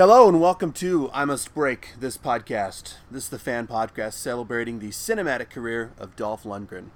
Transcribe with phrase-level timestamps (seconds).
[0.00, 2.94] Hello and welcome to I Must Break this podcast.
[3.10, 6.86] This is the fan podcast celebrating the cinematic career of Dolph Lundgren.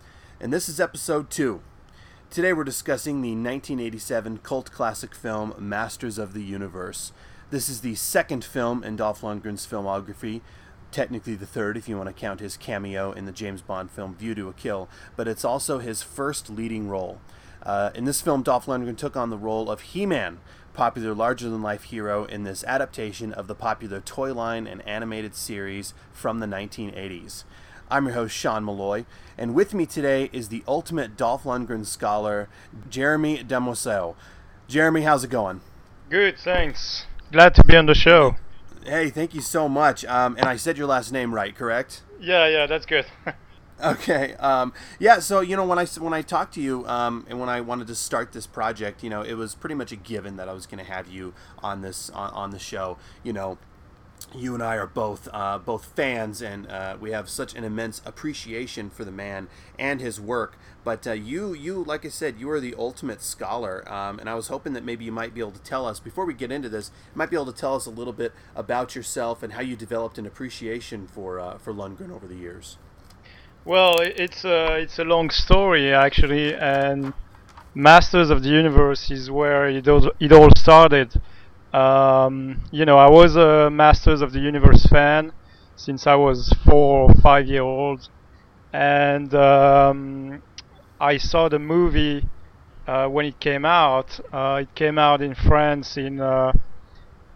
[0.41, 1.61] And this is episode 2.
[2.31, 7.13] Today we're discussing the 1987 cult classic film Masters of the Universe.
[7.51, 10.41] This is the second film in Dolph Lundgren's filmography,
[10.91, 14.15] technically the third if you want to count his cameo in the James Bond film
[14.15, 17.21] View to a Kill, but it's also his first leading role.
[17.65, 20.39] Uh, in this film, Dolph Lundgren took on the role of He Man,
[20.75, 25.35] popular larger than life hero in this adaptation of the popular toy line and animated
[25.35, 27.45] series from the 1980s.
[27.91, 29.05] I'm your host, Sean Malloy,
[29.39, 32.49] and with me today is the ultimate Dolph Lundgren scholar,
[32.91, 34.17] Jeremy Demosel.
[34.69, 35.61] Jeremy, how's it going?
[36.11, 37.07] Good, thanks.
[37.31, 38.37] Glad to be on the show.
[38.85, 40.05] Hey, thank you so much.
[40.05, 42.03] Um, and I said your last name right, correct?
[42.21, 43.07] Yeah, yeah, that's good.
[43.85, 44.33] Okay.
[44.35, 45.19] Um, yeah.
[45.19, 47.87] So you know, when I when I talked to you, um, and when I wanted
[47.89, 50.67] to start this project, you know, it was pretty much a given that I was
[50.67, 52.97] going to have you on this on, on the show.
[53.23, 53.59] You know,
[54.35, 58.01] you and I are both uh, both fans, and uh, we have such an immense
[58.07, 60.57] appreciation for the man and his work.
[60.83, 64.35] But uh, you, you, like I said, you are the ultimate scholar, um, and I
[64.35, 66.69] was hoping that maybe you might be able to tell us before we get into
[66.69, 69.61] this, you might be able to tell us a little bit about yourself and how
[69.63, 72.79] you developed an appreciation for uh, for Lundgren over the years.
[73.67, 77.15] Well, it's a it's a long story actually, and
[77.75, 81.19] Masters of the Universe is where it all it all started.
[81.73, 85.33] Um, you know, I was a Masters of the Universe fan
[85.77, 88.11] since I was four or five year old,
[88.75, 90.43] and um,
[91.01, 92.29] I saw the movie
[92.87, 94.21] uh, when it came out.
[94.31, 96.53] Uh, it came out in France in uh,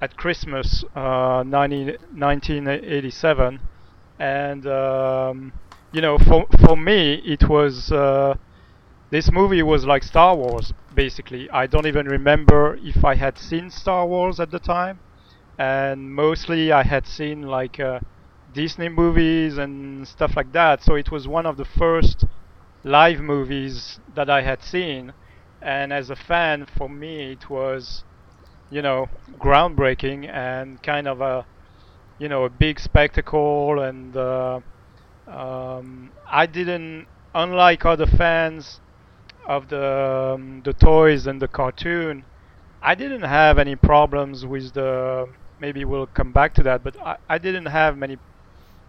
[0.02, 3.60] at Christmas, 90, uh, 1987,
[4.18, 5.52] and um,
[5.92, 8.34] you know, for for me, it was uh,
[9.10, 10.72] this movie was like Star Wars.
[10.94, 15.00] Basically, I don't even remember if I had seen Star Wars at the time,
[15.58, 18.00] and mostly I had seen like uh,
[18.52, 20.82] Disney movies and stuff like that.
[20.82, 22.24] So it was one of the first
[22.84, 25.12] live movies that I had seen,
[25.62, 28.04] and as a fan, for me, it was,
[28.70, 31.46] you know, groundbreaking and kind of a,
[32.18, 34.16] you know, a big spectacle and.
[34.16, 34.60] Uh,
[35.28, 38.80] um, I didn't, unlike other fans
[39.46, 42.24] of the um, the toys and the cartoon,
[42.82, 45.28] I didn't have any problems with the.
[45.60, 48.16] Maybe we'll come back to that, but I, I didn't have many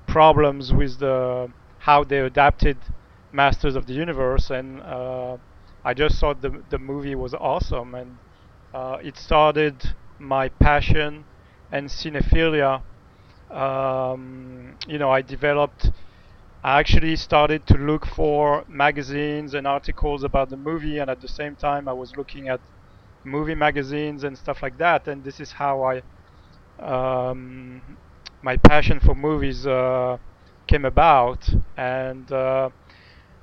[0.08, 2.78] problems with the how they adapted
[3.32, 5.38] Masters of the Universe, and uh,
[5.84, 8.18] I just thought the the movie was awesome, and
[8.74, 11.26] uh, it started my passion
[11.72, 12.82] and cinephilia.
[13.50, 15.92] Um, you know, I developed
[16.64, 21.28] I actually started to look for magazines and articles about the movie, and at the
[21.28, 22.62] same time, I was looking at
[23.26, 25.08] movie magazines and stuff like that.
[25.08, 26.04] And this is how I,
[26.80, 27.98] um,
[28.42, 30.18] my passion for movies uh,
[30.68, 31.50] came about.
[31.78, 32.70] And uh,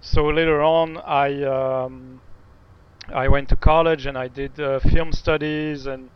[0.01, 2.23] so later on, I um,
[3.13, 6.11] I went to college and I did uh, film studies, and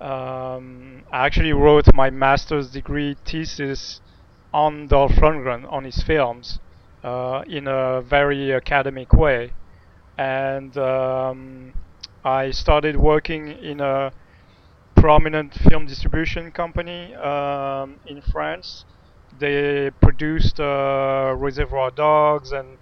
[0.00, 4.00] um, I actually wrote my master's degree thesis
[4.56, 6.58] on Dolph Lundgren on his films
[7.04, 9.52] uh, in a very academic way,
[10.16, 11.74] and um,
[12.24, 14.12] I started working in a
[14.94, 18.86] prominent film distribution company um, in France.
[19.38, 22.78] They produced uh, Reservoir Dogs and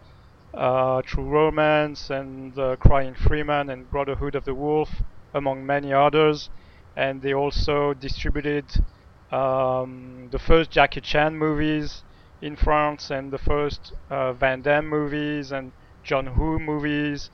[0.54, 5.02] uh, True Romance and uh, Crying Freeman and Brotherhood of the Wolf,
[5.34, 6.50] among many others.
[6.94, 8.66] And they also distributed
[9.34, 12.04] um, the first Jackie Chan movies
[12.40, 15.72] in France and the first uh, Van Damme movies and
[16.04, 17.30] John Woo movies,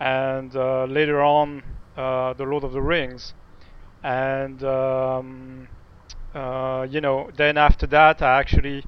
[0.00, 1.62] and uh, later on
[1.96, 3.34] uh, the Lord of the Rings.
[4.02, 5.68] And um,
[6.34, 8.84] uh, you know, then after that, I actually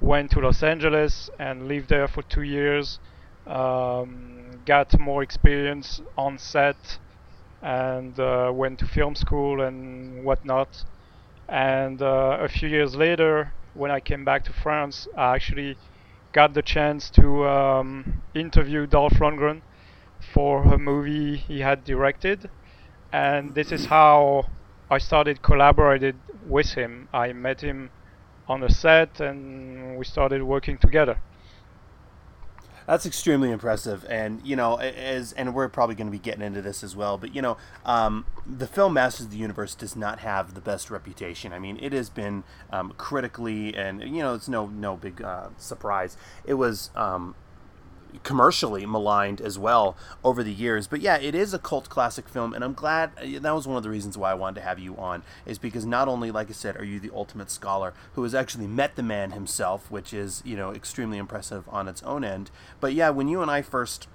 [0.00, 2.98] went to Los Angeles and lived there for two years.
[3.46, 6.98] Um, got more experience on set
[7.62, 10.84] and uh, went to film school and whatnot.
[11.48, 15.76] And uh, a few years later, when I came back to France, I actually
[16.32, 19.62] got the chance to um, interview Dolph Lundgren
[20.20, 22.50] for a movie he had directed.
[23.12, 24.46] And this is how
[24.90, 27.08] I started collaborating with him.
[27.12, 27.90] I met him
[28.46, 31.18] on the set and we started working together.
[32.88, 36.62] That's extremely impressive, and you know, as and we're probably going to be getting into
[36.62, 37.18] this as well.
[37.18, 40.90] But you know, um, the film Masters of the Universe does not have the best
[40.90, 41.52] reputation.
[41.52, 45.48] I mean, it has been um, critically, and you know, it's no no big uh,
[45.58, 46.16] surprise.
[46.46, 47.34] It was um,
[48.22, 50.86] commercially maligned as well over the years.
[50.86, 53.76] But yeah, it is a cult classic film, and I'm glad uh, that was one
[53.76, 56.48] of the reasons why I wanted to have you on, is because not only, like
[56.48, 60.12] I said, are you the ultimate scholar who has actually met the man himself, which
[60.12, 62.50] is you know extremely impressive on its own end,
[62.80, 64.08] but yeah, when you and I first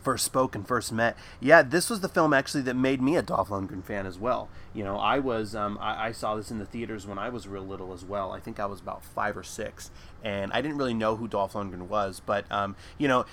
[0.00, 3.22] first spoke and first met, yeah, this was the film actually that made me a
[3.22, 4.48] Dolph Lundgren fan as well.
[4.74, 7.48] You know, I was um, I, I, saw this in the theaters when I was
[7.48, 8.32] real little as well.
[8.32, 9.90] I think I was about five or six,
[10.22, 13.24] and I didn't really know who Dolph Lundgren was, but um, you know,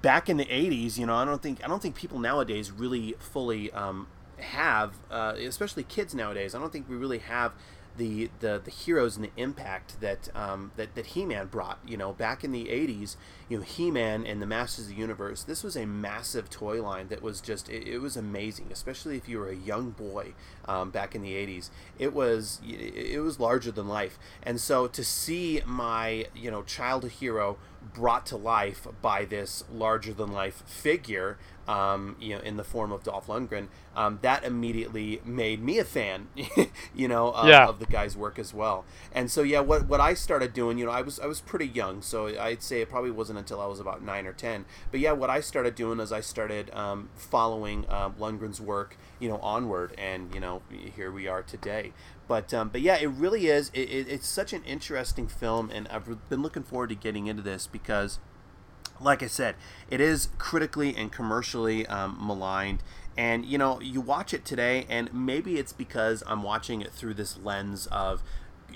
[0.00, 3.14] back in the '80s, you know, I don't think I don't think people nowadays really
[3.18, 4.08] fully um,
[4.38, 6.54] have, uh, especially kids nowadays.
[6.54, 7.52] I don't think we really have
[7.96, 11.78] the, the the heroes and the impact that um, that that He-Man brought.
[11.86, 13.16] You know, back in the '80s,
[13.48, 15.42] you know, He-Man and the Masters of the Universe.
[15.42, 19.28] This was a massive toy line that was just it, it was amazing, especially if
[19.28, 20.34] you were a young boy
[20.66, 21.70] um, back in the '80s.
[21.98, 27.12] It was it was larger than life, and so to see my you know childhood
[27.12, 27.58] hero
[27.94, 31.36] brought to life by this larger than life figure
[31.68, 35.84] um, you know, in the form of Dolph Lundgren, um, that immediately made me a
[35.84, 36.28] fan,
[36.94, 37.66] you know, of, yeah.
[37.66, 38.84] of, the guy's work as well.
[39.12, 41.66] And so, yeah, what, what I started doing, you know, I was I was pretty
[41.66, 44.64] young, so I'd say it probably wasn't until I was about nine or ten.
[44.90, 49.28] But yeah, what I started doing is I started um, following um, Lundgren's work, you
[49.28, 50.62] know, onward, and you know,
[50.96, 51.92] here we are today.
[52.26, 53.70] But um, but yeah, it really is.
[53.74, 57.42] It, it, it's such an interesting film, and I've been looking forward to getting into
[57.42, 58.18] this because
[59.02, 59.54] like I said,
[59.90, 62.82] it is critically and commercially um, maligned.
[63.16, 67.14] And you know, you watch it today, and maybe it's because I'm watching it through
[67.14, 68.22] this lens of,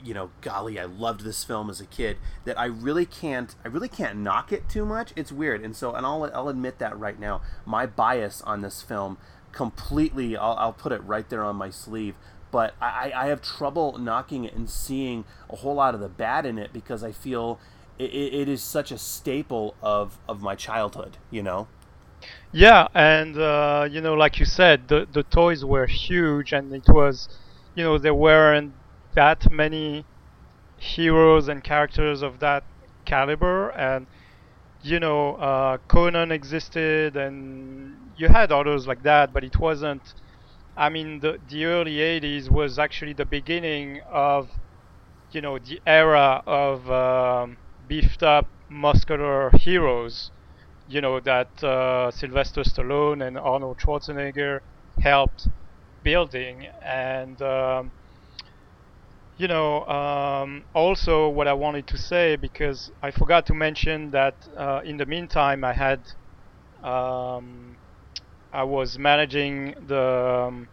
[0.04, 3.68] you know, golly, I loved this film as a kid that I really can't, I
[3.68, 5.12] really can't knock it too much.
[5.16, 7.40] It's weird, and so, and I'll, I'll admit that right now.
[7.64, 9.16] My bias on this film
[9.52, 12.14] completely, I'll, I'll put it right there on my sleeve.
[12.50, 16.46] But I, I have trouble knocking it and seeing a whole lot of the bad
[16.46, 17.58] in it because I feel
[17.98, 21.68] it, it is such a staple of of my childhood you know?
[22.52, 26.88] Yeah and uh, you know like you said the the toys were huge and it
[26.88, 27.28] was
[27.74, 28.72] you know there weren't
[29.14, 30.04] that many
[30.78, 32.64] heroes and characters of that
[33.04, 34.06] caliber and
[34.82, 40.14] you know uh, conan existed and you had others like that but it wasn't
[40.76, 44.50] i mean the, the early 80s was actually the beginning of
[45.32, 47.56] you know the era of um,
[47.86, 50.30] beefed up muscular heroes,
[50.86, 54.60] you know, that uh, Sylvester Stallone and Arnold Schwarzenegger
[55.00, 55.48] helped
[56.02, 56.66] building.
[56.84, 57.92] And, um,
[59.36, 64.34] you know, um, also what I wanted to say, because I forgot to mention that
[64.56, 66.00] uh, in the meantime, I had,
[66.82, 67.78] um,
[68.52, 70.68] I was managing the um,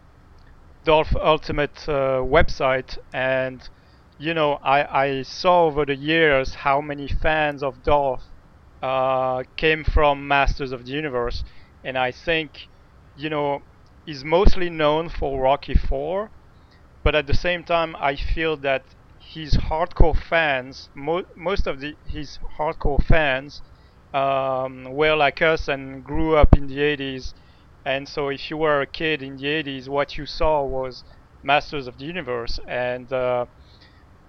[0.84, 3.68] Dolph Ultimate uh, website and
[4.18, 8.24] you know, I, I saw over the years how many fans of Dolph
[8.82, 11.42] uh, came from Masters of the Universe,
[11.82, 12.68] and I think,
[13.14, 13.60] you know,
[14.04, 16.30] he's mostly known for Rocky 4,
[17.02, 18.84] but at the same time, I feel that
[19.18, 23.62] his hardcore fans, mo- most of the, his hardcore fans,
[24.12, 27.34] um, were like us and grew up in the 80s.
[27.84, 31.04] And so, if you were a kid in the 80s, what you saw was
[31.42, 33.46] Masters of the Universe, and uh,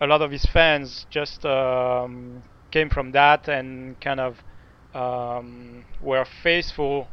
[0.01, 4.43] a lot of his fans just um, came from that and kind of
[4.93, 7.07] um, were faithful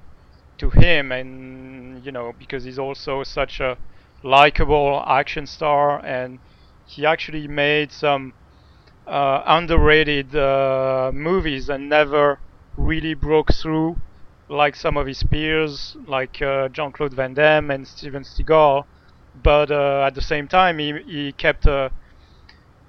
[0.58, 3.76] to him and you know because he's also such a
[4.22, 6.38] likable action star and
[6.86, 8.32] he actually made some
[9.06, 12.38] uh, underrated uh, movies and never
[12.76, 13.96] really broke through
[14.48, 18.84] like some of his peers like uh, Jean-Claude Van Damme and Steven Seagal.
[19.42, 21.90] But uh, at the same time he, he kept a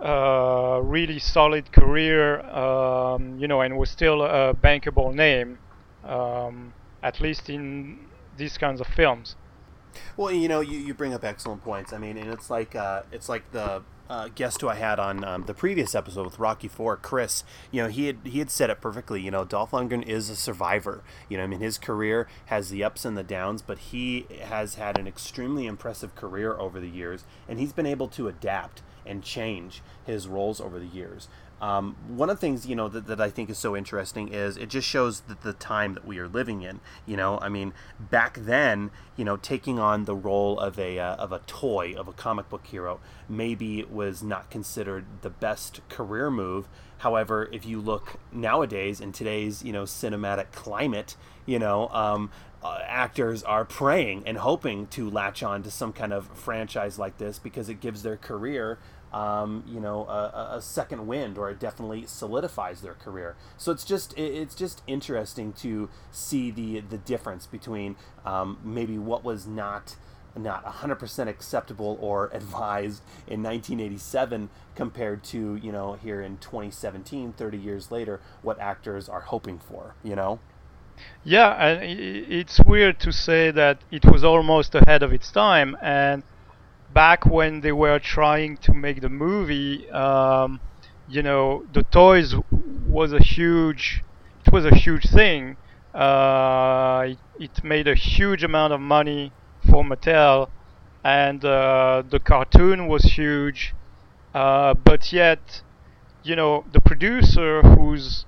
[0.03, 5.57] uh, really solid career, um, you know, and was still a bankable name,
[6.03, 7.99] um, at least in
[8.37, 9.35] these kinds of films.
[10.17, 11.93] Well, you know, you, you bring up excellent points.
[11.93, 15.23] I mean, and it's like uh, it's like the uh, guest who I had on
[15.23, 17.43] um, the previous episode with Rocky Four, Chris.
[17.71, 19.21] You know, he had he had said it perfectly.
[19.21, 21.03] You know, Dolph Lundgren is a survivor.
[21.29, 24.75] You know, I mean, his career has the ups and the downs, but he has
[24.75, 29.23] had an extremely impressive career over the years, and he's been able to adapt and
[29.23, 31.27] change his roles over the years.
[31.63, 34.57] Um, one of the things you know that, that I think is so interesting is
[34.57, 36.81] it just shows that the time that we are living in.
[37.05, 41.15] You know, I mean, back then, you know, taking on the role of a uh,
[41.15, 46.29] of a toy of a comic book hero maybe was not considered the best career
[46.29, 46.67] move.
[46.97, 52.29] However, if you look nowadays in today's you know cinematic climate, you know, um,
[52.63, 57.17] uh, actors are praying and hoping to latch on to some kind of franchise like
[57.17, 58.79] this because it gives their career
[59.13, 63.35] um, you know a, a, second wind or it definitely solidifies their career.
[63.57, 69.23] So it's just it's just interesting to see the the difference between um, maybe what
[69.23, 69.95] was not
[70.35, 77.57] not 100% acceptable or advised in 1987 compared to you know here in 2017 30
[77.57, 80.39] years later what actors are hoping for you know?
[81.23, 86.23] Yeah and it's weird to say that it was almost ahead of its time and
[86.93, 90.59] back when they were trying to make the movie, um,
[91.07, 92.35] you know, the toys
[92.87, 94.03] was a huge,
[94.45, 95.57] it was a huge thing.
[95.93, 99.31] Uh, it, it, made a huge amount of money
[99.69, 100.49] for Mattel,
[101.03, 103.73] and uh, the cartoon was huge.
[104.33, 105.61] Uh, but yet,
[106.23, 108.25] you know, the producer, who's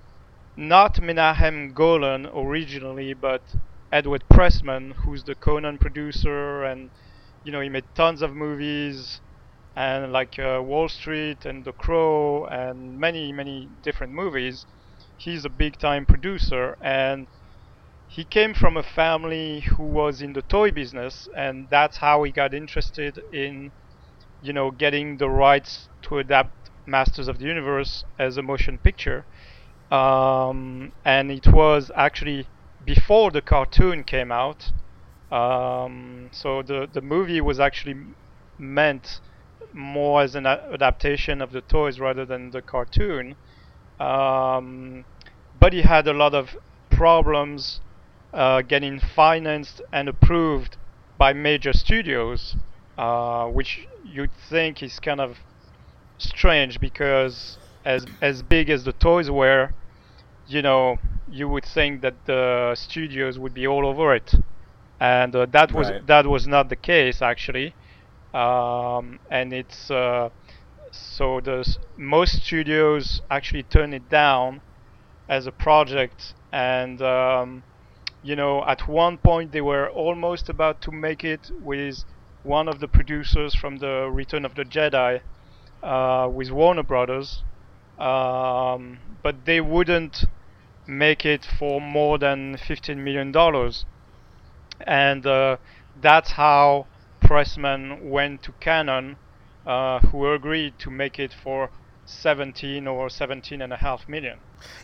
[0.55, 3.41] not Menahem Golan originally, but
[3.91, 6.89] Edward Pressman, who's the Conan producer and
[7.46, 9.22] you know, he made tons of movies
[9.75, 14.66] and like uh, Wall Street and The Crow and many, many different movies.
[15.18, 17.28] He's a big time producer and
[18.08, 22.32] he came from a family who was in the toy business and that's how he
[22.32, 23.72] got interested in
[24.42, 29.25] you know getting the rights to adapt Masters of the Universe as a motion picture.
[29.92, 32.48] Um, and it was actually
[32.84, 34.72] before the cartoon came out
[35.36, 37.96] um, so the the movie was actually
[38.58, 39.20] meant
[39.74, 43.36] more as an adaptation of the toys rather than the cartoon.
[44.00, 45.04] Um,
[45.60, 46.56] but he had a lot of
[46.89, 47.82] problems
[48.34, 50.77] uh, getting financed and approved
[51.18, 52.56] by major studios,
[52.98, 55.39] uh, which you'd think is kind of
[56.18, 59.74] strange because as as big as the toys were,
[60.48, 60.98] you know,
[61.30, 64.34] you would think that the studios would be all over it
[65.00, 66.08] and uh, that was right.
[66.08, 67.75] that was not the case actually.
[68.34, 70.30] Um, and it's uh,
[70.92, 74.62] so the most studios actually turn it down
[75.28, 77.64] as a project, and um,
[78.24, 82.04] you know at one point they were almost about to make it with
[82.44, 85.22] one of the producers from the Return of the Jedi
[85.82, 87.44] uh, with Warner Brothers,
[87.98, 90.25] um, but they wouldn't
[90.88, 93.86] make it for more than 15 million dollars
[94.82, 95.58] and uh,
[96.01, 96.88] that's how
[97.24, 99.17] Pressman went to Cannon,
[99.65, 101.72] uh, who agreed to make it for
[102.05, 104.38] 17 or 17 and a half million.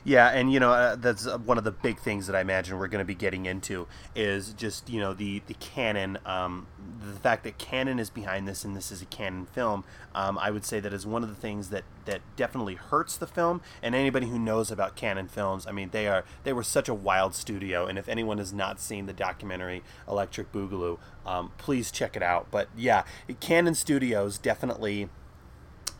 [0.04, 2.78] Yeah, and you know uh, that's uh, one of the big things that I imagine
[2.78, 6.68] we're going to be getting into is just you know the the Cannon, um,
[7.00, 9.84] the fact that Cannon is behind this and this is a Cannon film.
[10.14, 13.28] Um, I would say that is one of the things that that definitely hurts the
[13.28, 13.62] film.
[13.82, 16.94] And anybody who knows about Cannon films, I mean, they are they were such a
[16.94, 17.86] wild studio.
[17.86, 22.48] And if anyone has not seen the documentary Electric Boogaloo, um, please check it out.
[22.52, 23.04] But yeah,
[23.40, 25.10] Cannon Studios definitely.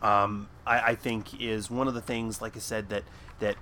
[0.02, 3.04] Um, I, I think is one of the things, like I said, that
[3.38, 3.56] that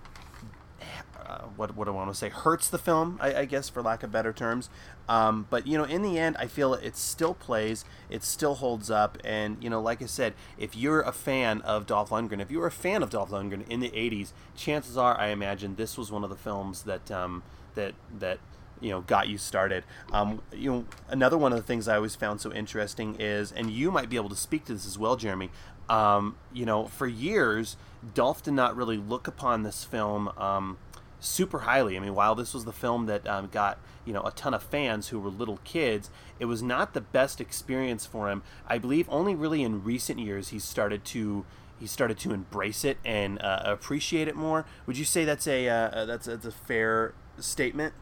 [1.30, 3.82] uh, what what do I want to say hurts the film, I, I guess, for
[3.82, 4.68] lack of better terms.
[5.08, 8.90] Um, but you know, in the end, I feel it still plays, it still holds
[8.90, 12.50] up, and you know, like I said, if you're a fan of Dolph Lundgren, if
[12.50, 15.96] you were a fan of Dolph Lundgren in the '80s, chances are, I imagine, this
[15.96, 17.42] was one of the films that um,
[17.74, 18.38] that that
[18.80, 19.84] you know got you started.
[20.12, 23.70] Um, you know, another one of the things I always found so interesting is, and
[23.70, 25.50] you might be able to speak to this as well, Jeremy.
[25.90, 27.76] Um, you know, for years,
[28.14, 30.78] Dolph did not really look upon this film um,
[31.18, 31.96] super highly.
[31.96, 34.62] I mean, while this was the film that um, got you know a ton of
[34.62, 38.42] fans who were little kids, it was not the best experience for him.
[38.66, 41.44] I believe only really in recent years he started to
[41.78, 44.66] he started to embrace it and uh, appreciate it more.
[44.86, 47.94] Would you say that's a uh, that's that's a fair statement?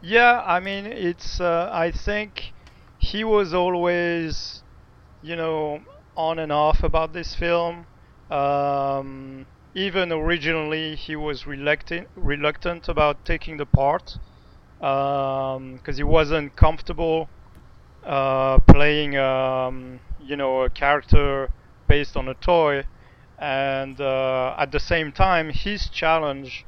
[0.00, 2.52] Yeah, I mean, it's uh, I think
[2.98, 4.62] he was always,
[5.22, 5.80] you know,
[6.16, 7.86] on and off about this film.
[8.30, 14.16] Um, even originally, he was reluctant reluctant about taking the part
[14.78, 17.28] because um, he wasn't comfortable
[18.04, 21.50] uh, playing, um, you know, a character
[21.88, 22.84] based on a toy.
[23.38, 26.66] And uh, at the same time, his challenge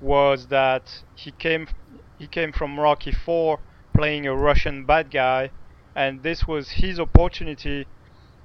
[0.00, 1.68] was that he came
[2.18, 3.58] he came from Rocky 4
[3.94, 5.50] playing a Russian bad guy,
[5.94, 7.86] and this was his opportunity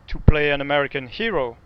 [0.10, 1.58] to play an American hero,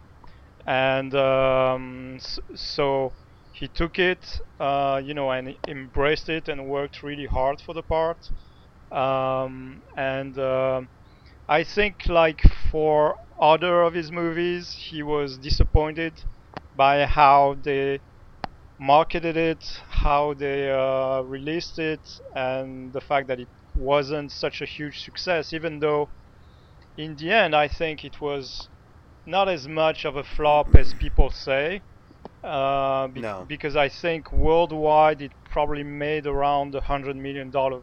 [0.66, 2.18] and um,
[2.56, 3.14] so
[3.52, 7.84] he took it, uh, you know, and embraced it and worked really hard for the
[7.84, 8.20] part.
[8.92, 10.82] Um, and uh,
[11.48, 16.24] I think, like for other of his movies, he was disappointed
[16.76, 18.02] by how they
[18.80, 24.66] marketed it, how they uh, released it, and the fact that it wasn't such a
[24.66, 26.12] huge success, even though
[26.98, 28.70] in the end I think it was
[29.26, 31.82] not as much of a flop as people say.
[32.44, 33.46] Uh, be- No.
[33.48, 37.80] Because I think worldwide it probably made around a hundred million dollar,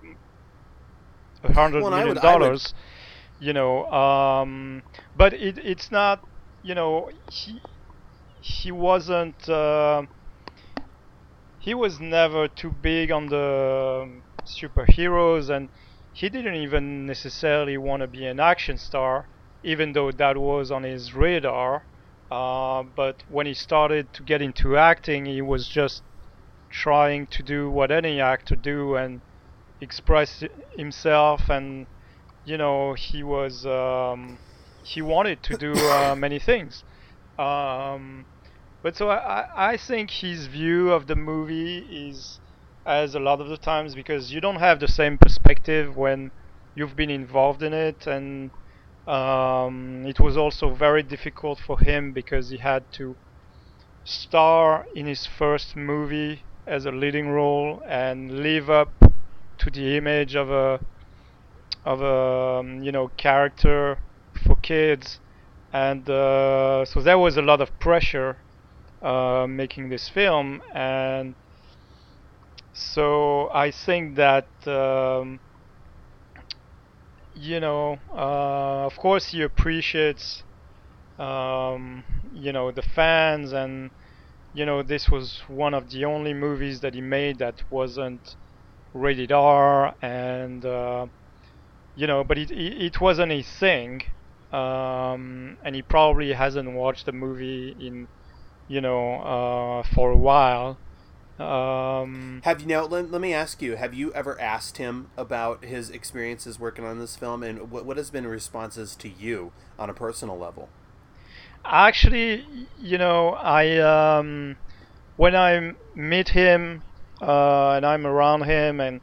[1.42, 2.74] a hundred Well, million would- dollars.
[3.42, 4.82] You know, um,
[5.16, 6.22] but it it's not.
[6.62, 7.58] You know, he
[8.42, 9.48] he wasn't.
[9.48, 10.02] Uh,
[11.58, 14.10] he was never too big on the
[14.44, 15.70] superheroes, and
[16.20, 19.26] he didn't even necessarily want to be an action star,
[19.62, 21.86] even though that was on his radar.
[22.30, 26.02] Uh, but when he started to get into acting, he was just
[26.70, 29.20] trying to do what any actor do and
[29.80, 30.44] express
[30.76, 31.86] himself, and
[32.44, 34.38] you know he was um,
[34.84, 36.84] he wanted to do uh, many things.
[37.38, 38.26] Um,
[38.82, 42.40] but so I, I- I think his view of the movie is
[42.86, 46.30] as a lot of the times because you don't have the same perspective when
[46.74, 48.06] you've been involved in it.
[48.06, 48.50] And
[49.06, 53.16] um, it was also very difficult for him because he had to
[54.04, 58.90] star in his first movie as a leading role and live up
[59.58, 60.80] to the image of a
[61.84, 63.98] of a um, you know character
[64.44, 65.20] for kids.
[65.72, 68.38] And uh, so there was a lot of pressure
[69.02, 70.62] uh, making this film.
[70.74, 71.34] And
[72.80, 75.40] so I think that um,
[77.34, 80.42] you know uh, of course he appreciates
[81.18, 83.90] um, you know the fans and
[84.54, 88.36] you know this was one of the only movies that he made that wasn't
[88.94, 91.06] rated R and uh,
[91.94, 94.02] you know but it, it, it wasn't his thing
[94.52, 98.08] um, and he probably hasn't watched the movie in
[98.68, 100.80] you know uh, for a while
[101.40, 102.84] um, Have you now?
[102.84, 106.98] Let, let me ask you: Have you ever asked him about his experiences working on
[106.98, 110.68] this film, and what, what has been responses to you on a personal level?
[111.64, 112.44] Actually,
[112.78, 114.56] you know, I um,
[115.16, 116.82] when I meet him
[117.22, 119.00] uh, and I'm around him, and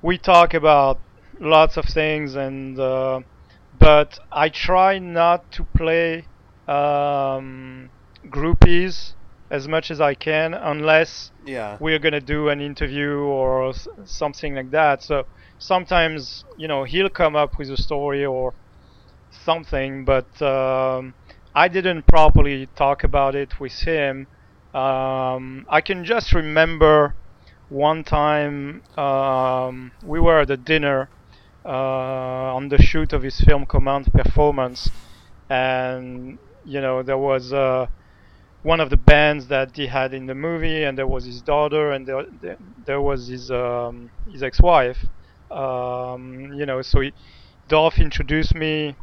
[0.00, 1.00] we talk about
[1.40, 3.20] lots of things, and uh,
[3.78, 6.26] but I try not to play
[6.68, 7.90] um,
[8.26, 9.14] groupies
[9.50, 11.76] as much as I can, unless Yeah.
[11.80, 15.02] we're gonna do an interview or s- something like that.
[15.02, 15.24] So
[15.58, 18.54] sometimes, you know, he'll come up with a story or
[19.30, 21.14] something, but um,
[21.54, 24.26] I didn't properly talk about it with him.
[24.74, 27.16] Um, I can just remember
[27.68, 31.10] one time um, we were at a dinner
[31.64, 31.68] uh,
[32.56, 34.90] on the shoot of his film Command Performance,
[35.48, 37.86] and you know there was uh,
[38.68, 41.90] one of the bands that he had in the movie, and there was his daughter,
[41.90, 42.26] and there
[42.84, 44.98] there, was his um, his ex-wife.
[45.50, 47.14] Um, you know, so he,
[47.66, 48.94] Dolph introduced me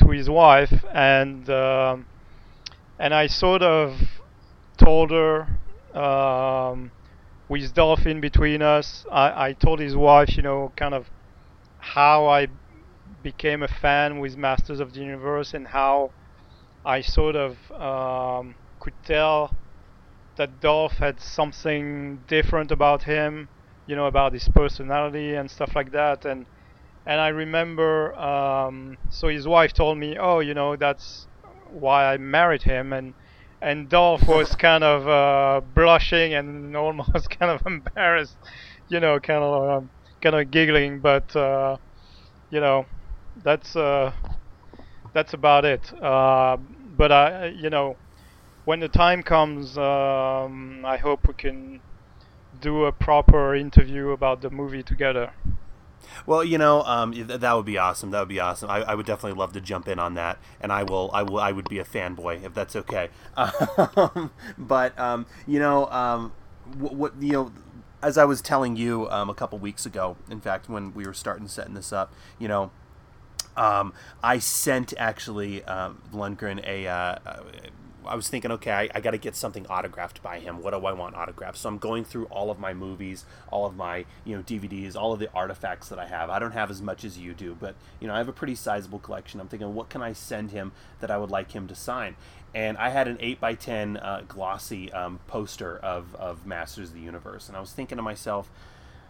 [0.00, 2.04] to his wife, and um,
[2.98, 3.98] and I sort of
[4.76, 5.48] told her
[5.94, 6.90] um,
[7.48, 9.06] with Dolph in between us.
[9.10, 11.06] I, I told his wife, you know, kind of
[11.78, 12.48] how I
[13.22, 16.10] became a fan with Masters of the Universe and how
[16.84, 18.54] I sort of um,
[18.86, 19.58] could tell
[20.36, 23.48] that Dolph had something different about him,
[23.86, 26.24] you know, about his personality and stuff like that.
[26.24, 26.46] And
[27.06, 31.28] and I remember, um, so his wife told me, oh, you know, that's
[31.70, 32.92] why I married him.
[32.92, 33.14] And
[33.62, 38.38] and Dolph was kind of uh, blushing and almost kind of embarrassed,
[38.88, 39.90] you know, kind of um,
[40.22, 41.00] kind of giggling.
[41.00, 41.78] But uh,
[42.50, 42.86] you know,
[43.44, 44.12] that's uh,
[45.14, 45.92] that's about it.
[46.02, 46.56] Uh,
[46.96, 47.96] but I, you know,
[48.66, 51.80] when the time comes, um, I hope we can
[52.60, 55.32] do a proper interview about the movie together.
[56.26, 58.10] Well, you know, um, that would be awesome.
[58.10, 58.68] That would be awesome.
[58.68, 61.10] I, I would definitely love to jump in on that, and I will.
[61.12, 61.38] I will.
[61.38, 63.08] I would be a fanboy if that's okay.
[63.36, 66.32] Um, but um, you know, um,
[66.76, 67.52] what, what you know,
[68.02, 71.14] as I was telling you um, a couple weeks ago, in fact, when we were
[71.14, 72.70] starting setting this up, you know,
[73.56, 76.88] um, I sent actually Lundgren a.
[76.88, 77.18] Uh,
[78.06, 80.62] I was thinking, okay, I, I got to get something autographed by him.
[80.62, 81.58] What do I want autographed?
[81.58, 85.12] So I'm going through all of my movies, all of my you know DVDs, all
[85.12, 86.30] of the artifacts that I have.
[86.30, 88.54] I don't have as much as you do, but you know I have a pretty
[88.54, 89.40] sizable collection.
[89.40, 92.16] I'm thinking, what can I send him that I would like him to sign?
[92.54, 96.94] And I had an eight by ten uh, glossy um, poster of of Masters of
[96.94, 98.50] the Universe, and I was thinking to myself,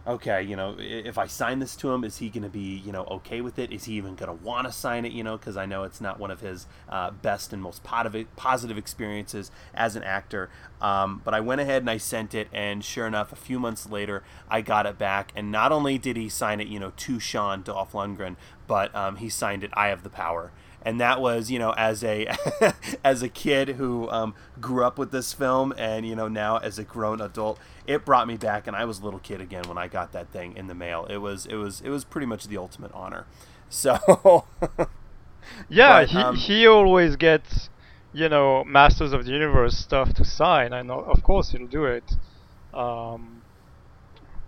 [0.07, 2.91] okay, you know, if I sign this to him, is he going to be, you
[2.91, 3.71] know, okay with it?
[3.73, 5.11] Is he even going to want to sign it?
[5.11, 8.33] You know, because I know it's not one of his uh, best and most positive
[8.35, 10.49] positive experiences as an actor.
[10.81, 13.89] Um, but I went ahead and I sent it, and sure enough, a few months
[13.89, 15.33] later, I got it back.
[15.35, 19.17] And not only did he sign it, you know, to Sean Dolph Lundgren, but um,
[19.17, 20.51] he signed it, "I have the power."
[20.87, 22.33] And that was you know as a
[23.03, 26.79] as a kid who um, grew up with this film and you know now as
[26.79, 28.67] a grown adult it brought me back.
[28.67, 31.05] And i was a little kid again when i got that thing in the mail.
[31.09, 33.25] It was it was it was pretty much the ultimate honor.
[33.69, 34.45] So
[35.67, 37.69] yeah but, um, he, he always gets
[38.13, 40.71] you know masters of the universe stuff to sign.
[40.71, 42.15] And of course he'll do it.
[42.73, 43.41] Um,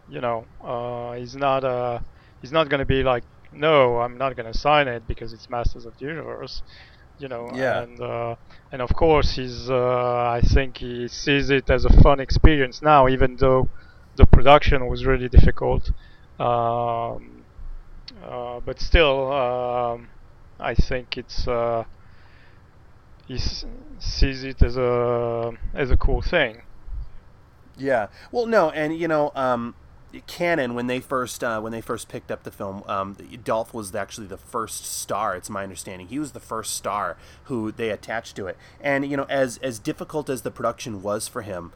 [0.09, 1.99] you know uh, he's not uh,
[2.39, 5.85] he's not going to be like no, I'm not gonna sign it because it's Masters
[5.85, 6.61] of the Universe,
[7.17, 7.49] you know.
[7.53, 7.83] Yeah.
[7.83, 8.35] And uh,
[8.71, 13.07] and of course he's uh, I think he sees it as a fun experience now,
[13.07, 13.69] even though
[14.15, 15.91] the production was really difficult.
[16.39, 17.45] Um,
[18.23, 20.09] uh, but still, um,
[20.59, 21.83] I think it's uh,
[23.27, 23.37] he
[23.99, 26.63] sees it as a as a cool thing.
[27.77, 28.07] Yeah.
[28.31, 29.75] Well, no, and you know, um,
[30.25, 33.93] Cannon when they first uh, when they first picked up the film, um, Dolph was
[33.93, 35.35] actually the first star.
[35.35, 38.57] It's my understanding he was the first star who they attached to it.
[38.81, 41.71] And you know, as as difficult as the production was for him,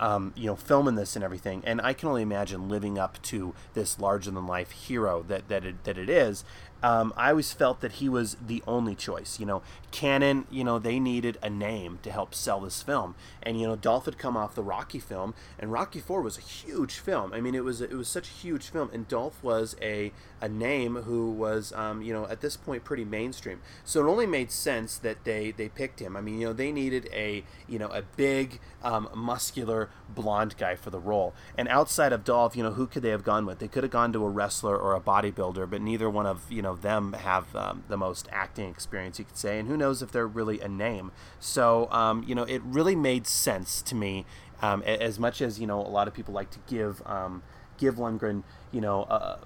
[0.00, 3.54] um, you know, filming this and everything, and I can only imagine living up to
[3.74, 6.44] this larger than life hero that that it, that it is
[6.84, 9.40] um, I always felt that he was the only choice.
[9.40, 13.58] You know, Cannon, you know, they needed a name to help sell this film, and
[13.58, 16.98] you know, Dolph had come off the Rocky film, and Rocky Four was a huge
[16.98, 17.32] film.
[17.32, 20.12] I mean, it was it was such a huge film, and Dolph was a
[20.44, 23.60] a name who was, um, you know, at this point pretty mainstream.
[23.84, 26.16] So it only made sense that they they picked him.
[26.16, 30.74] I mean, you know, they needed a you know a big, um, muscular, blonde guy
[30.74, 33.58] for the role, and outside of Dolph, you know, who could they have gone with?
[33.58, 36.62] They could have gone to a wrestler or a bodybuilder, but neither one of you
[36.62, 40.12] know them have um, the most acting experience you could say and who knows if
[40.12, 44.26] they're really a name so um, you know it really made sense to me
[44.62, 47.42] um, as much as you know a lot of people like to give um,
[47.78, 49.38] give Lundgren you know uh,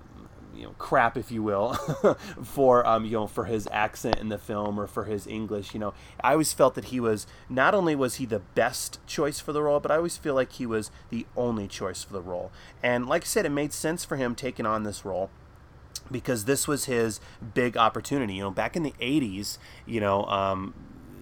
[0.59, 1.75] you know crap if you will
[2.43, 5.81] for um you know for his accent in the film or for his english you
[5.81, 9.53] know i always felt that he was not only was he the best choice for
[9.53, 12.51] the role but i always feel like he was the only choice for the role
[12.83, 15.31] and like i said it made sense for him taking on this role
[16.11, 17.21] because this was his
[17.55, 18.35] big opportunity.
[18.35, 20.75] You know, back in the '80s, you know, um,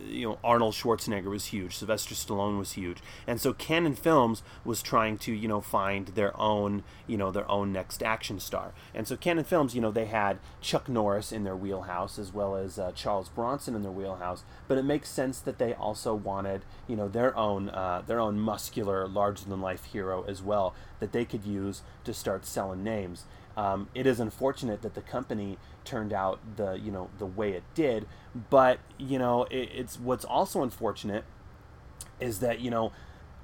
[0.08, 4.82] you know Arnold Schwarzenegger was huge, Sylvester Stallone was huge, and so Cannon Films was
[4.82, 9.06] trying to you know find their own you know their own next action star, and
[9.06, 12.78] so Cannon Films you know they had Chuck Norris in their wheelhouse as well as
[12.78, 16.96] uh, Charles Bronson in their wheelhouse, but it makes sense that they also wanted you
[16.96, 21.24] know their own uh, their own muscular, larger than life hero as well that they
[21.24, 23.24] could use to start selling names.
[23.56, 27.64] Um, it is unfortunate that the company turned out the you know the way it
[27.74, 28.06] did,
[28.50, 31.24] but you know it, it's what's also unfortunate
[32.20, 32.92] is that you know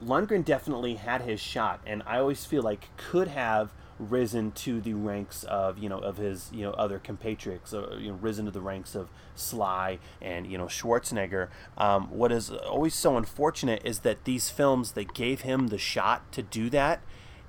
[0.05, 4.95] Lundgren definitely had his shot, and I always feel like could have risen to the
[4.95, 8.51] ranks of you know of his you know other compatriots, or, you know risen to
[8.51, 11.49] the ranks of Sly and you know Schwarzenegger.
[11.79, 16.31] Um, what is always so unfortunate is that these films that gave him the shot
[16.33, 17.03] to do that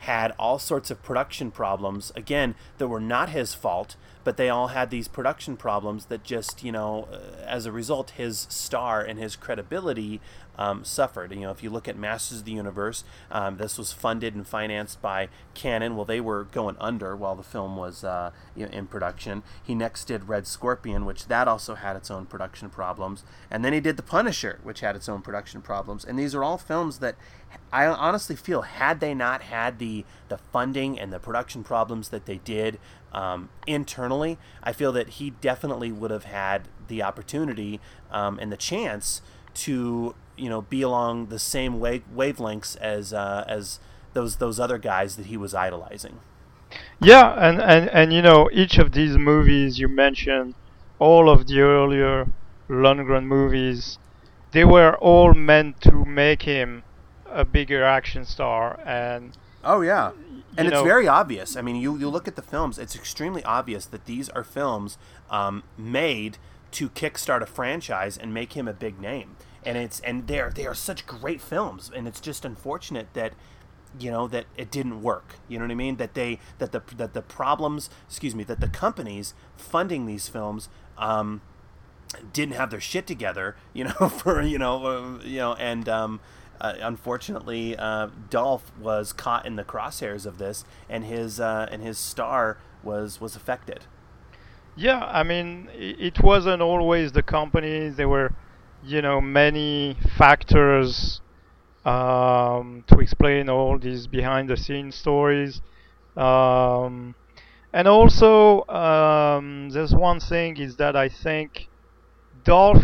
[0.03, 4.67] had all sorts of production problems, again, that were not his fault, but they all
[4.67, 9.19] had these production problems that just, you know, uh, as a result, his star and
[9.19, 10.21] his credibility
[10.57, 11.31] um, suffered.
[11.31, 14.47] You know, if you look at Masters of the Universe, um, this was funded and
[14.47, 15.95] financed by Cannon.
[15.95, 19.43] Well, they were going under while the film was uh, you know, in production.
[19.61, 23.73] He next did Red Scorpion, which that also had its own production problems, and then
[23.73, 26.05] he did The Punisher, which had its own production problems.
[26.05, 27.15] And these are all films that
[27.71, 32.25] I honestly feel had they not had the the funding and the production problems that
[32.25, 32.79] they did
[33.13, 37.79] um, internally, I feel that he definitely would have had the opportunity
[38.11, 39.21] um, and the chance
[39.53, 43.79] to you know be along the same wave- wavelengths as uh, as
[44.13, 46.19] those those other guys that he was idolizing.
[46.99, 50.55] Yeah, and, and and you know each of these movies you mentioned,
[50.99, 52.27] all of the earlier
[52.69, 53.99] Lundgren movies,
[54.51, 56.83] they were all meant to make him
[57.29, 59.37] a bigger action star and.
[59.63, 60.11] Oh yeah,
[60.57, 61.55] and it's know, very obvious.
[61.55, 64.97] I mean, you you look at the films; it's extremely obvious that these are films
[65.29, 66.37] um, made
[66.71, 69.35] to kickstart a franchise and make him a big name.
[69.65, 73.33] And it's and they're they are such great films, and it's just unfortunate that
[73.99, 75.35] you know that it didn't work.
[75.47, 75.97] You know what i mean?
[75.97, 80.69] That they that the that the problems excuse me that the companies funding these films
[80.97, 81.41] um,
[82.31, 86.19] didn't have their shit together you know for you know uh, you know and um,
[86.61, 91.81] uh, unfortunately, uh, Dolph was caught in the crosshairs of this, and his uh, and
[91.81, 93.85] his star was was affected.
[94.75, 97.89] Yeah, I mean, it wasn't always the company.
[97.89, 98.33] There were,
[98.83, 101.21] you know, many factors
[101.85, 105.61] um, to explain all these behind-the-scenes stories.
[106.17, 107.13] Um,
[107.71, 111.67] and also, um, there's one thing is that I think
[112.43, 112.83] Dolph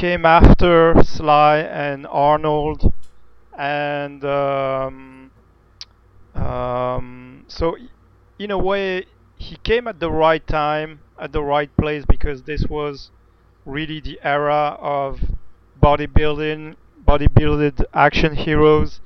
[0.00, 2.90] came after Sly and Arnold,
[3.58, 5.30] and um,
[6.34, 7.76] um, so
[8.38, 9.04] in a way
[9.36, 13.10] he came at the right time, at the right place because this was
[13.66, 15.20] really the era of
[15.82, 19.02] bodybuilding, bodybuilded action heroes,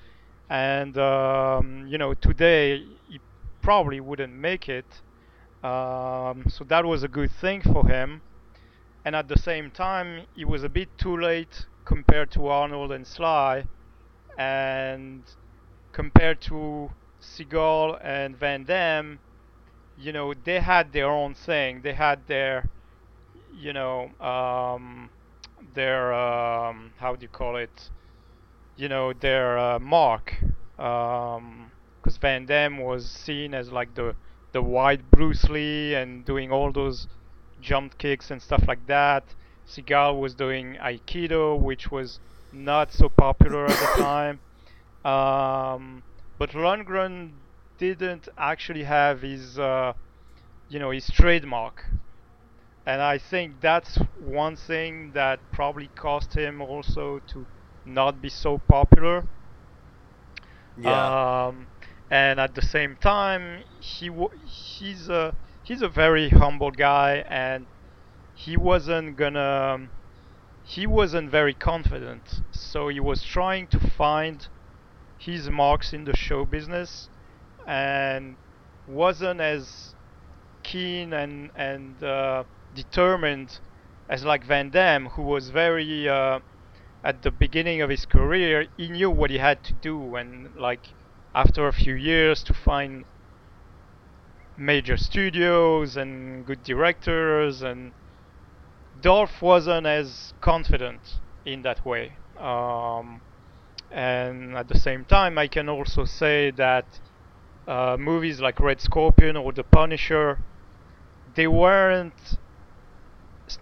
[0.49, 3.19] and um, you know today he
[3.63, 5.03] probably wouldn't make it.
[5.65, 8.23] Um, so that was a good thing for him
[9.05, 13.07] and at the same time it was a bit too late compared to Arnold and
[13.07, 13.65] Sly
[14.39, 15.25] and
[15.93, 16.91] compared to
[17.21, 19.21] Seagal and Van Damme
[19.97, 21.83] you know they had their own thing.
[21.83, 22.69] They had their
[23.53, 25.11] you know um,
[25.75, 27.91] their um, how do you call it?
[28.77, 30.37] You know their uh, mark
[30.77, 31.73] because um,
[32.21, 34.17] Van Damme was seen as like the
[34.53, 37.07] the white Bruce Lee and doing all those
[37.65, 39.35] jump kicks and stuff like that.
[39.67, 42.21] Seagal was doing Aikido, which was
[42.53, 44.41] not so popular at the time.
[45.05, 46.05] Um,
[46.39, 47.33] but Lundgren
[47.79, 49.95] didn't actually have his, uh,
[50.69, 51.85] you know, his trademark,
[52.87, 57.47] and I think that's one thing that probably cost him also to
[57.85, 59.29] not be so popular.
[60.77, 61.47] Yeah.
[61.47, 61.69] Um,
[62.11, 67.67] and at the same time, he w- he's a he's a very humble guy and
[68.35, 69.89] he wasn't gonna
[70.63, 72.41] he wasn't very confident.
[72.53, 74.47] So he was trying to find
[75.19, 77.09] his marks in the show business
[77.67, 78.37] and
[78.87, 79.95] wasn't as
[80.63, 83.61] keen and and uh, determined
[84.09, 86.41] as like Van Damme who was very uh,
[87.03, 90.87] at the beginning of his career he knew what he had to do and like
[91.35, 93.05] after a few years to find
[94.57, 97.93] major studios and good directors and
[99.01, 101.01] Dolph wasn't as confident
[101.45, 102.13] in that way.
[102.39, 103.21] Um,
[103.91, 107.01] and at the same time I can also say that
[107.67, 110.39] uh, movies like Red Scorpion or The Punisher
[111.35, 112.39] they weren't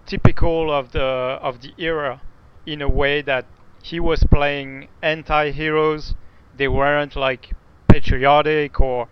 [0.06, 2.20] typical of the of the era
[2.66, 3.46] in a way that
[3.82, 6.14] he was playing anti-heroes.
[6.54, 7.52] They weren't like
[7.88, 9.08] patriotic or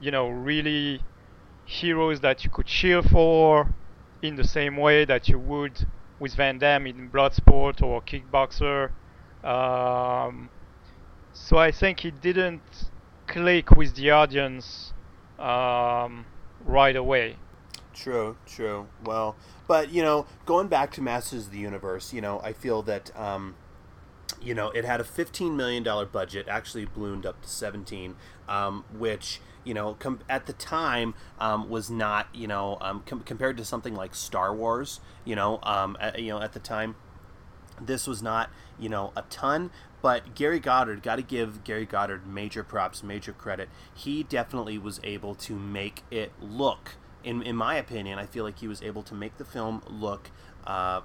[0.00, 1.00] you know really
[1.64, 3.74] heroes that you could cheer for
[4.20, 5.86] in the same way that you would
[6.18, 8.90] with Van Damme in Bloodsport or Kickboxer.
[9.44, 10.48] Um,
[11.32, 12.62] so I think it didn't
[13.26, 14.92] click with the audience
[15.38, 16.26] um,
[16.64, 17.36] right away.
[17.94, 18.86] True, true.
[19.04, 22.82] Well, but you know, going back to Masters of the Universe, you know, I feel
[22.82, 23.56] that um,
[24.40, 28.16] you know it had a fifteen million dollar budget, actually ballooned up to seventeen,
[28.48, 33.22] um, which you know, com- at the time um, was not, you know, um, com-
[33.22, 36.96] compared to something like Star Wars, you know, um, at, you know, at the time,
[37.80, 39.70] this was not, you know, a ton.
[40.00, 43.68] But Gary Goddard, got to give Gary Goddard major props, major credit.
[43.94, 48.58] He definitely was able to make it look, in in my opinion, I feel like
[48.58, 50.30] he was able to make the film look.
[50.66, 51.02] Uh,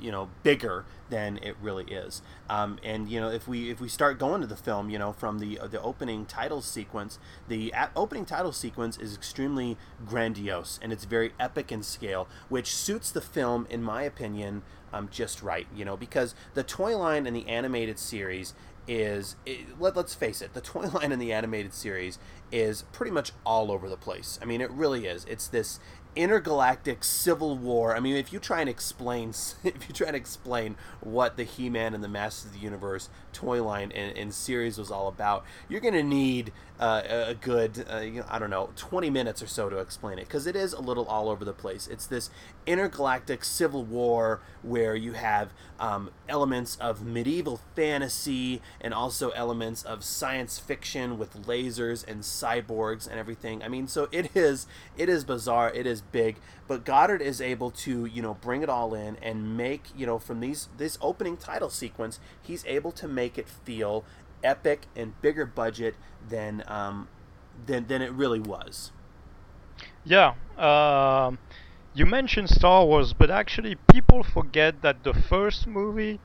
[0.00, 2.22] you know bigger than it really is.
[2.48, 5.12] Um, and you know if we if we start going to the film, you know
[5.12, 10.92] from the uh, the opening title sequence, the opening title sequence is extremely grandiose and
[10.92, 15.66] it's very epic in scale, which suits the film in my opinion um, just right.
[15.74, 18.54] You know because the toy line in the animated series
[18.88, 22.18] is it, let, us face it the toy line in the animated series
[22.50, 25.78] is pretty much all over the place i mean it really is it's this
[26.16, 27.96] intergalactic civil war.
[27.96, 29.30] I mean, if you try and explain,
[29.64, 33.62] if you try and explain what the He-Man and the Masters of the Universe toy
[33.62, 38.20] line and, and series was all about, you're to need uh, a good, uh, you
[38.20, 40.80] know, I don't know, 20 minutes or so to explain it because it is a
[40.80, 41.86] little all over the place.
[41.86, 42.30] It's this
[42.66, 50.02] intergalactic civil war where you have um, elements of medieval fantasy and also elements of
[50.02, 53.62] science fiction with lasers and cyborgs and everything.
[53.62, 54.66] I mean, so it is,
[54.96, 55.70] it is bizarre.
[55.74, 59.56] It is big, but Goddard is able to you know bring it all in and
[59.56, 64.04] make you know from these this opening title sequence, he's able to make it feel
[64.42, 67.08] epic and bigger budget than um,
[67.66, 68.92] than than it really was.
[70.04, 70.34] Yeah.
[70.56, 71.38] Um,
[71.92, 76.20] you mentioned Star Wars, but actually, people forget that the first movie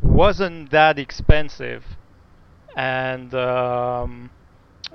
[0.00, 1.84] wasn't that expensive,
[2.76, 4.32] and um,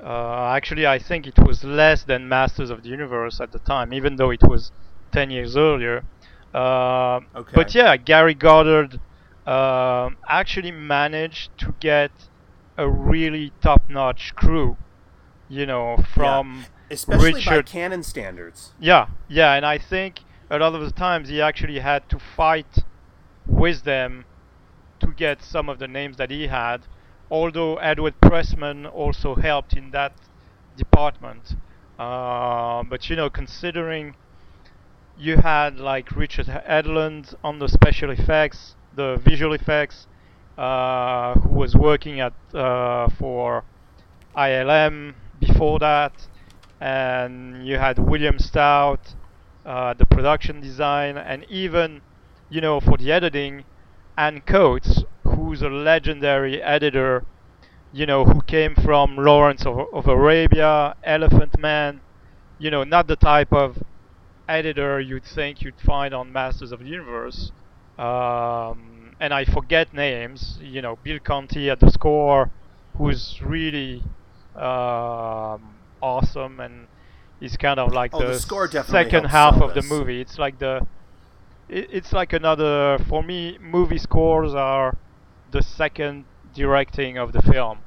[0.01, 3.93] uh, actually I think it was less than Masters of the Universe at the time,
[3.93, 4.71] even though it was
[5.11, 6.03] 10 years earlier.
[6.53, 7.53] Uh, Okay.
[7.53, 9.01] But yeah, Gary Goddard
[9.45, 12.11] um actually managed to get
[12.79, 14.77] a really top-notch crew.
[15.49, 18.73] You know, from especially by Cannon standards.
[18.79, 22.83] yeah, yeah, and I think a lot of the times he actually had to fight
[23.47, 24.25] with them
[24.99, 26.81] to get some of the names that he had.
[27.31, 30.13] Although Edward Pressman also helped in that
[30.77, 31.55] department,
[31.97, 34.15] uh, but you know, considering
[35.17, 40.07] you had like Richard Edlund on the special effects, the visual effects,
[40.59, 43.63] who was working at uh, for
[44.35, 46.27] ILM before that,
[46.81, 49.15] and you had William Stout,
[49.65, 52.01] uh, the production design, and even,
[52.49, 53.63] you know, for the editing,
[54.17, 57.23] Anne Coates, who's a legendary editor,
[57.93, 62.01] you know, who came from Lawrence of, of Arabia, Elephant Man,
[62.57, 63.81] you know, not the type of
[64.49, 67.51] editor you'd think you'd find on Masters of the Universe.
[67.97, 72.49] Um, and I forget names, you know, Bill Conti at the score,
[72.97, 74.03] who's really
[74.55, 76.87] um, awesome and
[77.41, 78.39] is kind of like Oh, the
[78.83, 80.21] the, second half of the movie.
[80.21, 80.85] It's like the
[81.67, 84.97] it, it's like another for me movie scores are
[85.51, 87.79] the second directing of the film.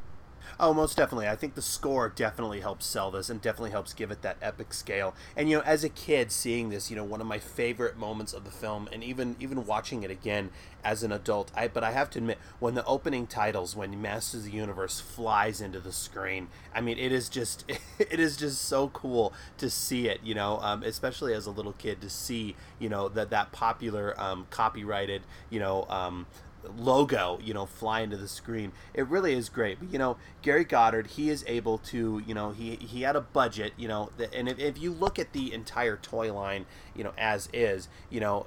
[0.64, 1.26] Oh, most definitely.
[1.26, 4.72] I think the score definitely helps sell this and definitely helps give it that epic
[4.72, 5.12] scale.
[5.36, 8.32] And you know, as a kid seeing this, you know, one of my favorite moments
[8.32, 10.50] of the film and even even watching it again
[10.84, 14.46] as an adult, I but I have to admit when the opening titles when Masters
[14.46, 17.64] of the Universe flies into the screen, I mean, it is just
[17.98, 21.72] it is just so cool to see it, you know, um, especially as a little
[21.72, 26.26] kid to see, you know, that that popular um, copyrighted, you know, um,
[26.76, 28.72] logo, you know, fly into the screen.
[28.94, 29.78] It really is great.
[29.80, 33.20] But you know, Gary Goddard, he is able to, you know, he he had a
[33.20, 37.12] budget, you know, and if, if you look at the entire toy line, you know,
[37.18, 38.46] as is, you know.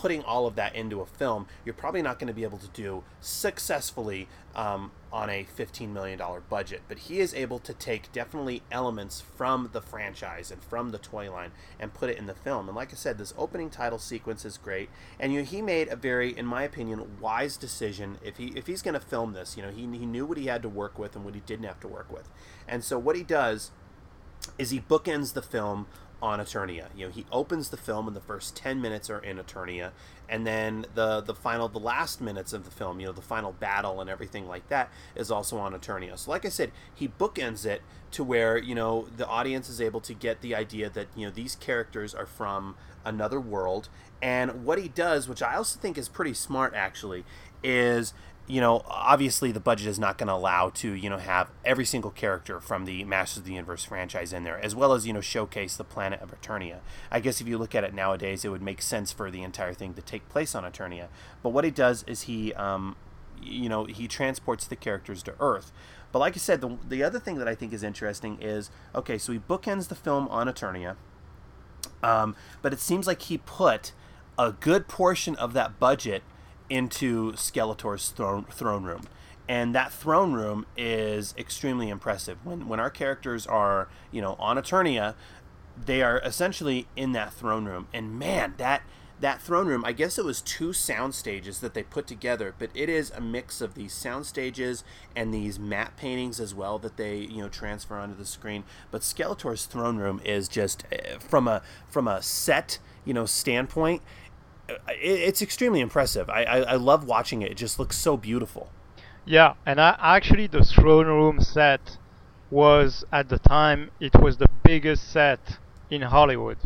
[0.00, 2.68] Putting all of that into a film, you're probably not going to be able to
[2.68, 6.82] do successfully um, on a $15 million budget.
[6.86, 11.32] But he is able to take definitely elements from the franchise and from the toy
[11.32, 12.68] line and put it in the film.
[12.68, 14.90] And like I said, this opening title sequence is great.
[15.18, 18.18] And you know, he made a very, in my opinion, wise decision.
[18.22, 20.46] If he if he's going to film this, you know, he, he knew what he
[20.46, 22.28] had to work with and what he didn't have to work with.
[22.68, 23.70] And so what he does
[24.58, 25.86] is he bookends the film
[26.22, 26.86] on Eternia.
[26.96, 29.92] You know, he opens the film and the first 10 minutes are in Eternia
[30.28, 33.52] and then the the final the last minutes of the film, you know, the final
[33.52, 36.18] battle and everything like that is also on Eternia.
[36.18, 40.00] So like I said, he bookends it to where, you know, the audience is able
[40.00, 43.88] to get the idea that, you know, these characters are from another world
[44.22, 47.24] and what he does, which I also think is pretty smart actually,
[47.62, 48.14] is
[48.48, 51.84] you know, obviously the budget is not going to allow to, you know, have every
[51.84, 55.12] single character from the Masters of the Universe franchise in there, as well as, you
[55.12, 56.78] know, showcase the planet of Eternia.
[57.10, 59.74] I guess if you look at it nowadays, it would make sense for the entire
[59.74, 61.08] thing to take place on Eternia.
[61.42, 62.94] But what he does is he, um,
[63.42, 65.72] you know, he transports the characters to Earth.
[66.12, 69.18] But like I said, the, the other thing that I think is interesting is, okay,
[69.18, 70.94] so he bookends the film on Eternia,
[72.02, 73.92] um, but it seems like he put
[74.38, 76.22] a good portion of that budget
[76.68, 79.02] into Skeletor's throne throne room.
[79.48, 82.38] And that throne room is extremely impressive.
[82.44, 85.14] When when our characters are, you know, on Eternia,
[85.84, 87.88] they are essentially in that throne room.
[87.92, 88.82] And man, that
[89.18, 92.68] that throne room, I guess it was two sound stages that they put together, but
[92.74, 96.98] it is a mix of these sound stages and these matte paintings as well that
[96.98, 98.64] they, you know, transfer onto the screen.
[98.90, 104.02] But Skeletor's throne room is just uh, from a from a set, you know, standpoint,
[104.88, 106.28] it's extremely impressive.
[106.28, 107.52] I, I I love watching it.
[107.52, 108.70] It just looks so beautiful.
[109.24, 111.98] Yeah, and I, actually the throne room set
[112.50, 115.58] was at the time it was the biggest set
[115.90, 116.58] in Hollywood.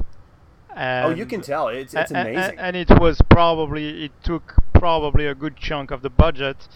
[0.74, 1.68] And oh, you can tell.
[1.68, 2.58] It's it's amazing.
[2.58, 6.68] and it was probably it took probably a good chunk of the budget,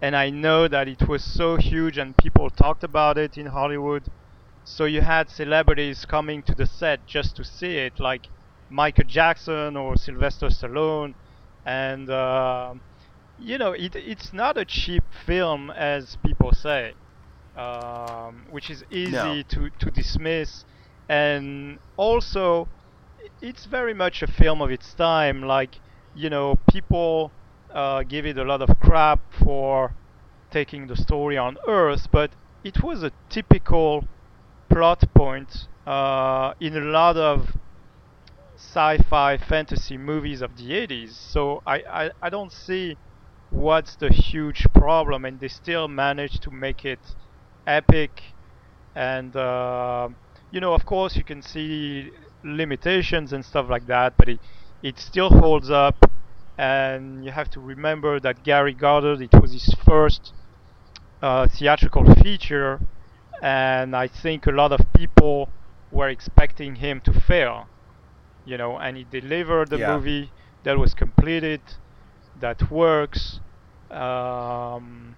[0.00, 4.04] and I know that it was so huge and people talked about it in Hollywood.
[4.64, 8.26] So you had celebrities coming to the set just to see it, like
[8.70, 11.14] Michael Jackson or Sylvester Stallone,
[11.64, 12.80] and um
[13.38, 16.94] you know it, it's not a cheap film as people say,
[17.56, 19.42] um, which is easy No.
[19.48, 20.64] to to dismiss,
[21.08, 22.68] and also
[23.40, 25.42] it's very much a film of its time.
[25.42, 25.80] Like,
[26.14, 27.32] you know, people
[27.74, 29.94] uh, give it a lot of crap for
[30.50, 34.04] taking the story on Earth, but it was a typical
[34.68, 37.56] plot point uh, in a lot of
[38.60, 41.12] sci-fi fantasy movies of the 80s.
[41.14, 42.96] So I, I, I don't see
[43.50, 47.00] what's the huge problem, and they still manage to make it
[47.66, 48.22] epic.
[48.94, 50.08] And uh,
[50.50, 52.10] you know, of course, you can see
[52.44, 54.40] limitations and stuff like that, but it
[54.82, 55.96] it still holds up.
[56.58, 60.34] And you have to remember that Gary Goddard, it was his first
[61.22, 62.80] uh, theatrical feature,
[63.42, 65.54] and I think a lot of people
[65.90, 67.70] were expecting him to fail,
[68.44, 69.78] you know, and he delivered the Yeah.
[69.78, 70.32] movie
[70.62, 71.62] that was completed,
[72.36, 73.40] that works.
[73.90, 75.16] Um,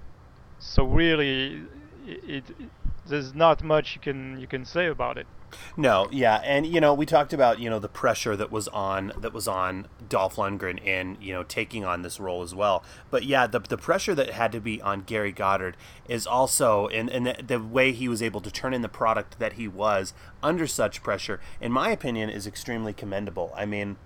[0.59, 1.67] so really,
[2.05, 2.73] it, it
[3.05, 5.29] there's not much you can you can say about it.
[5.77, 9.13] No, yeah, and you know we talked about you know the pressure that was on
[9.19, 12.85] that was on Dolph Lundgren in you know taking on this role as well.
[13.11, 15.77] But yeah, the the pressure that had to be on Gary Goddard
[16.09, 19.39] is also in and the, the way he was able to turn in the product
[19.39, 23.53] that he was under such pressure, in my opinion, is extremely commendable.
[23.57, 23.97] I mean.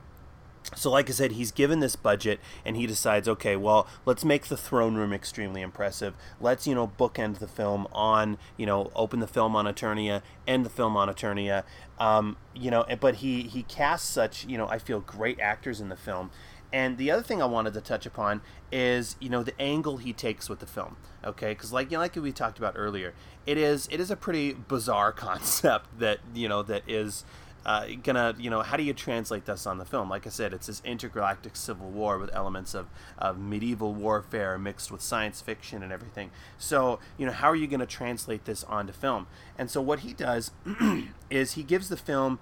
[0.74, 4.46] So, like I said, he's given this budget and he decides, okay, well, let's make
[4.46, 6.14] the throne room extremely impressive.
[6.40, 10.66] Let's, you know, bookend the film on, you know, open the film on Eternia, end
[10.66, 11.62] the film on Eternia.
[11.98, 15.88] Um, you know, but he, he casts such, you know, I feel great actors in
[15.88, 16.30] the film.
[16.72, 18.42] And the other thing I wanted to touch upon
[18.72, 20.96] is, you know, the angle he takes with the film.
[21.24, 23.14] Okay, because like you know, like we talked about earlier,
[23.46, 27.24] it is it is a pretty bizarre concept that you know that is
[27.66, 30.08] uh, gonna you know how do you translate this on the film?
[30.08, 32.86] Like i said it's this intergalactic civil war with elements of,
[33.18, 36.30] of medieval warfare mixed with science fiction and everything.
[36.58, 39.26] So you know how are you going to translate this onto film?
[39.58, 40.52] And so what he does
[41.30, 42.38] is he gives the film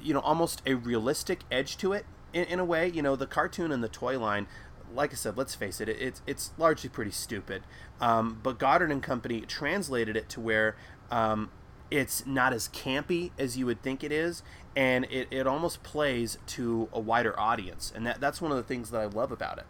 [0.00, 2.88] you know almost a realistic edge to it in, in a way.
[2.88, 4.46] You know the cartoon and the toy line
[4.94, 7.62] like I said, let's face it, it's it's largely pretty stupid.
[8.00, 10.76] Um, but Goddard and Company translated it to where
[11.10, 11.50] um,
[11.90, 14.42] it's not as campy as you would think it is,
[14.76, 18.62] and it, it almost plays to a wider audience, and that that's one of the
[18.62, 19.66] things that I love about it.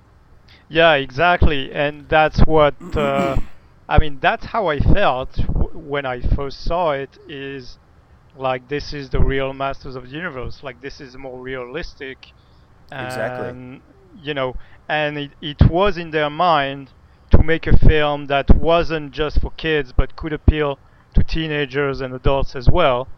[0.68, 3.36] Yeah, exactly, and that's what uh,
[3.88, 4.18] I mean.
[4.20, 7.18] That's how I felt w- when I first saw it.
[7.28, 7.78] Is
[8.36, 10.62] like this is the real Masters of the Universe.
[10.62, 12.32] Like this is more realistic.
[12.90, 13.48] Exactly.
[13.48, 13.82] And,
[14.14, 14.56] you know,
[14.88, 16.92] and it, it was in their mind
[17.30, 20.78] to make a film that wasn't just for kids but could appeal
[21.18, 23.08] to teenagers and adults as well.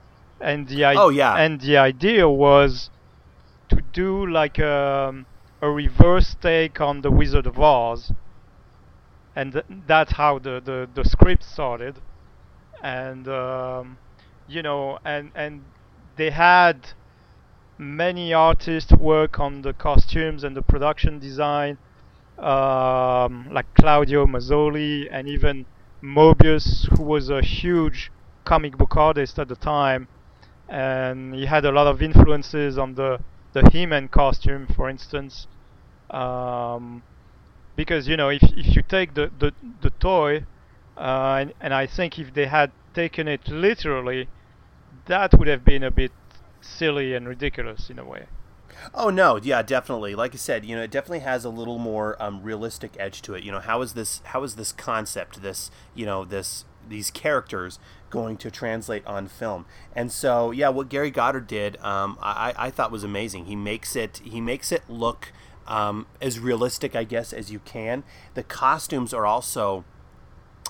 [0.40, 1.34] And the i- Oh, yeah.
[1.36, 2.90] and the idea was
[3.68, 5.14] to do like a,
[5.61, 8.12] a reverse take on the Wizard of Oz,
[9.36, 12.01] and th- that's how the, the, the script started.
[12.82, 13.98] And um,
[14.48, 15.62] you know, and and
[16.16, 16.76] they had
[17.78, 21.76] many artists work on the costumes and the production design,
[22.38, 25.66] um, like Claudio Mazzoli and even
[26.03, 28.11] Moebius, who was a huge
[28.44, 30.09] comic book artist at the time,
[30.68, 33.20] and he had a lot of influences on the
[33.53, 35.46] the He-Man costume, for instance.
[36.11, 37.03] Um,
[37.76, 40.46] because you know, if if you take the the, the toy,
[40.96, 44.28] uh, and, and I think if they had taken it literally,
[45.07, 46.12] that would have been a bit
[46.61, 48.26] silly and ridiculous in a way.
[48.95, 50.14] Oh no, yeah, definitely.
[50.14, 53.35] Like I said, you know, it definitely has a little more um, realistic edge to
[53.35, 53.45] it.
[53.45, 54.20] You know, how is this?
[54.24, 55.43] How is this concept?
[55.43, 57.78] This, you know, this these characters
[58.11, 59.66] going to translate on film?
[59.95, 63.47] And so, yeah, what Gary Goddard did, um, I, I thought was amazing.
[63.47, 64.20] He makes it.
[64.24, 65.33] He makes it look
[65.66, 68.03] um, as realistic, I guess, as you can.
[68.35, 69.85] The costumes are also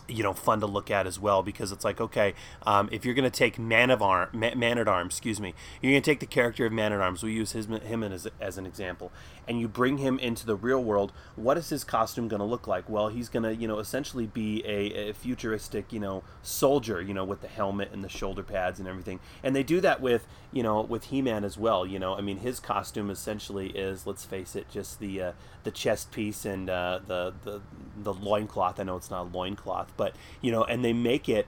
[0.08, 2.34] you know fun to look at as well because it's like okay
[2.64, 5.92] um, if you're going to take man of arm man, at arms excuse me you're
[5.92, 7.22] going to take the character of man at arms.
[7.22, 9.12] We use his, him as, as an example.
[9.46, 11.12] And you bring him into the real world.
[11.34, 12.88] What is his costume going to look like?
[12.88, 17.14] Well he's going to you know essentially be a, a futuristic you know soldier you
[17.14, 19.20] know with the helmet and the shoulder pads and everything.
[19.42, 22.14] And they do that with you know with he-man as well you know.
[22.14, 25.32] I mean his costume essentially is let's face it just the uh,
[25.64, 27.60] the chest piece and uh, the the
[27.96, 28.78] the loincloth.
[28.78, 31.46] I know it's not a loincloth but you know and they make it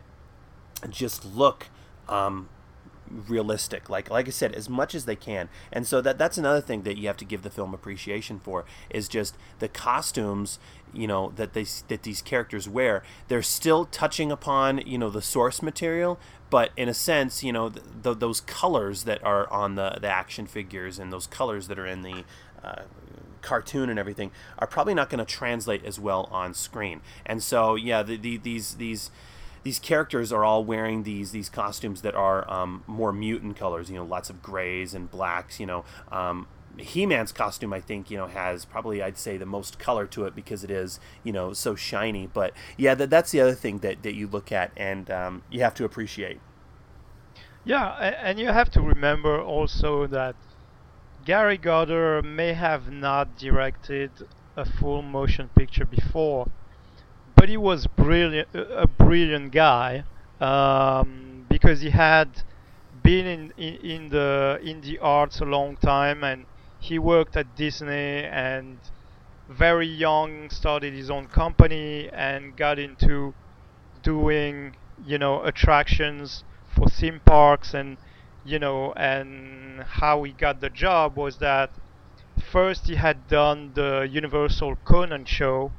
[0.90, 1.68] just look
[2.08, 2.48] um,
[3.12, 3.90] realistic.
[3.90, 5.48] Like like i said as much as they can.
[5.72, 8.64] And so that that's another thing that you have to give the film appreciation for
[8.90, 10.58] is just the costumes
[10.92, 13.02] you know that they that these characters wear.
[13.28, 16.18] They're still touching upon you know the source material
[16.50, 20.08] but in a sense you know th- th- those colors that are on the the
[20.08, 22.24] action figures and those colors that are in the
[22.62, 22.82] uh,
[23.42, 27.74] cartoon and everything are probably not going to translate as well on screen and so
[27.74, 29.10] yeah the, the, these these
[29.62, 33.90] these characters are all wearing these these costumes that are um, more mutant colors.
[33.90, 35.60] You know, lots of grays and blacks.
[35.60, 39.78] You know, um, He-Man's costume I think you know has probably I'd say the most
[39.78, 42.26] color to it because it is you know so shiny.
[42.26, 45.60] But yeah, that, that's the other thing that, that you look at and um, you
[45.60, 46.40] have to appreciate.
[47.64, 47.90] Yeah,
[48.20, 50.34] and you have to remember also that
[51.24, 54.10] Gary Goddard may have not directed
[54.56, 56.48] a full motion picture before,
[57.36, 60.04] but he was brilliant, a brilliant guy
[60.40, 62.42] um, because he had
[63.04, 66.44] been in, in, in the in the arts a long time and
[66.80, 68.78] he worked at Disney and
[69.48, 73.34] very young started his own company and got into
[74.02, 76.44] doing you know attractions
[76.74, 77.96] for theme parks and
[78.44, 81.70] you know and how he got the job was that
[82.40, 85.72] first he had done the Universal Conan show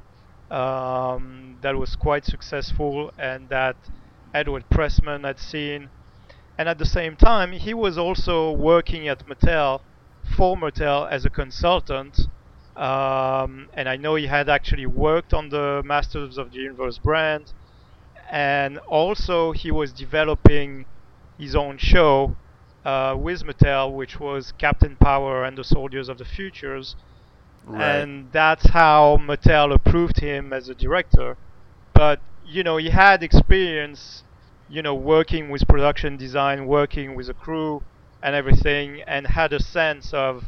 [0.52, 3.76] um, that was quite successful and that
[4.34, 5.90] Edward Pressman had seen.
[6.58, 9.82] And at the same time he was also working at Mattel
[10.38, 12.20] for Mattel as a consultant
[12.76, 17.54] um, and I know he had actually worked on the Masters of the Universe brand.
[18.32, 20.88] And also he was developing
[21.38, 22.38] his own show
[22.86, 26.96] uh, with Mattel which was Captain Power and the Soldiers of the Futures
[27.66, 28.00] right.
[28.00, 31.38] and that's how Mattel approved him as a director
[31.94, 34.24] but you know he had experience
[34.74, 37.84] you know, working with production design, working with a crew
[38.24, 40.46] and everything, and had a sense of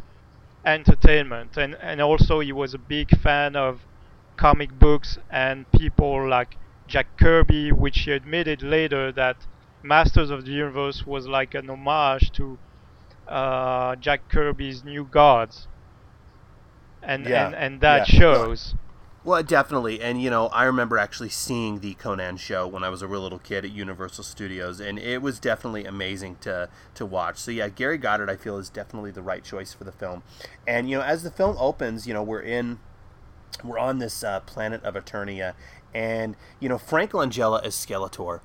[0.65, 1.55] entertainment.
[1.57, 3.81] And, and also, he was a big fan of
[4.35, 6.57] comic books and people like
[6.87, 9.37] Jack Kirby, which he admitted later that
[9.85, 12.57] Masters of the Universe was like an homage to
[13.27, 15.67] uh, Jack Kirby's New Gods.
[17.01, 17.45] And, yeah.
[17.47, 18.19] and, and that yeah.
[18.19, 18.75] shows.
[19.23, 20.01] Well, definitely.
[20.01, 23.21] And, you know, I remember actually seeing the Conan show when I was a real
[23.21, 27.37] little kid at Universal Studios, and it was definitely amazing to, to watch.
[27.37, 30.21] So, yeah, Gary Goddard, I feel, is definitely the right choice for the film.
[30.67, 32.79] And, you know, as the film opens, you know, we're in,
[33.63, 35.53] we're on this uh, planet of Eternia,
[35.93, 38.41] and, you know, Frank Langella is Skeletor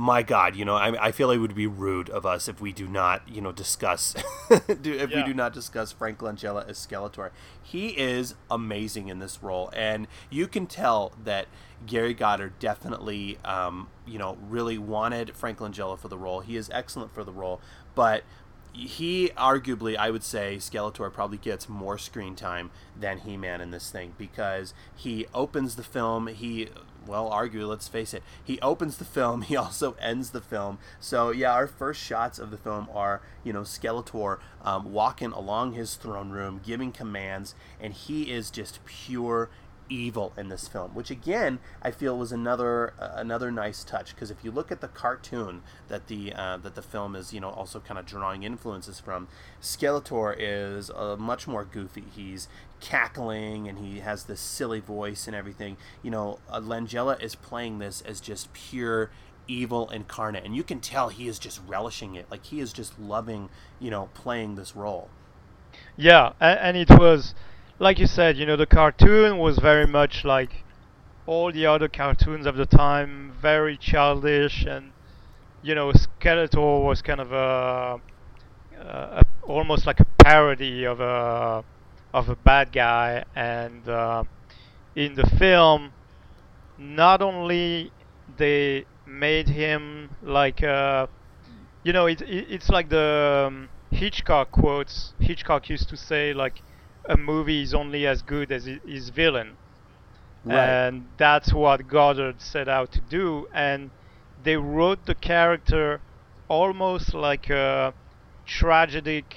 [0.00, 2.58] my God, you know, I, I feel like it would be rude of us if
[2.58, 4.14] we do not, you know, discuss,
[4.48, 5.16] do, if yeah.
[5.16, 7.32] we do not discuss Frank Langella as Skeletor.
[7.62, 11.48] He is amazing in this role, and you can tell that
[11.84, 16.40] Gary Goddard definitely, um, you know, really wanted Frank Langella for the role.
[16.40, 17.60] He is excellent for the role,
[17.94, 18.24] but
[18.72, 23.70] he arguably, I would say, Skeletor probably gets more screen time than He Man in
[23.70, 26.28] this thing because he opens the film.
[26.28, 26.68] He
[27.10, 30.78] well, argue, let's face it, he opens the film, he also ends the film.
[31.00, 35.72] So, yeah, our first shots of the film are, you know, Skeletor um, walking along
[35.72, 39.50] his throne room, giving commands, and he is just pure
[39.90, 44.30] evil in this film, which again I feel was another uh, another nice touch because
[44.30, 47.50] if you look at the cartoon that the uh, that the film is you know
[47.50, 49.28] also kind of drawing influences from,
[49.60, 52.04] Skeletor is uh, much more goofy.
[52.14, 52.48] He's
[52.80, 55.76] cackling and he has this silly voice and everything.
[56.02, 59.10] You know, uh, Langella is playing this as just pure
[59.48, 62.26] evil incarnate, and you can tell he is just relishing it.
[62.30, 65.10] Like he is just loving you know playing this role.
[65.96, 67.34] Yeah, and, and it was
[67.80, 70.64] like you said, you know, the cartoon was very much like
[71.26, 74.92] all the other cartoons of the time, very childish, and
[75.62, 78.00] you know, Skeletor was kind of a,
[78.78, 81.64] a almost like a parody of a
[82.12, 84.24] of a bad guy, and uh,
[84.94, 85.92] in the film,
[86.78, 87.90] not only
[88.36, 91.06] they made him like uh,
[91.82, 95.14] you know, it, it, it's like the um, Hitchcock quotes.
[95.18, 96.60] Hitchcock used to say like
[97.08, 99.56] a movie is only as good as its villain.
[100.44, 100.56] Right.
[100.56, 103.48] And that's what Goddard set out to do.
[103.52, 103.90] And
[104.42, 106.00] they wrote the character
[106.48, 107.94] almost like a
[108.46, 109.36] tragic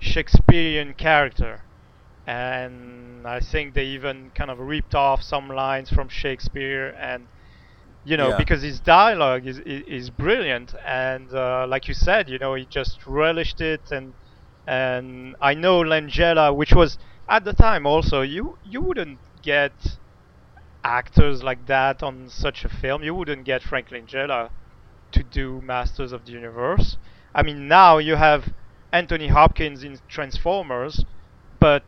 [0.00, 1.62] Shakespearean character.
[2.26, 7.26] And I think they even kind of ripped off some lines from Shakespeare and
[8.04, 8.36] you know yeah.
[8.36, 12.64] because his dialogue is, is, is brilliant and uh, like you said you know he
[12.64, 14.12] just relished it and
[14.66, 16.98] and I know Langella, which was
[17.28, 19.98] at the time also you you wouldn't get
[20.84, 23.02] actors like that on such a film.
[23.02, 24.50] You wouldn't get Frank Langella
[25.12, 26.98] to do Masters of the Universe.
[27.34, 28.54] I mean, now you have
[28.92, 31.04] Anthony Hopkins in Transformers,
[31.60, 31.84] but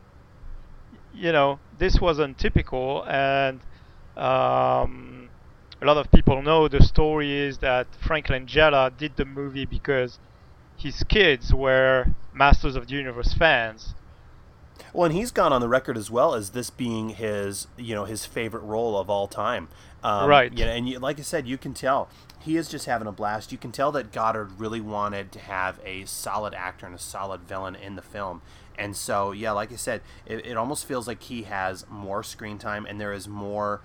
[1.11, 3.61] you know this wasn't typical, and
[4.17, 5.31] um,
[5.81, 10.19] a lot of people know the story is that Frank Langella did the movie because
[10.77, 13.93] his kids were Masters of the Universe fans.
[14.93, 18.05] Well, and he's gone on the record as well as this being his, you know,
[18.05, 19.67] his favorite role of all time.
[20.03, 20.53] Um, right.
[20.53, 22.09] Yeah, and you, like I said, you can tell
[22.45, 23.51] he is just having a blast.
[23.51, 27.41] You can tell that Goddard really wanted to have a solid actor and a solid
[27.41, 28.41] villain in the film.
[28.77, 32.59] And so, yeah, like I said, it, it almost feels like he has more screen
[32.59, 33.81] time and there is more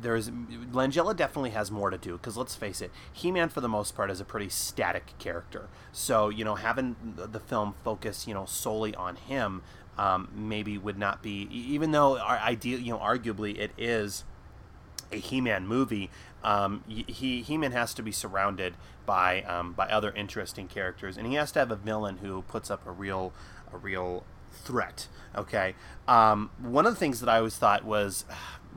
[0.00, 3.94] there's Langella definitely has more to do because let's face it, He-Man for the most
[3.94, 5.68] part is a pretty static character.
[5.92, 9.62] So you know, having the film focus you know solely on him
[10.00, 14.24] um, maybe would not be, even though our ideal, you know, arguably it is
[15.12, 16.10] a He-Man movie.
[16.42, 18.74] Um, he He-Man has to be surrounded
[19.04, 22.70] by um, by other interesting characters, and he has to have a villain who puts
[22.70, 23.34] up a real
[23.72, 25.08] a real threat.
[25.36, 25.74] Okay,
[26.08, 28.24] um, one of the things that I always thought was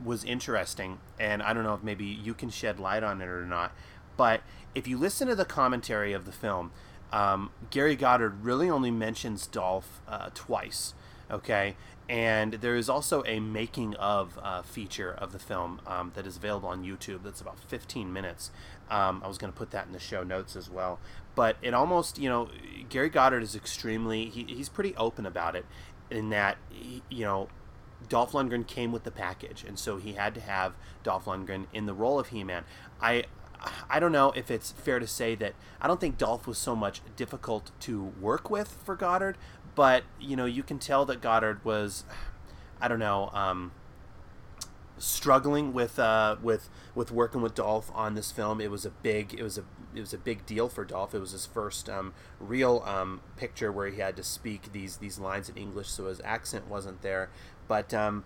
[0.02, 3.46] was interesting, and I don't know if maybe you can shed light on it or
[3.46, 3.72] not,
[4.16, 4.42] but
[4.74, 6.72] if you listen to the commentary of the film,
[7.12, 10.94] um, Gary Goddard really only mentions Dolph uh, twice.
[11.30, 11.76] Okay,
[12.08, 16.36] and there is also a making of uh, feature of the film um, that is
[16.36, 17.22] available on YouTube.
[17.22, 18.50] That's about 15 minutes.
[18.90, 20.98] Um, I was going to put that in the show notes as well.
[21.34, 22.50] But it almost, you know,
[22.90, 25.64] Gary Goddard is extremely, he, he's pretty open about it
[26.10, 26.58] in that,
[27.08, 27.48] you know,
[28.08, 31.86] Dolph Lundgren came with the package, and so he had to have Dolph Lundgren in
[31.86, 32.64] the role of He-Man.
[33.00, 33.24] I
[33.88, 36.76] I don't know if it's fair to say that I don't think Dolph was so
[36.76, 39.38] much difficult to work with for Goddard,
[39.74, 42.04] but you know you can tell that Goddard was,
[42.80, 43.72] I don't know, um,
[44.98, 48.60] struggling with uh, with with working with Dolph on this film.
[48.60, 51.14] It was a big it was a it was a big deal for Dolph.
[51.14, 55.18] It was his first um, real um, picture where he had to speak these these
[55.18, 57.30] lines in English, so his accent wasn't there.
[57.68, 58.24] But um,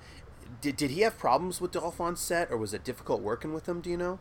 [0.60, 3.68] did did he have problems with Dolph on set, or was it difficult working with
[3.68, 3.80] him?
[3.80, 4.18] Do you know?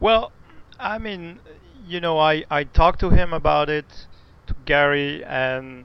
[0.00, 0.32] Well,
[0.78, 1.40] I mean,
[1.86, 4.06] you know, I I talked to him about it,
[4.46, 5.84] to Gary, and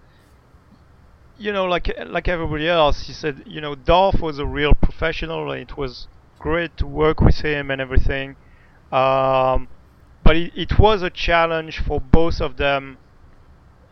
[1.37, 5.51] you know, like like everybody else, he said, you know, Dolph was a real professional,
[5.51, 6.07] and it was
[6.39, 8.35] great to work with him and everything.
[8.91, 9.67] Um,
[10.23, 12.97] but it, it was a challenge for both of them,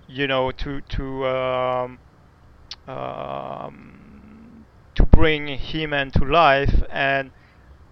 [0.08, 2.00] you know, to to um,
[2.88, 4.05] um,
[5.16, 7.32] bring He-Man to life, and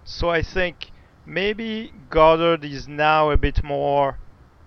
[0.03, 0.91] so I think
[1.25, 4.19] maybe Goddard is now a bit more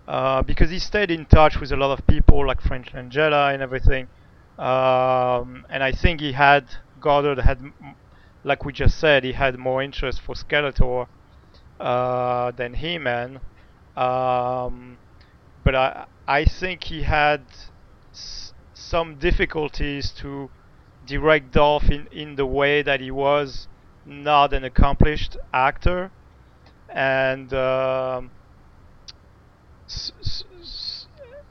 [0.09, 3.63] uh, because he stayed in touch with a lot of people like Frank Langella and
[3.63, 4.09] everything.
[4.59, 6.65] Um, and I think he had
[7.01, 7.61] Goddard had,
[8.45, 11.09] like we just said, he had more interest for Skeletor
[11.81, 13.41] uh, than He-Man.
[13.97, 14.99] Um,
[15.65, 17.47] but I I think he had
[18.15, 20.51] s- some difficulties to
[21.07, 23.69] direct Dolph in, in the way that he was
[24.05, 26.11] not an accomplished actor
[26.89, 28.31] and um,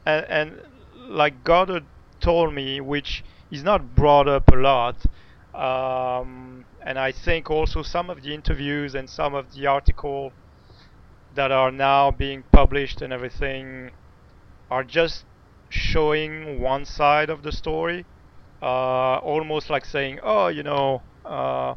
[0.05, 0.61] and, and
[1.07, 1.85] like Goddard
[2.19, 5.05] told me, which is not brought up a lot.
[5.53, 10.33] Um, and I think also some of the interviews and some of the articles
[11.33, 13.91] that are now being published and everything
[14.69, 15.25] are just
[15.69, 18.05] showing one side of the story,
[18.61, 21.75] uh, almost like saying, "Oh, you know, uh,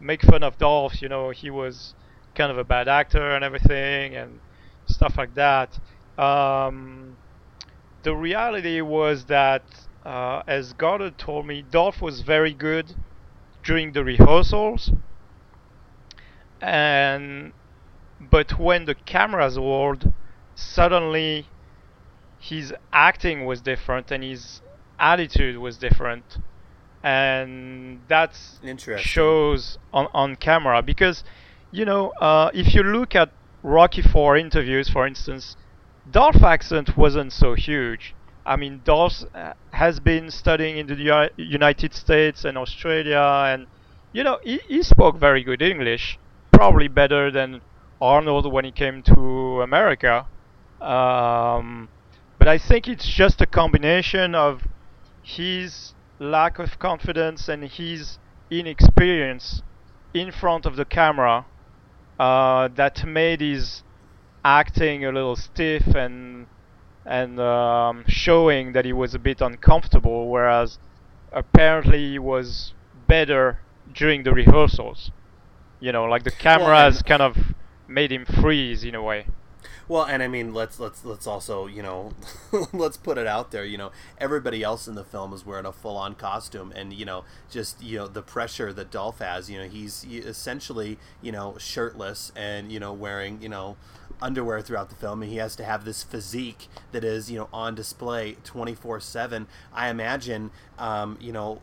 [0.00, 1.02] make fun of Dolph.
[1.02, 1.94] You know, he was
[2.34, 4.40] kind of a bad actor and everything, and
[4.86, 5.78] stuff like that."
[6.18, 7.18] Um,
[8.02, 12.96] the reality was that, uh, as Goddard told me, Dolph was very good
[13.64, 14.90] during the rehearsals,
[16.60, 17.52] and
[18.20, 20.12] but when the cameras rolled,
[20.54, 21.52] suddenly
[22.38, 24.62] his acting was different and his
[24.98, 26.38] attitude was different,
[27.02, 28.38] and that
[28.98, 31.24] shows on on camera because,
[31.70, 33.30] you know, uh, if you look at
[33.62, 35.56] Rocky Four interviews, for instance
[36.10, 38.14] Dolph accent wasn't so huge.
[38.44, 43.66] I mean, Dolph uh, has been studying in the United States and Australia, and
[44.12, 46.18] you know, he, he spoke very good English,
[46.52, 47.60] probably better than
[48.00, 50.26] Arnold when he came to America.
[50.80, 51.88] Um,
[52.38, 54.62] but I think it's just a combination of
[55.26, 58.18] his lack of confidence and his
[58.48, 59.60] inexperience
[60.14, 61.44] in front of the camera
[62.18, 63.82] uh, that made his
[64.44, 66.46] acting a little stiff and
[67.04, 70.78] and um, showing that he was a bit uncomfortable, whereas
[71.32, 72.72] apparently he was
[73.08, 73.60] better
[73.92, 75.10] during the rehearsals.
[75.80, 77.36] You know, like the cameras well, kind of
[77.88, 79.26] made him freeze in a way.
[79.88, 82.12] Well, and I mean, let's let's let's also you know,
[82.72, 83.64] let's put it out there.
[83.64, 87.24] You know, everybody else in the film is wearing a full-on costume, and you know,
[87.50, 89.48] just you know, the pressure that Dolph has.
[89.48, 93.76] You know, he's essentially you know shirtless and you know wearing you know
[94.20, 97.48] underwear throughout the film and he has to have this physique that is you know
[97.52, 101.60] on display 24 7 i imagine um, you know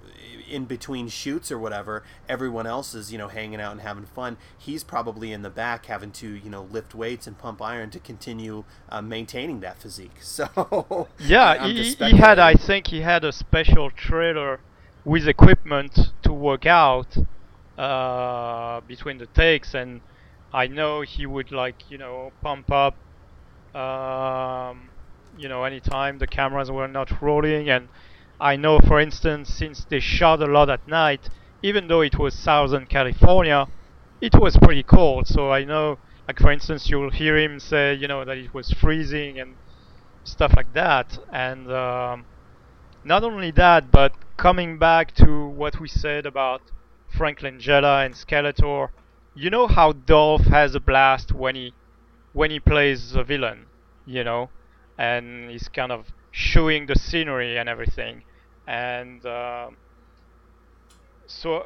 [0.49, 4.37] in between shoots or whatever everyone else is you know hanging out and having fun.
[4.57, 7.99] He's probably in the back having to you know lift weights and pump iron to
[7.99, 10.11] continue uh, maintaining that physique.
[10.33, 14.59] So yeah he, he had i think he had a special trailer
[15.05, 17.17] with equipment to work out
[17.77, 20.01] uh, between the takes and
[20.53, 22.99] I know he would like you know pump up
[23.75, 24.91] um,
[25.35, 27.89] you know anytime the cameras were not rolling and
[28.39, 31.29] I know, for instance, since they shot a lot at night,
[31.63, 33.67] even though it was Southern California,
[34.21, 35.27] it was pretty cold.
[35.27, 38.71] So I know, like for instance, you'll hear him say, you know, that it was
[38.71, 39.57] freezing and
[40.25, 41.17] stuff like that.
[41.31, 42.27] And um,
[43.03, 46.61] not only that, but coming back to what we said about
[47.07, 48.89] Frank Langella and Skeletor,
[49.35, 51.73] you know how Dolph has a blast when he
[52.33, 53.67] when he plays the villain,
[54.05, 54.51] you know,
[54.97, 58.23] and he's kind of showing the scenery and everything,
[58.67, 59.69] and uh,
[61.27, 61.63] so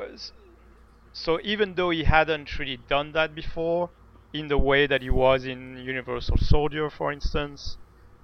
[1.14, 3.92] so even though he hadn't really done that before
[4.34, 7.78] in the way that he was in Universal Soldier, for instance,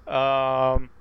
[0.08, 0.92] um,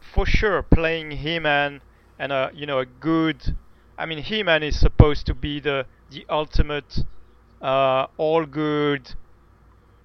[0.00, 1.82] for sure playing He-Man
[2.18, 3.56] and a you know a good,
[3.96, 6.98] I mean He-Man is supposed to be the the ultimate
[7.60, 9.14] uh, all good,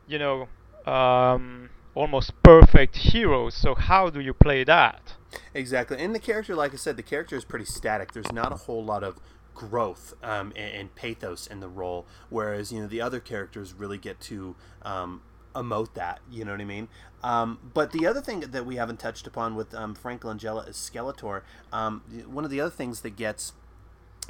[0.08, 0.48] you know,
[0.86, 3.54] um, almost perfect heroes.
[3.54, 5.16] So how do you play that?
[5.54, 8.14] Exactly, and the character, like I said, the character is pretty static.
[8.14, 9.20] There's not a whole lot of
[9.56, 13.98] growth um, and, and, pathos in the role, whereas you know the other characters really
[13.98, 15.22] get to um,
[15.56, 16.20] emote that.
[16.30, 16.88] You know what I mean?
[17.24, 20.76] Um, but the other thing that we haven't touched upon with um, Frank Langella is
[20.76, 21.42] Skeletor.
[21.72, 23.54] Um, one of the other things that gets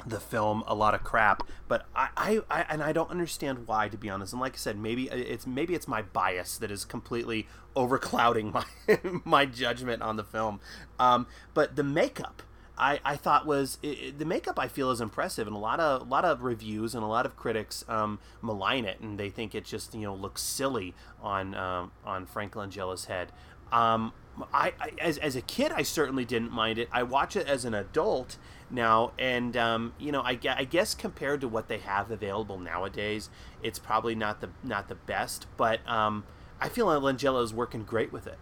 [0.06, 3.88] the film a lot of crap but I, I, I, and i don't understand why
[3.88, 6.84] to be honest and like i said maybe it's maybe it's my bias that is
[6.84, 8.52] completely overclouding
[8.88, 10.60] my my judgment on the film
[10.98, 12.42] um, but the makeup
[12.76, 16.02] I, I thought was it, the makeup I feel is impressive and a lot of
[16.02, 19.54] a lot of reviews and a lot of critics um, malign it and they think
[19.54, 23.30] it just you know looks silly on um, on Frank Langella's head.
[23.72, 24.12] Um,
[24.52, 26.88] I, I, as, as a kid I certainly didn't mind it.
[26.92, 28.36] I watch it as an adult
[28.70, 33.28] now and um, you know I, I guess compared to what they have available nowadays
[33.62, 36.24] it's probably not the not the best but um,
[36.60, 38.38] I feel like Langella is working great with it.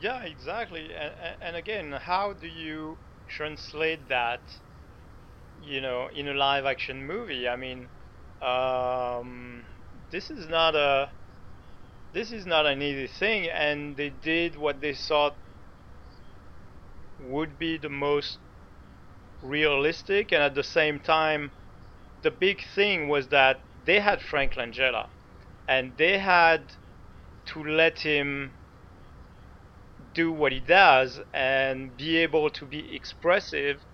[0.00, 0.90] Yeah, exactly.
[0.94, 4.40] And, and again, how do you translate that,
[5.62, 7.48] you know, in a live action movie.
[7.48, 7.88] I mean,
[8.42, 9.64] um,
[10.10, 11.10] this is not a
[12.14, 15.36] this is not an easy thing, and they did what they thought
[17.22, 18.38] would be the most
[19.42, 21.52] realistic, and at the same time,
[22.22, 25.10] the big thing was that they had Frank Langella,
[25.68, 26.72] and they had
[27.46, 28.52] to let him
[30.14, 33.84] do what he does and be able to be expressive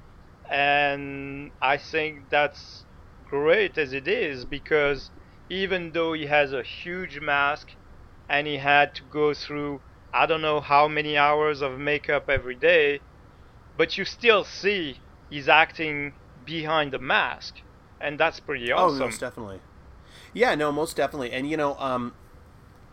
[0.51, 2.85] and I think that's
[3.25, 5.11] great as it is because
[5.51, 7.69] even though he has a huge mask
[8.29, 9.83] and he had to go through
[10.13, 13.03] I don't know how many hours of makeup every day
[13.77, 16.13] but you still see he's acting
[16.45, 17.57] behind the mask
[18.05, 19.01] and that's pretty awesome.
[19.03, 19.61] Oh, most definitely.
[20.33, 21.33] Yeah, no, most definitely.
[21.33, 22.13] And you know, um,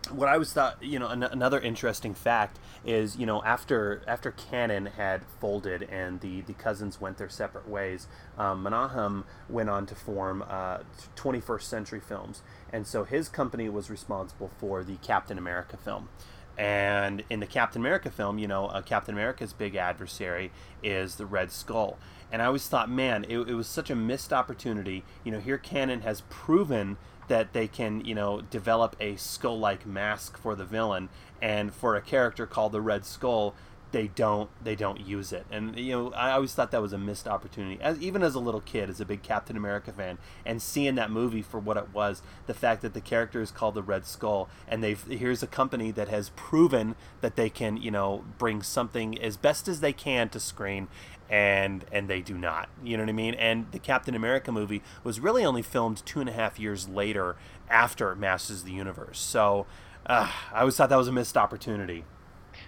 [0.10, 4.32] what I was thought, you know, an- another interesting fact is, you know, after after
[4.32, 8.08] Cannon had folded and the the cousins went their separate ways,
[8.38, 10.80] um, Menahem went on to form uh,
[11.16, 16.10] 21st Century Films, and so his company was responsible for the Captain America film.
[16.58, 20.52] And in the Captain America film, you know, uh, Captain America's big adversary
[20.84, 21.98] is the Red Skull.
[22.32, 25.04] And I always thought, man, it, it was such a missed opportunity.
[25.24, 30.38] You know, here Cannon has proven that they can, you know, develop a skull-like mask
[30.38, 31.10] for the villain,
[31.42, 33.56] and for a character called the Red Skull,
[33.92, 35.46] they don't they don't use it.
[35.52, 37.82] And you know, I always thought that was a missed opportunity.
[37.82, 41.12] As even as a little kid, as a big Captain America fan, and seeing that
[41.12, 44.50] movie for what it was, the fact that the character is called the Red Skull,
[44.68, 49.22] and they've here's a company that has proven that they can, you know, bring something
[49.22, 50.88] as best as they can to screen
[51.32, 52.70] and and they do not.
[52.84, 53.34] You know what I mean?
[53.36, 57.38] And the Captain America movie was really only filmed two and a half years later
[57.70, 59.20] after Masters of the Universe.
[59.20, 59.66] So
[60.06, 62.04] uh, I always thought that was a missed opportunity.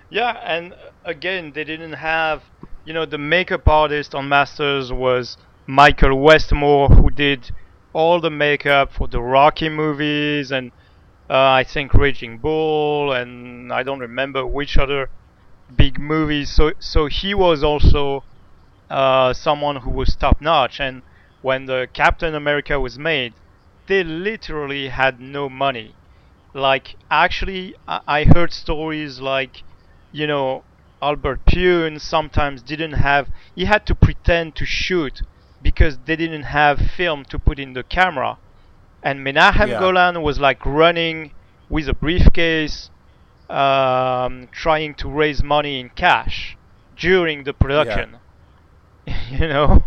[0.10, 2.44] Yeah, and again, they didn't have,
[2.86, 5.38] you know, the makeup artist on Masters was
[5.68, 7.52] Michael Westmore, who did
[7.92, 10.72] all the makeup for the Rocky movies and
[11.30, 15.10] uh, I think Raging Bull, and I don't remember which other
[15.76, 16.50] big movies.
[16.50, 18.24] So so he was also
[18.94, 20.80] uh, someone who was top notch.
[20.80, 21.02] And
[21.42, 23.34] when the Captain America was made,
[23.88, 25.96] they literally had no money.
[26.54, 29.64] Like, actually, I, I heard stories like,
[30.12, 30.64] you know,
[31.02, 35.24] Albert Pyun sometimes didn't have, he had to pretend to shoot
[35.62, 38.38] because they didn't have film to put in the camera.
[39.02, 39.80] And Menahem yeah.
[39.80, 41.32] Golan was like running
[41.68, 42.92] with a briefcase,
[43.50, 46.58] um, trying to raise money in cash
[46.96, 48.12] during the production.
[48.12, 48.18] Yeah.
[49.32, 49.84] you know.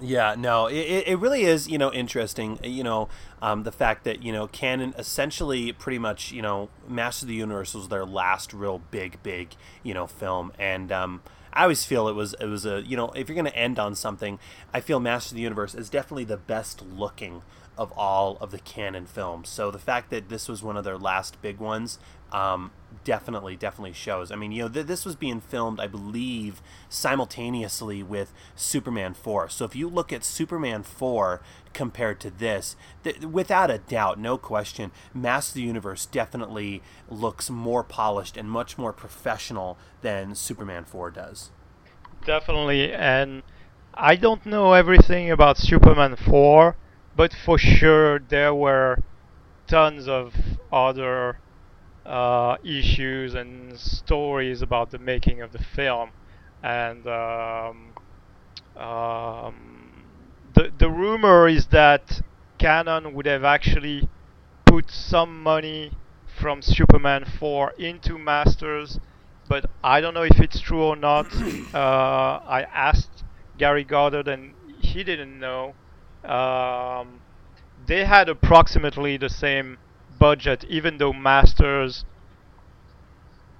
[0.00, 3.08] Yeah, no, it, it really is, you know, interesting, you know,
[3.42, 7.34] um, the fact that, you know, Cannon essentially pretty much, you know, Master of the
[7.34, 10.52] Universe was their last real big, big, you know, film.
[10.56, 11.20] And um,
[11.52, 13.78] I always feel it was it was a you know if you're going to end
[13.80, 14.38] on something,
[14.72, 17.42] I feel Master of the Universe is definitely the best looking
[17.76, 19.48] of all of the Cannon films.
[19.48, 21.98] So the fact that this was one of their last big ones
[22.32, 22.70] um,
[23.04, 24.30] definitely, definitely shows.
[24.30, 29.48] I mean, you know, th- this was being filmed, I believe, simultaneously with Superman 4.
[29.48, 31.40] So if you look at Superman 4
[31.72, 37.50] compared to this, th- without a doubt, no question, Master of the Universe definitely looks
[37.50, 41.50] more polished and much more professional than Superman 4 does.
[42.24, 43.42] Definitely, and
[43.94, 46.76] I don't know everything about Superman 4
[47.18, 49.02] but for sure there were
[49.66, 50.32] tons of
[50.72, 51.40] other
[52.08, 56.10] uh, issues and stories about the making of the film,
[56.62, 57.92] and um,
[58.76, 60.04] um,
[60.54, 62.22] the the rumor is that
[62.58, 64.08] Cannon would have actually
[64.64, 65.92] put some money
[66.26, 69.00] from Superman 4 into Masters,
[69.48, 71.26] but I don't know if it's true or not.
[71.74, 73.24] uh, I asked
[73.58, 75.74] Gary Goddard and he didn't know.
[76.24, 77.20] Um,
[77.86, 79.78] they had approximately the same
[80.18, 82.04] budget, even though Masters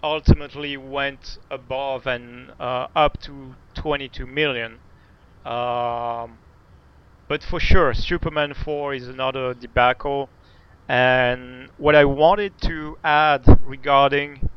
[0.03, 4.79] ultimately went above and uh, up to 22 million.
[5.45, 6.39] Um,
[7.29, 10.29] but for sure, Superman 4 is another debacle.
[10.89, 14.49] And what I wanted to add regarding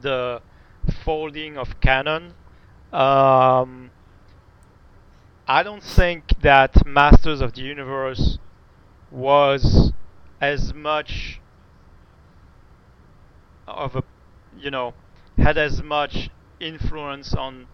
[0.00, 0.40] the
[1.04, 2.34] folding of Cannon,
[2.92, 3.90] um,
[5.48, 8.38] I don't think that Masters of the Universe
[9.10, 9.92] was
[10.42, 11.40] as much
[13.66, 14.02] of a,
[14.58, 14.92] you know,
[15.38, 16.28] had as much
[16.60, 17.66] influence on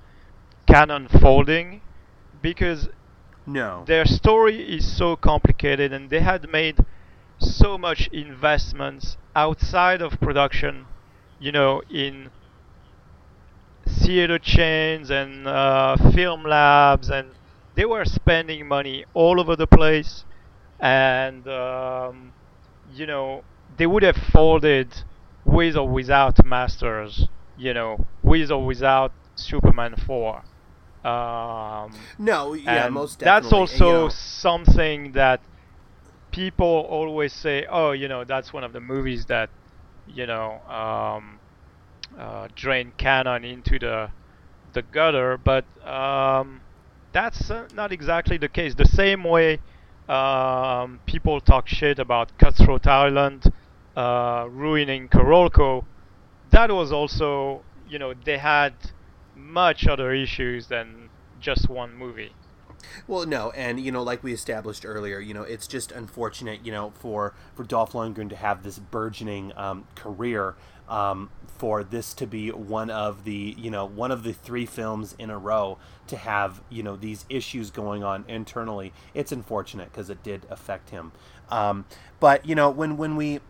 [0.67, 1.81] Cannon folding
[2.41, 2.89] because
[3.47, 3.83] no.
[3.87, 6.77] their story is so complicated and they had made
[7.41, 10.87] so much investments outside of production
[11.41, 12.31] you know in
[13.87, 17.31] theater chains and uh, film labs and
[17.79, 20.25] they were spending money all over the place,
[20.81, 22.33] and um,
[22.95, 23.45] you know
[23.77, 25.03] they would have folded
[25.45, 30.43] with or without Masters, you know, with or without Superman 4.
[31.05, 33.25] Um, no, yeah, most definitely.
[33.25, 34.09] That's also you know.
[34.09, 35.41] something that
[36.33, 39.49] people always say, oh, you know, that's one of the movies that,
[40.07, 41.39] you know, um,
[42.19, 44.11] uh, drain Cannon into the
[44.73, 45.39] the gutter.
[45.39, 46.61] But um,
[47.13, 48.75] that's uh, not exactly the case.
[48.75, 49.61] The same way
[50.09, 53.53] um, people talk shit about Cutthroat Island
[53.99, 55.85] uh, ruining Carolco,
[56.51, 58.73] that was also, you know, they had
[59.35, 62.33] much other issues than just one movie.
[63.09, 66.71] Well, no, and you know, like we established earlier, you know, it's just unfortunate, you
[66.71, 70.55] know, for for Dolph Lundgren to have this burgeoning um, career
[70.89, 75.15] um, for this to be one of the you know one of the three films
[75.19, 75.77] in a row
[76.09, 78.93] to have you know these issues going on internally.
[79.15, 81.13] It's unfortunate because it did affect him.
[81.51, 81.85] Um,
[82.21, 83.41] but you know when when we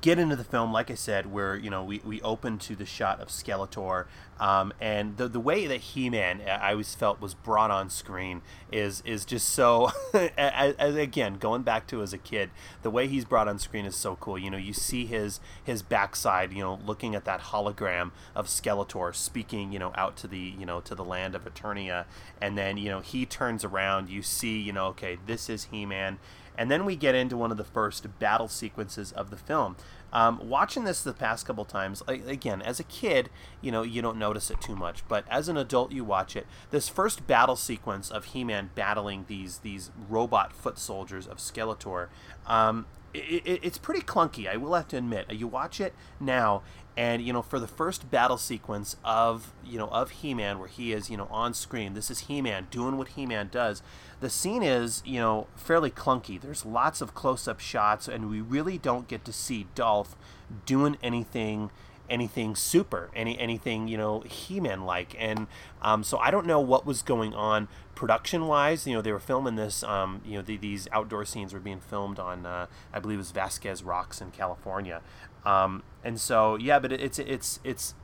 [0.00, 2.86] get into the film, like I said, where you know we, we open to the
[2.86, 4.06] shot of Skeletor,
[4.40, 8.42] um, and the the way that He Man I always felt was brought on screen
[8.72, 9.90] is is just so.
[10.38, 12.50] as, again, going back to as a kid,
[12.82, 14.38] the way he's brought on screen is so cool.
[14.38, 19.14] You know, you see his his backside, you know, looking at that hologram of Skeletor
[19.14, 22.04] speaking, you know, out to the you know to the land of Eternia,
[22.40, 25.84] and then you know he turns around, you see, you know, okay, this is He
[25.84, 26.18] Man
[26.56, 29.76] and then we get into one of the first battle sequences of the film.
[30.12, 33.30] Um, watching this the past couple times, again, as a kid,
[33.60, 36.46] you know, you don't notice it too much, but as an adult, you watch it.
[36.70, 42.08] This first battle sequence of He-Man battling these these robot foot soldiers of Skeletor,
[42.46, 44.48] um, it, it, it's pretty clunky.
[44.48, 45.32] I will have to admit.
[45.32, 46.62] You watch it now,
[46.96, 50.92] and you know for the first battle sequence of you know of he-man where he
[50.92, 53.82] is you know on screen this is he-man doing what he-man does
[54.24, 56.40] the scene is you know fairly clunky.
[56.40, 60.16] There's lots of close-up shots and we really don't get to see dolph
[60.64, 61.70] doing anything
[62.08, 65.46] anything super any anything you know he-man like and
[65.80, 69.18] um, so i don't know what was going on production wise you know they were
[69.18, 72.98] filming this um, you know the, these outdoor scenes were being filmed on uh, i
[72.98, 75.00] believe it was vasquez rocks in california
[75.44, 77.94] um, and so yeah, but it's it's it's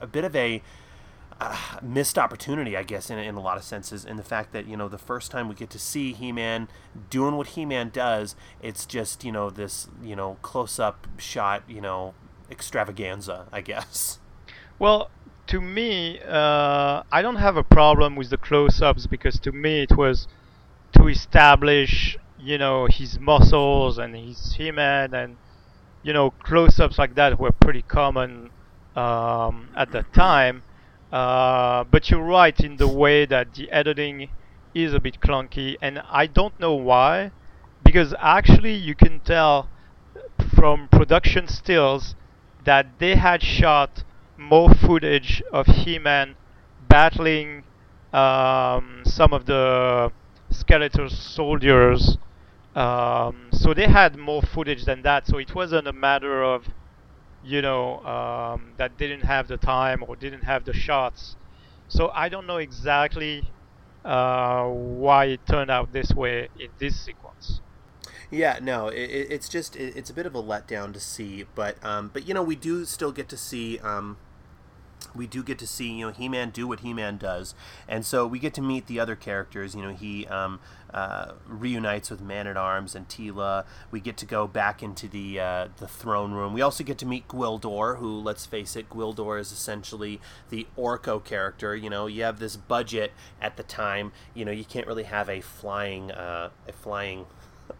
[0.00, 0.62] a bit of a
[1.40, 4.66] uh, missed opportunity, I guess, in, in a lot of senses, in the fact that
[4.66, 6.68] you know the first time we get to see He-Man
[7.10, 12.14] doing what He-Man does, it's just you know this you know close-up shot, you know
[12.50, 14.18] extravaganza, I guess.
[14.78, 15.10] Well,
[15.48, 19.96] to me, uh, I don't have a problem with the close-ups because to me it
[19.96, 20.28] was
[20.92, 25.36] to establish you know his muscles and his He-Man and
[26.02, 28.50] you know, close-ups like that were pretty common
[28.96, 30.62] um, at that time.
[31.12, 34.28] Uh, but you're right in the way that the editing
[34.74, 37.32] is a bit clunky, and I don't know why,
[37.82, 39.68] because actually you can tell
[40.54, 42.14] from production stills
[42.64, 44.04] that they had shot
[44.36, 46.36] more footage of He-Man
[46.88, 47.64] battling
[48.12, 50.12] um, some of the
[50.50, 52.18] Skeletor soldiers.
[52.78, 55.26] Um, so they had more footage than that.
[55.26, 56.68] So it wasn't a matter of,
[57.42, 61.36] you know, um, that didn't have the time or didn't have the shots.
[61.88, 63.50] So I don't know exactly
[64.04, 67.60] uh, why it turned out this way in this sequence.
[68.30, 71.82] Yeah, no, it, it's just it, it's a bit of a letdown to see, but
[71.82, 74.18] um, but you know we do still get to see um,
[75.14, 77.54] we do get to see you know He-Man do what He-Man does,
[77.88, 79.74] and so we get to meet the other characters.
[79.74, 80.60] You know he um,
[80.92, 83.64] uh, reunites with Man at Arms and Teela.
[83.90, 86.52] We get to go back into the uh, the throne room.
[86.52, 90.20] We also get to meet Gwildor, who let's face it, Gwildor is essentially
[90.50, 91.74] the Orko character.
[91.74, 94.12] You know you have this budget at the time.
[94.34, 97.26] You know you can't really have a flying uh, a flying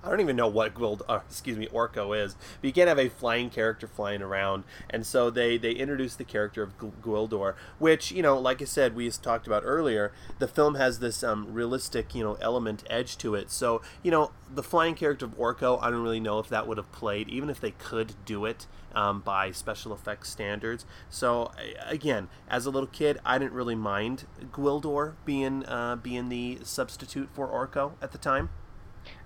[0.03, 2.35] I don't even know what Gwild, uh, excuse me, Orko is.
[2.61, 6.25] But you can't have a flying character flying around, and so they they introduced the
[6.25, 10.13] character of Gwildor, which you know, like I said, we talked about earlier.
[10.39, 13.51] The film has this um, realistic, you know, element edge to it.
[13.51, 16.77] So you know, the flying character of Orko, I don't really know if that would
[16.77, 20.87] have played, even if they could do it um, by special effects standards.
[21.11, 21.51] So
[21.87, 27.31] again, as a little kid, I didn't really mind Gwildor being uh, being the substitute
[27.33, 28.51] for Orko at the time.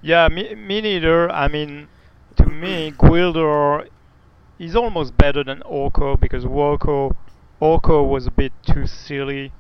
[0.01, 1.31] Yeah, me, me neither.
[1.31, 1.89] I mean,
[2.37, 3.89] to me, Gwildor
[4.59, 7.15] is almost better than Orko because Orko,
[7.61, 9.53] Orko was a bit too silly,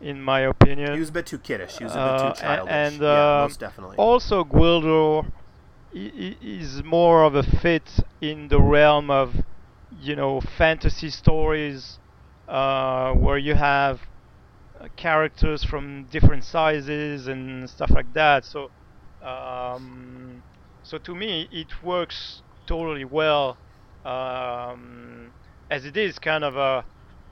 [0.00, 0.94] in my opinion.
[0.94, 1.78] He was a bit too kiddish.
[1.78, 2.72] He was a bit too uh, childish.
[2.72, 3.96] And, yeah, um, most definitely.
[3.96, 5.30] Also, Gwildor
[5.92, 9.34] is more of a fit in the realm of,
[9.90, 11.98] you know, fantasy stories,
[12.48, 14.00] uh, where you have
[14.80, 18.44] uh, characters from different sizes and stuff like that.
[18.44, 18.70] So
[19.22, 20.42] um,
[20.82, 23.58] so to me, it works totally well,
[24.04, 25.32] um,
[25.70, 26.84] as it is kind of a,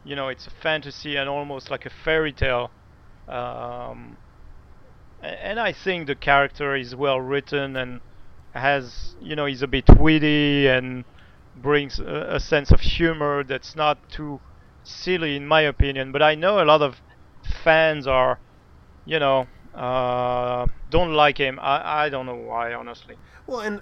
[0.04, 2.70] you know, it's a fantasy and almost like a fairy tale.
[3.26, 4.16] Um,
[5.22, 8.00] and I think the character is well written and
[8.54, 11.04] has, you know, he's a bit witty and
[11.56, 14.40] brings a, a sense of humor that's not too
[14.84, 16.12] silly in my opinion.
[16.12, 17.00] But I know a lot of
[17.64, 18.40] fans are,
[19.04, 19.48] you know,
[19.78, 21.58] uh, don't like him.
[21.60, 23.16] I, I don't know why, honestly.
[23.46, 23.80] Well, and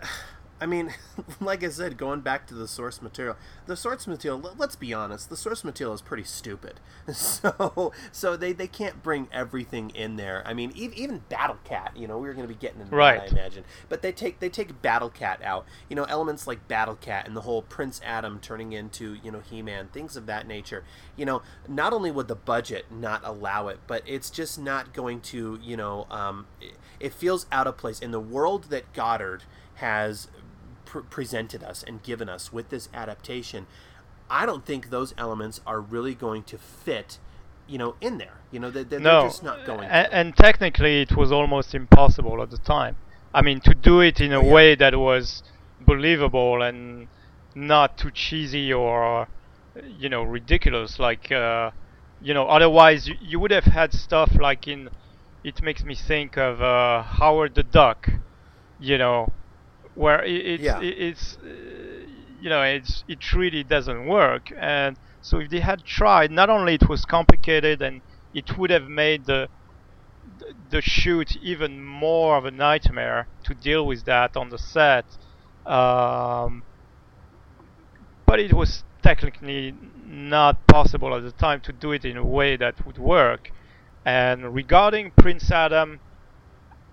[0.61, 0.95] I mean,
[1.41, 3.37] like I said, going back to the source material,
[3.67, 4.55] the source material.
[4.57, 6.81] Let's be honest, the source material is pretty stupid.
[7.17, 10.43] So, so they, they can't bring everything in there.
[10.47, 11.93] I mean, even Battle Cat.
[11.97, 13.21] You know, we were going to be getting into right.
[13.21, 13.65] that, I imagine.
[13.89, 15.67] But they take they take Battle Cat out.
[15.89, 19.41] You know, elements like Battle Cat and the whole Prince Adam turning into you know
[19.41, 20.85] He Man, things of that nature.
[21.17, 25.21] You know, not only would the budget not allow it, but it's just not going
[25.23, 25.59] to.
[25.63, 29.45] You know, um, it, it feels out of place in the world that Goddard
[29.77, 30.29] has
[30.87, 33.67] pr- presented us and given us with this adaptation,
[34.31, 37.19] I don't think those elements are really going to fit,
[37.67, 38.39] you know, in there.
[38.51, 39.25] You know, they, they're, no.
[39.25, 39.85] just not going.
[39.85, 42.97] And, and, technically, it was almost impossible at the time.
[43.35, 44.53] I mean, to do it in a yeah.
[44.53, 45.43] way that was
[45.81, 47.09] believable and
[47.55, 49.29] not too cheesy or,
[49.99, 50.99] you know, ridiculous.
[50.99, 51.71] Like, uh,
[52.21, 54.89] you know, otherwise you, you would have had stuff like in.
[55.45, 58.11] It makes me think of uh, Howard the Duck,
[58.81, 59.33] you know,
[59.97, 60.79] where it's yeah.
[60.81, 61.49] it's uh,
[62.39, 66.75] you know it's it really doesn't work and so if they had tried not only
[66.75, 68.03] it was complicated and
[68.35, 69.49] it would have made the
[70.71, 75.07] the shoot even more of a nightmare to deal with that on the set
[75.65, 76.63] um,
[78.27, 79.75] but it was technically
[80.05, 83.51] not possible at the time to do it in a way that would work
[84.05, 86.01] and regarding Prince Adam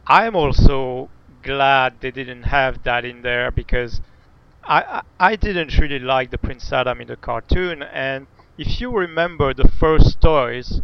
[0.08, 1.10] I'm also
[1.44, 4.02] glad they didn't have that in there because
[4.64, 4.82] I,
[5.20, 7.84] I, I didn't really like the Prince Adam in the cartoon.
[7.84, 8.28] And
[8.58, 10.82] if you remember the first toys,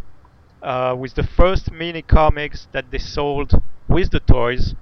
[0.62, 4.74] uh, with the first mini comics that they sold with the toys,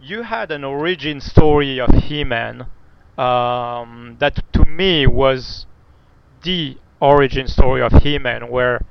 [0.00, 2.66] you had an origin story of He-Man
[3.16, 5.66] um, that to me was
[6.42, 8.84] the origin story of He-Man, where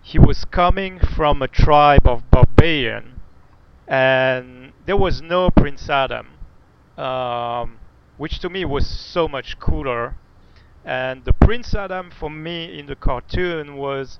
[0.00, 3.20] he was coming from a tribe of barbarian,
[3.86, 6.28] and there was no Prince Adam,
[6.96, 7.76] um,
[8.16, 10.14] which to me was so much cooler.
[10.82, 14.18] And the Prince Adam for me in the cartoon was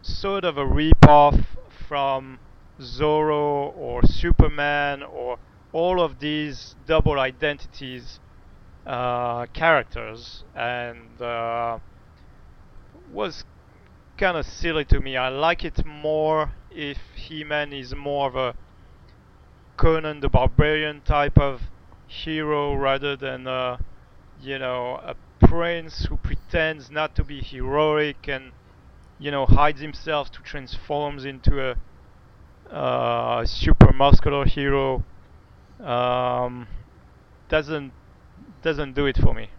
[0.00, 1.38] sort of a rip-off
[1.86, 2.38] from
[2.80, 5.36] Zorro or Superman or
[5.74, 8.20] all of these double identities
[8.86, 11.78] uh, characters, and uh,
[13.12, 13.44] was
[14.16, 15.18] kind of silly to me.
[15.18, 18.54] I like it more if He-Man is more of a
[19.76, 21.62] Conan the Barbarian type of
[22.06, 23.78] hero rather than uh,
[24.40, 25.14] you know a
[25.46, 28.52] prince who pretends not to be heroic and
[29.18, 31.76] you know hides himself to transforms into a
[32.72, 35.04] uh, super muscular hero
[35.80, 36.66] um,
[37.48, 37.92] doesn't
[38.62, 39.50] doesn't do it for me.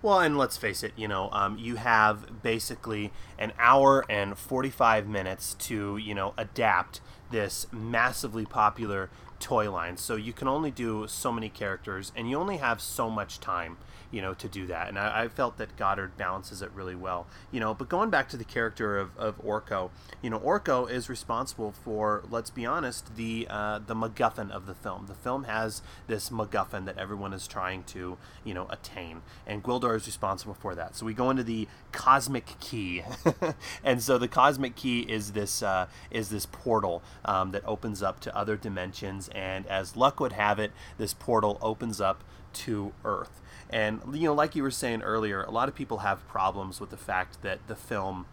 [0.00, 5.08] Well, and let's face it, you know, um, you have basically an hour and 45
[5.08, 7.00] minutes to, you know, adapt
[7.32, 9.10] this massively popular
[9.40, 9.96] toy line.
[9.96, 13.76] So you can only do so many characters, and you only have so much time
[14.10, 14.88] you know, to do that.
[14.88, 17.74] And I, I, felt that Goddard balances it really well, you know.
[17.74, 19.90] But going back to the character of, of Orko,
[20.22, 24.74] you know, Orko is responsible for, let's be honest, the uh, the MacGuffin of the
[24.74, 25.06] film.
[25.06, 29.96] The film has this MacGuffin that everyone is trying to, you know, attain, and Gwildor
[29.96, 30.96] is responsible for that.
[30.96, 33.02] So we go into the cosmic key,
[33.84, 38.20] and so the cosmic key is this uh, is this portal um, that opens up
[38.20, 42.24] to other dimensions, and as luck would have it, this portal opens up
[42.58, 43.40] to Earth.
[43.70, 46.90] And you know, like you were saying earlier, a lot of people have problems with
[46.90, 48.26] the fact that the film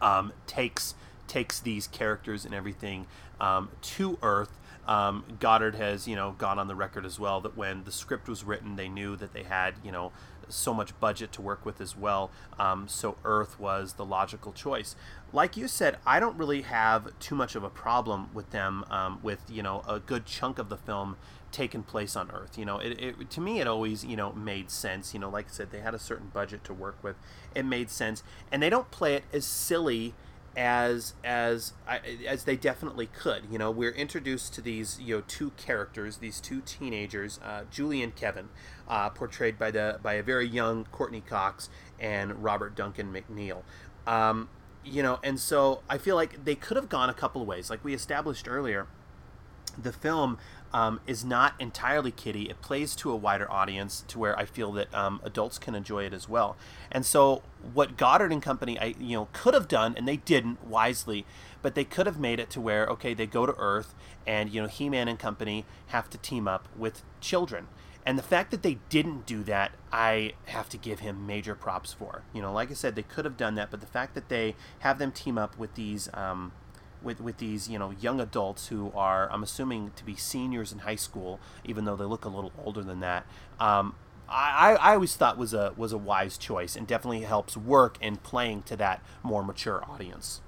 [0.00, 0.94] um, takes
[1.26, 3.06] takes these characters and everything
[3.40, 4.60] um, to Earth.
[4.86, 8.28] Um, Goddard has, you know, gone on the record as well that when the script
[8.28, 10.12] was written, they knew that they had, you know,
[10.48, 12.30] so much budget to work with as well.
[12.58, 14.94] Um, so Earth was the logical choice.
[15.32, 19.20] Like you said, I don't really have too much of a problem with them um,
[19.22, 21.16] with you know a good chunk of the film
[21.54, 22.58] taken place on Earth.
[22.58, 25.14] You know, it, it, to me it always you know made sense.
[25.14, 27.16] You know, like I said, they had a certain budget to work with.
[27.54, 30.14] It made sense, and they don't play it as silly
[30.56, 31.72] as as
[32.26, 33.44] as they definitely could.
[33.50, 38.02] You know, we're introduced to these you know two characters, these two teenagers, uh, Julie
[38.02, 38.48] and Kevin,
[38.88, 43.62] uh, portrayed by the by a very young Courteney Cox and Robert Duncan McNeil.
[44.06, 44.48] Um,
[44.84, 47.70] you know, and so I feel like they could have gone a couple of ways.
[47.70, 48.86] Like we established earlier,
[49.80, 50.38] the film
[50.74, 52.50] um, is not entirely kiddie.
[52.50, 56.04] It plays to a wider audience, to where I feel that um, adults can enjoy
[56.04, 56.56] it as well.
[56.90, 60.66] And so, what Goddard and company, I you know, could have done, and they didn't
[60.66, 61.24] wisely,
[61.62, 63.94] but they could have made it to where okay, they go to Earth,
[64.26, 67.68] and you know, He-Man and company have to team up with children.
[68.04, 71.92] And the fact that they didn't do that, I have to give him major props
[71.92, 72.22] for.
[72.34, 74.56] You know, like I said, they could have done that, but the fact that they
[74.80, 76.52] have them team up with these um,
[77.04, 80.80] with with these you know young adults who are I'm assuming to be seniors in
[80.80, 83.26] high school, even though they look a little older than that.
[83.60, 83.94] Um,
[84.28, 88.16] I, I always thought was a was a wise choice and definitely helps work in
[88.16, 90.40] playing to that more mature audience.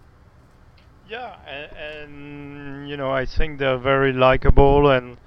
[1.08, 5.18] Yeah, and, and you know I think they're very likable, and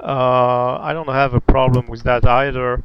[0.00, 2.82] uh, I don't have a problem with that either.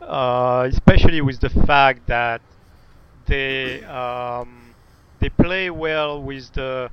[0.00, 2.40] Uh, especially with the fact that
[3.26, 4.74] they um,
[5.18, 6.90] they play well with the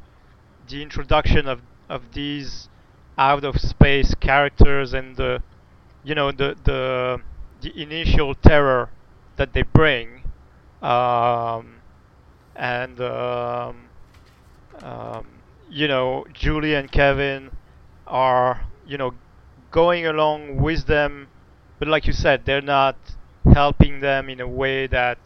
[0.73, 2.67] the introduction of of these
[3.15, 5.41] out of space characters and the
[6.03, 7.21] you know the the
[7.61, 8.89] the initial terror
[9.35, 10.23] that they bring
[10.81, 11.75] um,
[12.55, 13.75] and um,
[14.81, 15.27] um,
[15.69, 17.51] you know Julie and Kevin
[18.07, 19.13] are you know
[19.69, 21.27] going along with them
[21.77, 22.97] but like you said they're not
[23.53, 25.19] helping them in a way that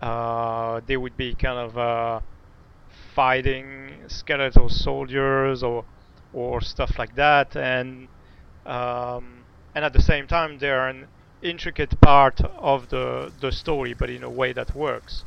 [0.00, 2.20] uh, they would be kind of uh,
[3.14, 5.84] fighting skeletal soldiers or
[6.32, 8.08] or stuff like that, and
[8.66, 9.44] um,
[9.74, 11.06] and at the same time they're an
[11.42, 15.24] intricate part of the the story, but in a way that works.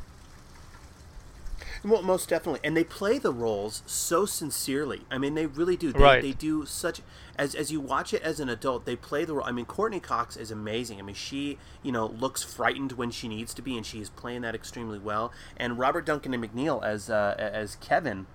[1.84, 5.02] Well, most definitely, and they play the roles so sincerely.
[5.10, 5.92] I mean, they really do.
[5.92, 6.22] They, right.
[6.22, 7.00] they do such
[7.38, 8.84] as as you watch it as an adult.
[8.84, 9.46] They play the role.
[9.46, 10.98] I mean, Courteney Cox is amazing.
[10.98, 14.42] I mean, she you know looks frightened when she needs to be, and she's playing
[14.42, 15.32] that extremely well.
[15.56, 18.26] And Robert Duncan and McNeil as uh, as Kevin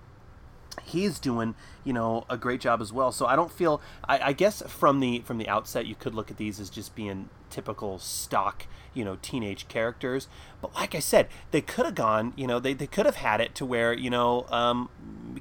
[0.82, 1.54] he's doing
[1.84, 5.00] you know a great job as well so i don't feel I, I, guess from
[5.00, 9.04] the from the outset you could look at these as just being typical stock you
[9.04, 10.26] know teenage characters
[10.60, 13.40] but like i said they could have gone you know they, they could have had
[13.40, 14.88] it to where you know um,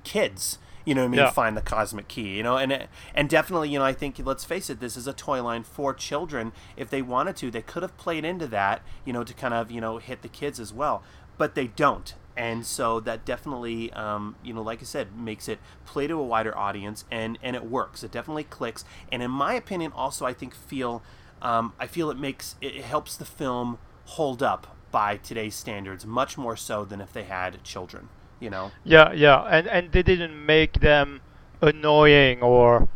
[0.04, 1.30] kids you know what I mean, yeah.
[1.32, 4.70] find the cosmic key, you know, and and definitely, you know, I think let's face
[4.70, 6.52] it, this is a toy line for children.
[6.76, 9.72] If they wanted to, they could have played into that, you know, to kind of
[9.72, 11.04] you know hit the kids as well,
[11.38, 12.14] but they don't.
[12.36, 16.24] And so that definitely um, you know like i said makes it play to a
[16.24, 18.04] wider audience and and it works.
[18.04, 18.84] It definitely clicks.
[19.12, 21.04] And in my opinion also i think feel
[21.42, 26.38] um, i feel it makes it helps the film hold up by today's standards much
[26.38, 28.10] more so than if they had children
[28.44, 31.22] you know yeah yeah and and they didn't make them
[31.62, 32.88] annoying or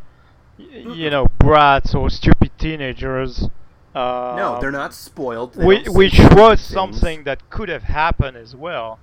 [0.58, 3.50] you know brats or stupid teenagers
[4.38, 5.56] no, they're not spoiled.
[5.56, 9.00] They which, which was something that could have happened as well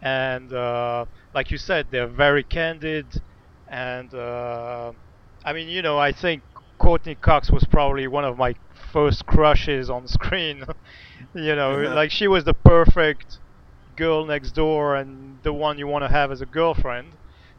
[0.00, 3.20] and uh, like you said, they're very candid,
[3.68, 4.92] and uh,
[5.44, 6.42] I mean, you know, I think
[6.78, 8.54] Courteney Cox was probably one of my
[8.92, 10.64] first crushes on screen.
[11.34, 13.38] you know, like she was the perfect
[13.98, 17.12] girl next door and the one you want to have as a girlfriend.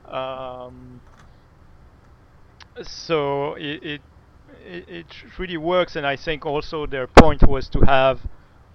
[0.06, 1.02] Um,
[2.82, 4.02] so it, it,
[4.66, 5.06] it
[5.38, 8.20] really works, and I think also their point was to have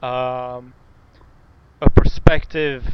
[0.02, 0.74] um,
[1.80, 2.84] a perspective,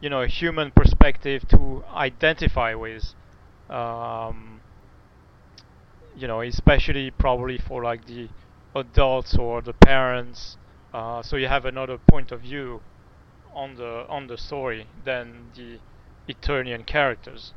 [0.00, 3.04] you know, a human perspective to identify with.
[3.70, 4.60] Um,
[6.16, 8.28] you know, especially probably for like the
[8.74, 10.56] adults or the parents.
[10.92, 12.80] Uh, so you have another point of view
[13.54, 15.78] on the on the story than the
[16.28, 17.52] Eternian characters.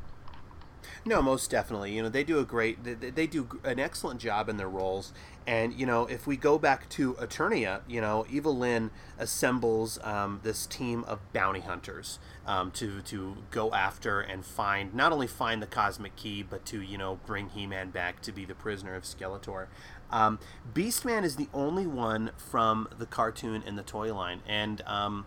[1.06, 1.92] No, most definitely.
[1.92, 5.12] You know, they do a great, they, they do an excellent job in their roles.
[5.46, 10.66] And you know, if we go back to Eternia, you know, Evil-Lyn assembles um, this
[10.66, 15.66] team of bounty hunters um, to to go after and find not only find the
[15.66, 19.66] cosmic key, but to you know bring He-Man back to be the prisoner of Skeletor.
[20.10, 20.38] Um,
[20.72, 25.26] Beastman is the only one from the cartoon and the toy line, and um,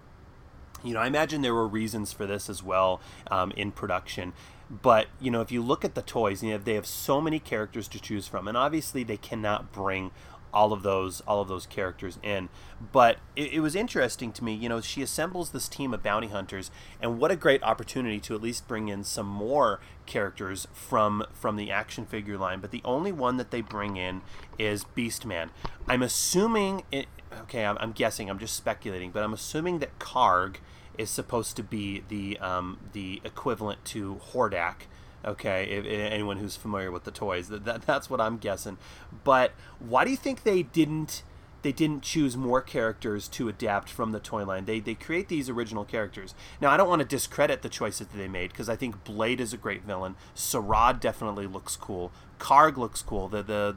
[0.83, 4.33] you know, I imagine there were reasons for this as well um, in production.
[4.69, 7.39] But you know, if you look at the toys, you know, they have so many
[7.39, 10.11] characters to choose from, and obviously they cannot bring
[10.53, 12.49] all of those all of those characters in.
[12.91, 14.53] But it, it, was interesting to me.
[14.53, 16.71] You know, she assembles this team of bounty hunters,
[17.01, 21.55] and what a great opportunity to at least bring in some more characters from from
[21.55, 22.59] the action figure line.
[22.59, 24.21] But the only one that they bring in
[24.57, 25.49] is Beastman.
[25.87, 27.07] I'm assuming it.
[27.41, 28.29] Okay, I'm, I'm guessing.
[28.29, 30.55] I'm just speculating, but I'm assuming that Karg
[30.97, 34.87] is supposed to be the um, the equivalent to Hordak.
[35.25, 38.77] Okay, if, if anyone who's familiar with the toys, that, that that's what I'm guessing.
[39.23, 41.23] But why do you think they didn't?
[41.63, 44.65] they didn't choose more characters to adapt from the toy line.
[44.65, 46.35] They, they create these original characters.
[46.61, 49.41] Now, I don't want to discredit the choices that they made because I think Blade
[49.41, 50.15] is a great villain.
[50.35, 52.11] Saurod definitely looks cool.
[52.39, 53.27] Karg looks cool.
[53.27, 53.75] The the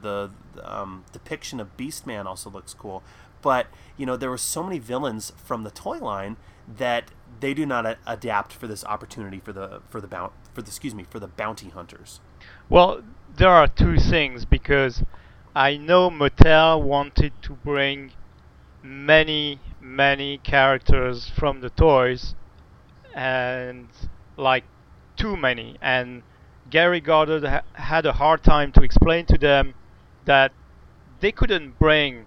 [0.55, 3.03] the um, depiction of Beastman also looks cool.
[3.41, 3.67] But
[3.97, 7.85] you know there were so many villains from the toy line that they do not
[7.85, 11.19] a- adapt for this opportunity for the for the bounty for the excuse me for
[11.19, 12.19] the bounty hunters.
[12.69, 13.03] Well,
[13.35, 15.03] there are two things because
[15.55, 18.11] I know Mattel wanted to bring
[18.83, 22.35] many many characters from the toys
[23.13, 23.87] and
[24.37, 24.63] like
[25.15, 26.23] too many and
[26.69, 29.73] Gary Goddard ha- had a hard time to explain to them
[30.25, 30.51] that
[31.19, 32.25] they couldn't bring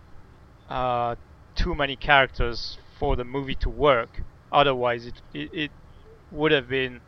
[0.69, 1.17] uh,
[1.55, 4.23] too many characters for the movie to work.
[4.51, 5.71] Otherwise, it, it, it
[6.31, 7.03] would have been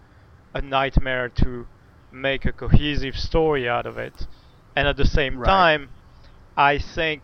[0.52, 1.66] a nightmare to
[2.12, 4.27] make a cohesive story out of it.
[4.77, 5.47] And at the same right.
[5.47, 5.89] time,
[6.55, 7.23] I think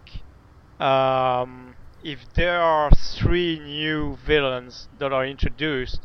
[0.81, 6.01] um, if there are three new villains that are introduced,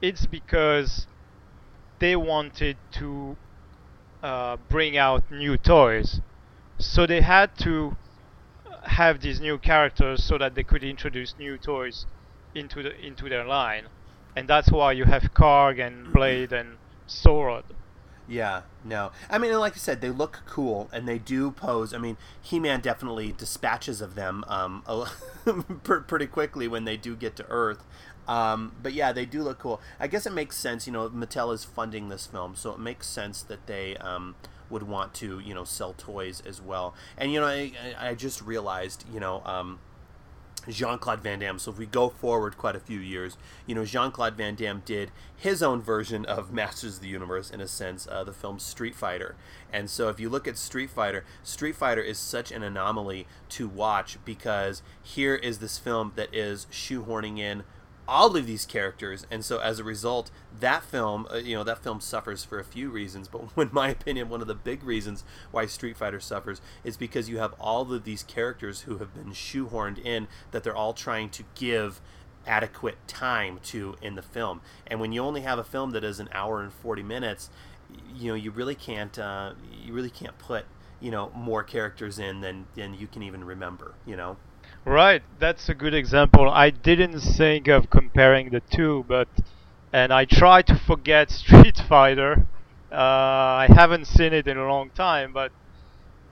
[0.00, 1.06] it's because
[1.98, 3.36] they wanted to
[4.22, 6.22] uh, bring out new toys.
[6.78, 7.94] So they had to
[8.84, 12.06] have these new characters so that they could introduce new toys
[12.54, 13.86] into the into their line,
[14.36, 16.76] and that's why you have Karg and Blade and
[17.08, 17.64] Saurod.
[18.30, 19.10] Yeah, no.
[19.28, 21.92] I mean, like I said, they look cool and they do pose.
[21.92, 24.84] I mean, He Man definitely dispatches of them um,
[25.82, 27.84] pretty quickly when they do get to Earth.
[28.28, 29.80] Um, but yeah, they do look cool.
[29.98, 30.86] I guess it makes sense.
[30.86, 34.36] You know, Mattel is funding this film, so it makes sense that they um,
[34.70, 36.94] would want to, you know, sell toys as well.
[37.16, 39.78] And you know, I, I just realized, you know, um,
[40.68, 41.58] Jean Claude Van Damme.
[41.58, 43.36] So if we go forward quite a few years,
[43.66, 47.50] you know, Jean Claude Van Damme did his own version of Masters of the Universe,
[47.50, 49.36] in a sense, uh, the film Street Fighter.
[49.72, 53.68] And so if you look at Street Fighter, Street Fighter is such an anomaly to
[53.68, 57.64] watch because here is this film that is shoehorning in
[58.08, 61.82] all of these characters, and so as a result, that film, uh, you know, that
[61.82, 63.28] film suffers for a few reasons.
[63.28, 67.28] But in my opinion, one of the big reasons why Street Fighter suffers is because
[67.28, 71.30] you have all of these characters who have been shoehorned in that they're all trying
[71.30, 72.00] to give
[72.46, 74.60] adequate time to in the film.
[74.86, 77.50] And when you only have a film that is an hour and forty minutes,
[78.14, 79.52] you know, you really can't, uh,
[79.84, 80.64] you really can't put,
[81.00, 83.94] you know, more characters in than than you can even remember.
[84.06, 84.36] You know.
[84.84, 86.50] Right, that's a good example.
[86.50, 89.28] I didn't think of comparing the two, but
[89.92, 92.46] and I try to forget Street Fighter.
[92.92, 92.94] Uh,
[93.64, 95.52] I haven't seen it in a long time, but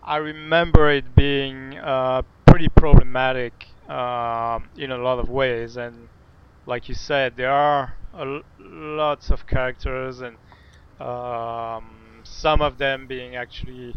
[0.03, 3.55] I remember it being uh, pretty problematic
[3.89, 5.77] uh, in a lot of ways.
[5.77, 6.11] And
[6.67, 7.99] like you said, there are
[8.59, 10.39] lots of characters, and
[11.01, 13.95] um, some of them being actually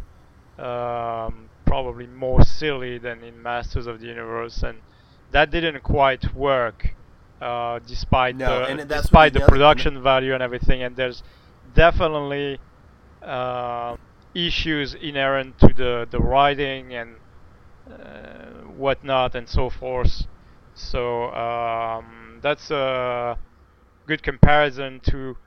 [0.59, 4.77] um, probably more silly than in Masters of the Universe, and
[5.31, 6.93] that didn't quite work
[7.39, 10.83] uh, despite No, the despite the production value and everything.
[10.83, 11.23] And there's
[11.73, 12.59] definitely
[13.21, 13.95] uh,
[14.35, 17.09] issues inherent to the the writing and
[17.89, 20.27] uh, whatnot and so forth.
[20.75, 23.37] So um, that's a
[24.07, 25.37] good comparison to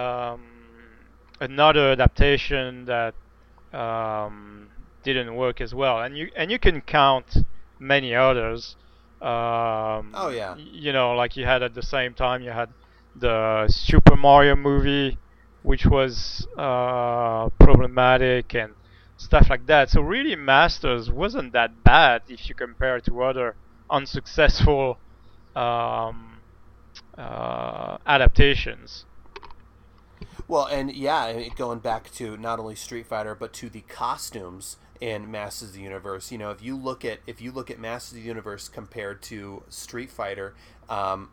[0.00, 0.42] um,
[1.40, 3.14] another adaptation that
[3.72, 4.65] um,
[5.06, 5.96] didn't work as well.
[6.02, 7.28] And you and you can count
[7.78, 8.76] many others.
[9.20, 10.56] Um, Oh, yeah.
[10.56, 12.68] You know, like you had at the same time you had
[13.14, 15.18] the Super Mario movie,
[15.62, 18.74] which was uh, problematic and
[19.16, 19.90] stuff like that.
[19.90, 23.56] So really, Masters wasn't that bad if you compare to other
[23.88, 24.98] unsuccessful
[25.54, 26.38] um,
[27.16, 29.06] uh, adaptations.
[30.48, 35.30] Well, and yeah, going back to not only Street Fighter but to the costumes in
[35.30, 36.30] Masters of the Universe.
[36.30, 39.22] You know, if you look at if you look at Masters of the Universe compared
[39.22, 40.54] to Street Fighter,
[40.88, 41.30] um,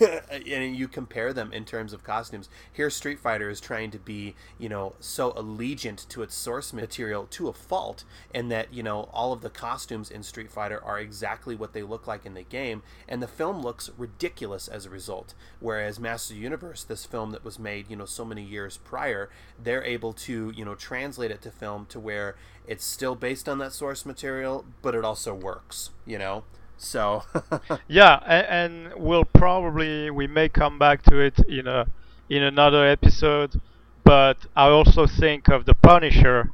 [0.00, 4.34] and you compare them in terms of costumes, here Street Fighter is trying to be,
[4.58, 9.08] you know, so allegiant to its source material to a fault, and that you know
[9.12, 12.42] all of the costumes in Street Fighter are exactly what they look like in the
[12.42, 15.34] game, and the film looks ridiculous as a result.
[15.60, 18.78] Whereas Masters of the Universe, this film that was made, you know, so many years
[18.78, 19.28] prior,
[19.62, 22.36] they're able to, you know, translate it to film to where
[22.68, 26.44] it's still based on that source material, but it also works, you know.
[26.76, 27.24] So
[27.88, 31.86] Yeah, and, and we'll probably we may come back to it in a
[32.28, 33.60] in another episode.
[34.04, 36.50] But I also think of the Punisher,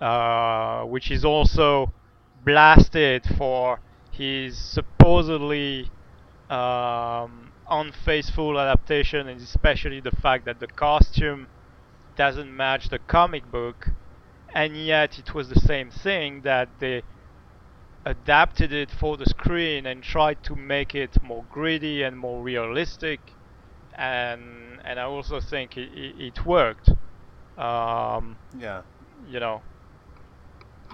[0.00, 1.92] uh, which is also
[2.44, 3.80] blasted for
[4.10, 5.90] his supposedly
[6.48, 11.46] um, unfaithful adaptation, and especially the fact that the costume
[12.16, 13.88] doesn't match the comic book,
[14.54, 17.02] and yet it was the same thing that they
[18.06, 23.20] adapted it for the screen and tried to make it more gritty and more realistic
[23.96, 26.90] and and I also think it, it, it worked
[27.56, 28.82] um, yeah.
[29.26, 29.62] you know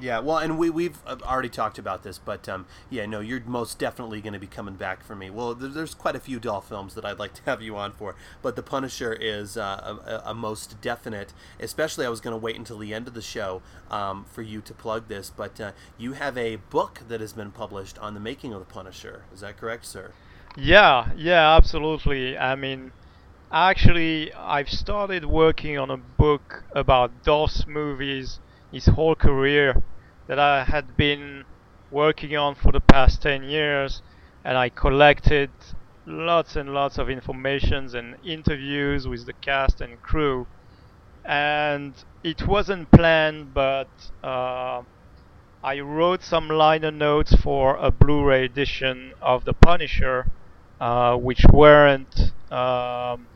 [0.01, 3.41] Yeah, well, and we we've uh, already talked about this, but um, yeah, no, you're
[3.41, 5.29] most definitely going to be coming back for me.
[5.31, 8.15] Well, there's quite a few Dolph films that I'd like to have you on for,
[8.41, 11.33] but The Punisher is uh, a, a most definite.
[11.59, 14.61] Especially, I was going to wait until the end of the show um, for you
[14.63, 18.21] to plug this, but uh, you have a book that has been published on the
[18.21, 19.25] making of The Punisher.
[19.35, 20.13] Is that correct, sir?
[20.57, 22.93] yeah yeah absolutely I mean
[23.53, 28.41] actually I've started working on a book about Dolph's movies
[28.73, 29.83] his whole career
[30.31, 31.45] that I had been
[31.91, 34.01] working on for the past 10 years
[34.45, 35.51] and I collected
[36.07, 40.47] lots and lots of informations and interviews with the cast and crew.
[41.25, 43.91] And it wasn't planned but
[44.23, 44.83] uh,
[45.65, 50.31] I wrote some liner notes for a Blu-ray edition of The Punisher
[50.79, 53.27] uh, which weren't um,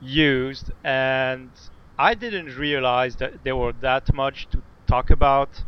[0.00, 0.72] used.
[0.82, 1.50] And
[1.96, 5.62] I didn't realize that there were that much to talk about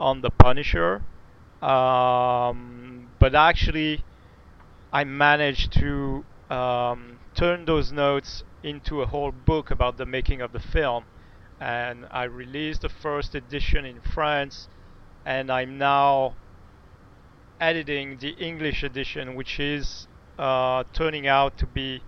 [0.00, 1.02] on The Punisher
[1.60, 4.04] um, but actually
[4.92, 10.52] I managed to um, turn those notes into a whole book about the making of
[10.52, 11.04] the film.
[11.60, 14.68] And I released the first edition in France
[15.26, 16.36] and I'm now
[17.60, 20.06] editing the English edition which is
[20.38, 22.02] uh, turning out to be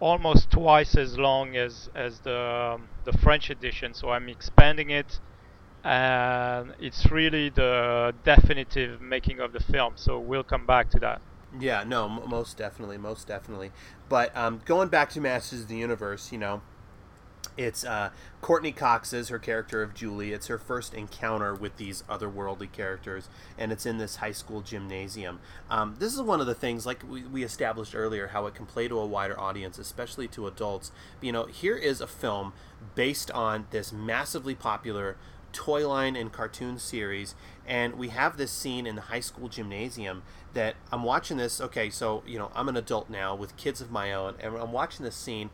[0.00, 3.92] almost twice as long as as the um, the French edition.
[3.92, 5.20] So I'm expanding it
[5.84, 11.22] and it's really the definitive making of the film so we'll come back to that
[11.58, 13.72] Yeah, no, m- most definitely, most definitely.
[14.08, 16.62] But um, going back to Masters of the Universe, you know,
[17.56, 20.32] it's uh, Courteney Cox's her character of Julie.
[20.32, 23.28] It's her first encounter with these otherworldly characters,
[23.58, 25.40] and it's in this high school gymnasium.
[25.70, 28.66] Um, this is one of the things, like we, we established earlier, how it can
[28.66, 30.92] play to a wider audience, especially to adults.
[31.20, 32.52] You know, here is a film
[32.94, 35.16] based on this massively popular
[35.52, 37.34] toy line and cartoon series
[37.66, 40.22] and we have this scene in the high school gymnasium
[40.54, 43.90] that I'm watching this okay so you know I'm an adult now with kids of
[43.90, 45.50] my own and I'm watching this scene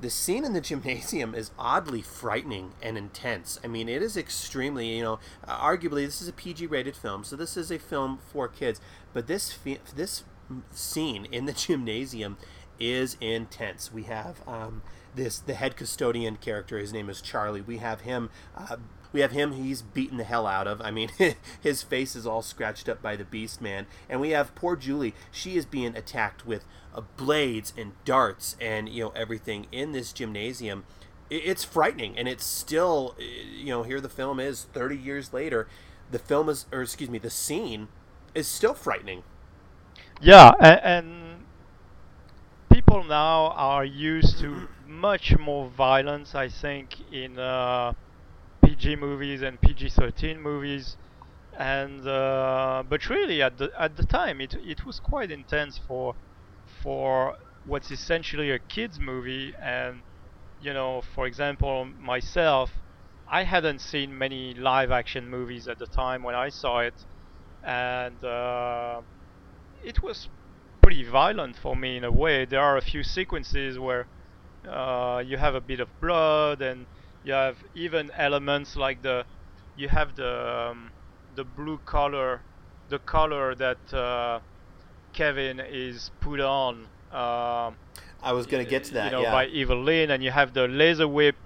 [0.00, 3.58] the scene in the gymnasium is oddly frightening and intense.
[3.64, 7.56] I mean, it is extremely, you know, arguably this is a PG-rated film, so this
[7.56, 8.80] is a film for kids.
[9.12, 9.58] But this
[9.94, 10.24] this
[10.72, 12.36] scene in the gymnasium
[12.78, 13.92] is intense.
[13.92, 14.82] We have um,
[15.14, 16.78] this the head custodian character.
[16.78, 17.62] His name is Charlie.
[17.62, 18.30] We have him.
[18.56, 18.76] Uh,
[19.14, 19.52] we have him.
[19.52, 20.82] He's beaten the hell out of.
[20.82, 21.08] I mean,
[21.60, 23.86] his face is all scratched up by the Beast Man.
[24.10, 25.14] And we have poor Julie.
[25.30, 30.12] She is being attacked with uh, blades and darts and you know everything in this
[30.12, 30.84] gymnasium.
[31.30, 35.68] It's frightening, and it's still, uh, you know, here the film is 30 years later.
[36.10, 37.88] The film is, or excuse me, the scene
[38.34, 39.22] is still frightening.
[40.20, 41.44] Yeah, and, and
[42.68, 47.94] people now are used to much more violence, I think, in uh,
[48.64, 50.96] PG movies and PG-13 movies,
[51.58, 56.14] and uh, but really at the at the time it it was quite intense for
[56.82, 57.34] for
[57.64, 60.02] what's essentially a kids movie, and
[60.58, 62.70] you know, for example, myself,
[63.28, 67.04] I hadn't seen many live-action movies at the time when I saw it,
[67.62, 69.02] and uh,
[69.84, 70.28] it was
[70.82, 72.44] pretty violent for me in a way.
[72.44, 74.08] There are a few sequences where
[74.68, 76.86] uh, you have a bit of blood, and
[77.24, 79.24] you have even elements like the
[79.76, 80.90] you have the um,
[81.34, 82.42] the blue color,
[82.88, 84.40] the color that uh,
[85.12, 86.86] Kevin is put on.
[87.10, 87.76] Um,
[88.22, 89.06] I was going to get to that.
[89.06, 89.32] You know, yeah.
[89.32, 91.36] by Evil-Lyn, and you have the laser whip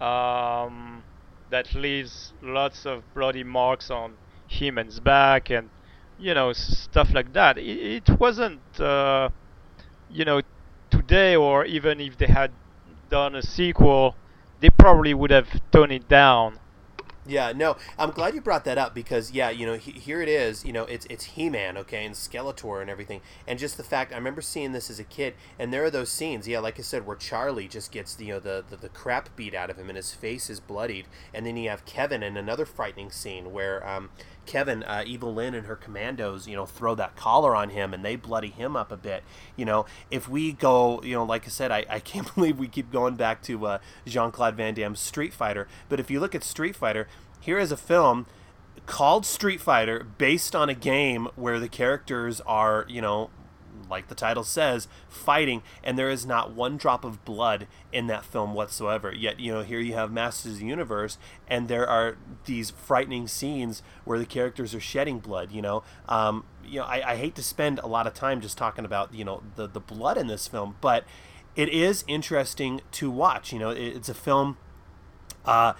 [0.00, 1.02] um,
[1.50, 4.14] that leaves lots of bloody marks on
[4.46, 5.70] He-Man's back, and
[6.18, 7.58] you know stuff like that.
[7.58, 9.30] It, it wasn't, uh,
[10.10, 10.42] you know,
[10.90, 12.50] today or even if they had
[13.08, 14.16] done a sequel,
[14.62, 16.58] they probably would have toned it down.
[17.24, 20.28] Yeah, no, I'm glad you brought that up because yeah, you know, he, here it
[20.28, 20.64] is.
[20.64, 24.16] You know, it's it's He-Man, okay, and Skeletor and everything, and just the fact I
[24.16, 27.06] remember seeing this as a kid, and there are those scenes, yeah, like I said,
[27.06, 29.96] where Charlie just gets you know the the, the crap beat out of him and
[29.96, 34.10] his face is bloodied, and then you have Kevin in another frightening scene where um,
[34.46, 38.16] Kevin, uh, Evil-Lyn, and her commandos, you know, throw that collar on him and they
[38.16, 39.22] bloody him up a bit.
[39.56, 42.68] You know, if we go, you know, like I said, I, I can't believe we
[42.68, 45.68] keep going back to uh, Jean Claude Van Damme's Street Fighter.
[45.88, 47.08] But if you look at Street Fighter,
[47.40, 48.26] here is a film
[48.86, 53.30] called Street Fighter based on a game where the characters are, you know,
[53.92, 58.24] like the title says, fighting, and there is not one drop of blood in that
[58.24, 59.14] film whatsoever.
[59.14, 62.16] Yet, you know, here you have Masters of the Universe, and there are
[62.46, 65.52] these frightening scenes where the characters are shedding blood.
[65.52, 68.58] You know, um, you know, I, I hate to spend a lot of time just
[68.58, 71.04] talking about you know the the blood in this film, but
[71.54, 73.52] it is interesting to watch.
[73.52, 74.56] You know, it, it's a film.
[75.44, 75.74] Uh,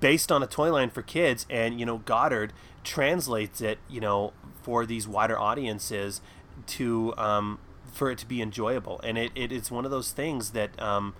[0.00, 2.52] based on a toy line for kids and you know goddard
[2.84, 4.32] translates it you know
[4.62, 6.20] for these wider audiences
[6.66, 7.58] to um,
[7.92, 11.14] for it to be enjoyable and it, it it's one of those things that um,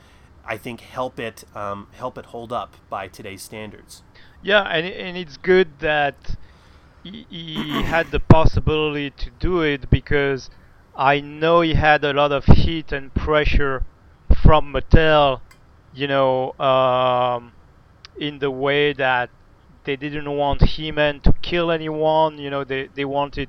[0.44, 4.02] i think help it um, help it hold up by today's standards
[4.42, 6.36] yeah and, and it's good that
[7.02, 10.50] he, he had the possibility to do it because
[10.96, 13.84] i know he had a lot of heat and pressure
[14.42, 15.40] from mattel
[15.94, 17.52] you know um,
[18.18, 19.30] in the way that
[19.86, 22.38] they didn't want He-Man to kill anyone.
[22.38, 23.48] You know, they they wanted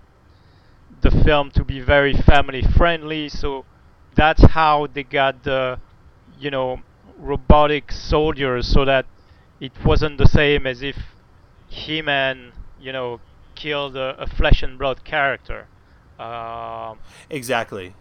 [1.02, 3.30] the film to be very family friendly.
[3.30, 3.66] So
[4.16, 5.80] that's how they got the
[6.40, 6.82] you know
[7.18, 9.06] robotic soldiers, so that
[9.60, 10.98] it wasn't the same as if
[11.68, 13.20] He-Man you know
[13.56, 15.68] killed a, a flesh and blood character.
[16.20, 17.00] Um,
[17.30, 17.94] exactly.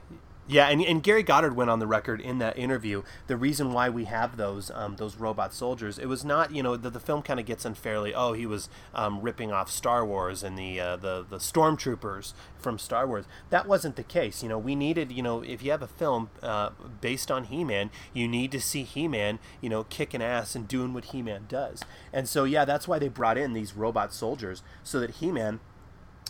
[0.48, 3.02] Yeah, and, and Gary Goddard went on the record in that interview.
[3.26, 6.76] The reason why we have those um, those robot soldiers, it was not you know
[6.76, 8.14] the, the film kind of gets unfairly.
[8.14, 12.78] Oh, he was um, ripping off Star Wars and the uh, the the stormtroopers from
[12.78, 13.24] Star Wars.
[13.50, 14.40] That wasn't the case.
[14.44, 16.70] You know, we needed you know if you have a film uh,
[17.00, 21.06] based on He-Man, you need to see He-Man you know kicking ass and doing what
[21.06, 21.82] He-Man does.
[22.12, 25.58] And so yeah, that's why they brought in these robot soldiers so that He-Man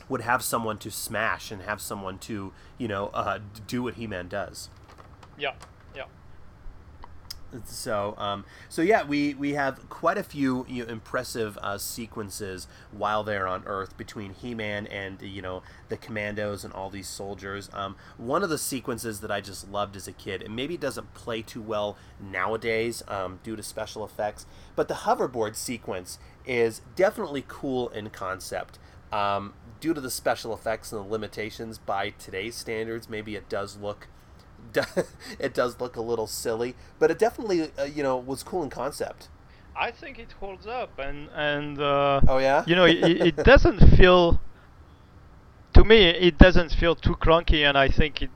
[0.09, 4.28] would have someone to smash and have someone to you know uh, do what He-Man
[4.28, 4.70] does.
[5.39, 5.55] Yeah,
[5.95, 6.05] yeah.
[7.65, 12.66] So, um, so yeah, we, we have quite a few you know, impressive uh, sequences
[12.91, 17.70] while they're on Earth between He-Man and you know the Commandos and all these soldiers.
[17.73, 20.81] Um, one of the sequences that I just loved as a kid, and maybe it
[20.81, 26.83] doesn't play too well nowadays um, due to special effects, but the hoverboard sequence is
[26.95, 28.78] definitely cool in concept.
[29.12, 33.77] Um, due to the special effects and the limitations by today's standards, maybe it does
[33.77, 34.09] look
[35.39, 38.70] it does look a little silly, but it definitely uh, you know was cool in
[38.70, 39.28] concept.
[39.78, 43.81] I think it holds up, and and uh, oh yeah, you know it, it doesn't
[43.97, 44.41] feel
[45.74, 48.31] to me it doesn't feel too clunky, and I think it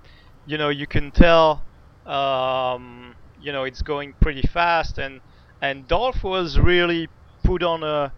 [0.47, 1.63] you know you can tell
[2.07, 5.21] um, you know it's going pretty fast, and
[5.61, 7.09] and Dolph was really
[7.43, 8.13] put on a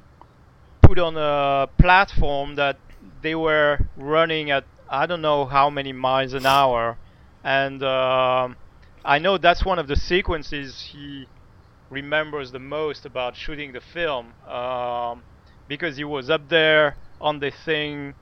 [0.92, 2.76] put on a platform that
[3.22, 6.98] they were running at I don't know how many miles an hour,
[7.42, 8.48] and uh,
[9.02, 11.26] I know that's one of the sequences he
[11.88, 15.22] remembers the most about shooting the film um,
[15.66, 18.12] because he was up there on the thing,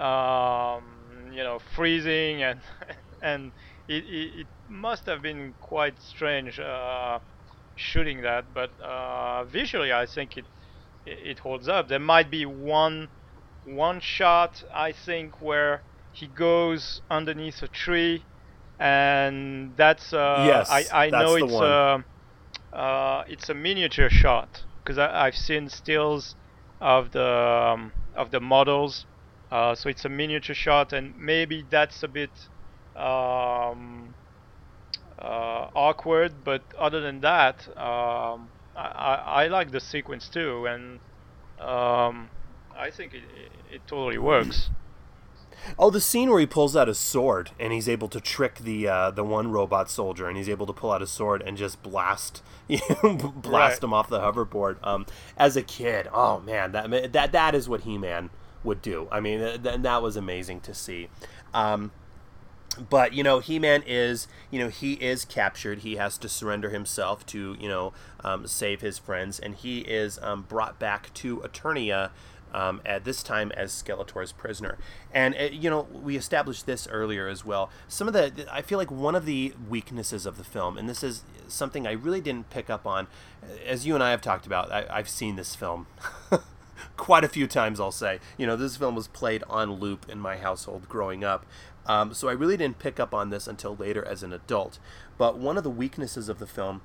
[0.00, 0.82] um,
[1.30, 2.58] you know, freezing and
[3.22, 3.52] and
[3.86, 7.20] it, it, it, must have been quite strange uh,
[7.76, 10.44] shooting that, but uh, visually I think it
[11.06, 11.88] it holds up.
[11.88, 13.08] There might be one
[13.64, 18.24] one shot I think where he goes underneath a tree
[18.78, 22.04] and that's uh, Yes, I, I that's know it's a
[22.76, 26.36] uh, it's a miniature shot because I've seen stills
[26.80, 29.06] of the um, of the models,
[29.50, 32.30] uh, so it's a miniature shot, and maybe that's a bit
[32.94, 34.14] um,
[35.18, 36.44] uh, awkward.
[36.44, 41.00] But other than that, um, I, I, like the sequence too, and
[41.60, 42.28] um,
[42.76, 43.22] I think it,
[43.72, 44.68] it, totally works.
[45.78, 48.86] Oh, the scene where he pulls out his sword and he's able to trick the
[48.86, 51.82] uh, the one robot soldier, and he's able to pull out his sword and just
[51.82, 53.84] blast you know, blast Right.
[53.84, 54.76] him off the hoverboard.
[54.86, 58.30] Um, as a kid, oh man, that that that is what He Man
[58.64, 59.08] would do.
[59.10, 61.08] I mean, th- th- that was amazing to see.
[61.54, 61.92] Um,
[62.90, 65.80] but you know he-man is you know he is captured.
[65.80, 69.38] He has to surrender himself to you know um, save his friends.
[69.38, 72.10] And he is um, brought back to eternia
[72.52, 74.78] um, at this time as skeletor's prisoner.
[75.12, 77.70] And uh, you know we established this earlier as well.
[77.88, 81.02] Some of the i feel like one of the weaknesses of the film and this
[81.02, 83.06] is something i really didn't pick up on
[83.64, 85.86] as you and i have talked about I, i've seen this film
[86.96, 88.18] quite a few times i'll say.
[88.36, 91.46] You know this film was played on loop in my household growing up
[91.86, 94.78] um, so I really didn't pick up on this until later as an adult.
[95.16, 96.82] But one of the weaknesses of the film,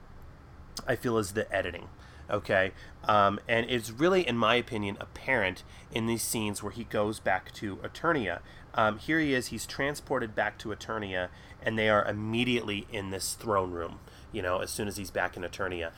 [0.88, 1.90] I feel, is the editing.
[2.30, 2.72] Okay,
[3.04, 7.52] um, and it's really, in my opinion, apparent in these scenes where he goes back
[7.56, 8.40] to Eternia.
[8.74, 11.28] Um, here he is; he's transported back to Eternia,
[11.62, 14.00] and they are immediately in this throne room.
[14.32, 15.92] You know, as soon as he's back in Eternia.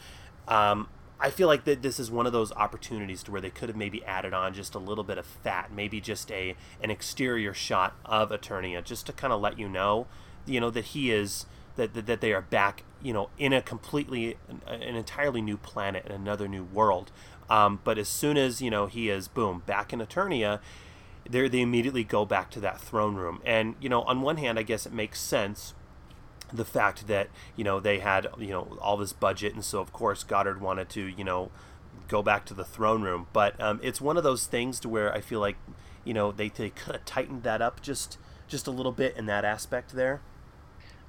[0.48, 0.90] Um,
[1.24, 3.78] I feel like that this is one of those opportunities to where they could have
[3.78, 7.95] maybe added on just a little bit of fat, maybe just a an exterior shot
[8.04, 10.06] of Eternia, just to kind of let you know,
[10.45, 11.45] you know, that he is
[11.78, 14.36] that that, that they are back, you know, in a completely
[14.68, 17.10] an, entirely new planet and another new world.
[17.50, 20.60] Um, but as soon as you know he is boom back in Eternia,
[21.30, 24.60] they they immediately go back to that throne room, and you know, on one hand,
[24.60, 25.74] I guess it makes sense
[26.54, 29.92] the fact that you know they had you know all this budget and so of
[29.92, 31.50] course goddard wanted to you know
[32.08, 35.12] go back to the throne room but um, it's one of those things to where
[35.14, 35.58] i feel like
[36.06, 38.18] you know they, they could have tightened that up just
[38.48, 40.22] just a little bit in that aspect there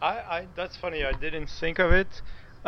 [0.00, 0.06] I,
[0.36, 1.04] I that's funny.
[1.04, 2.20] I didn't think of it.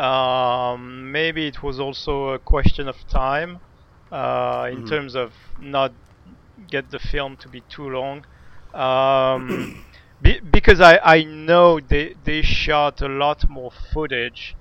[0.03, 3.59] Um, maybe it was also a question of time,
[4.11, 4.87] uh, in Mhm.
[4.87, 5.93] terms of not
[6.67, 8.25] get the film to be too long.
[8.73, 9.83] Um,
[10.21, 14.55] be, because I, I know they they shot a lot more footage.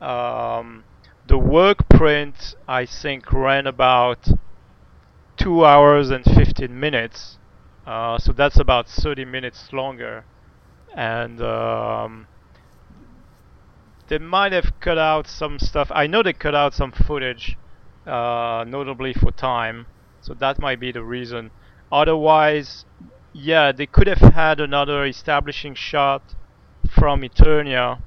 [0.00, 0.84] Um,
[1.26, 4.28] the work print I think ran about
[5.36, 7.38] two hours and 15 minutes.
[7.86, 10.24] Uh, so that's about 30 minutes longer
[10.94, 12.26] and um,
[14.08, 15.88] they might have cut out some stuff.
[15.90, 17.56] I know they cut out some footage,
[18.06, 19.86] uh, notably for time,
[20.20, 21.50] so that might be the reason.
[21.90, 22.84] Otherwise,
[23.32, 26.34] yeah, they could have had another establishing shot
[26.90, 28.02] from Eternia,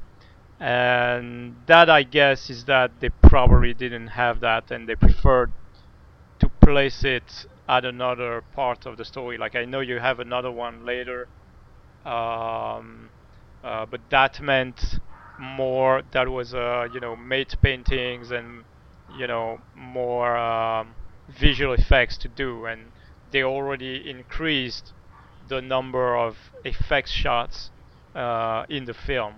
[0.59, 5.53] and that I guess is that they probably didn't have that, and they preferred
[6.39, 9.37] to place it at another part of the story.
[9.37, 11.29] Like I know you have another one later
[12.05, 13.11] um,
[13.63, 14.99] uh, but that meant
[15.37, 18.65] more that was uh, you know mate paintings and
[19.07, 20.95] you know more um,
[21.27, 22.93] visual effects to do and
[23.31, 24.93] they already increased
[25.47, 27.69] the number of effects shots
[28.13, 29.35] uh, in the film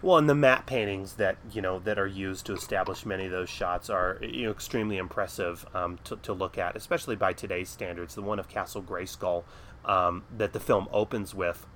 [0.00, 3.30] well and the matte paintings that you know that are used to establish many of
[3.30, 7.68] those shots are you know extremely impressive um, to, to look at especially by today's
[7.68, 9.44] standards the one of castle grayskull
[9.84, 11.66] um, that the film opens with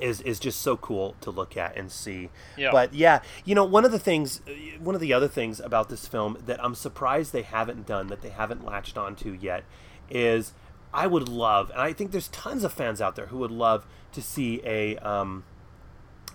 [0.00, 2.30] is is just so cool to look at and see.
[2.56, 2.70] Yeah.
[2.72, 4.40] But yeah, you know, one of the things,
[4.80, 8.22] one of the other things about this film that I'm surprised they haven't done, that
[8.22, 9.64] they haven't latched onto yet,
[10.10, 10.52] is
[10.94, 13.86] I would love, and I think there's tons of fans out there who would love
[14.12, 15.44] to see a um,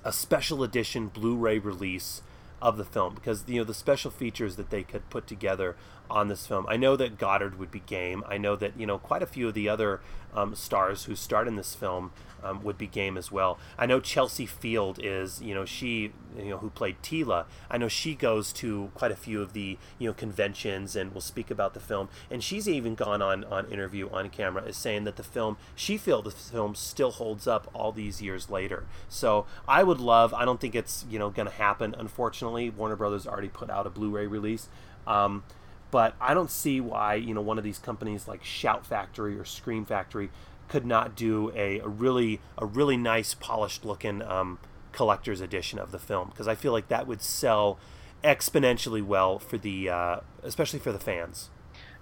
[0.03, 2.21] a special edition Blu-ray release
[2.61, 5.75] of the film because you know the special features that they could put together
[6.09, 6.65] on this film.
[6.67, 8.23] I know that Goddard would be game.
[8.27, 10.01] I know that you know quite a few of the other
[10.33, 12.11] um, stars who starred in this film
[12.43, 13.57] um, would be game as well.
[13.77, 17.45] I know Chelsea Field is you know she you know who played Teela.
[17.69, 21.21] I know she goes to quite a few of the you know conventions and will
[21.21, 22.09] speak about the film.
[22.29, 25.97] And she's even gone on on interview on camera is saying that the film she
[25.97, 28.85] feels the film still holds up all these years later.
[29.09, 30.33] So I would love.
[30.33, 31.95] I don't think it's you know going to happen.
[31.97, 34.67] Unfortunately, Warner Brothers already put out a Blu-ray release.
[35.05, 35.43] Um,
[35.91, 39.45] but I don't see why you know one of these companies like Shout Factory or
[39.45, 40.29] Scream Factory
[40.67, 44.59] could not do a, a really a really nice polished looking um,
[44.91, 47.77] collector's edition of the film because I feel like that would sell
[48.23, 51.49] exponentially well for the uh, especially for the fans.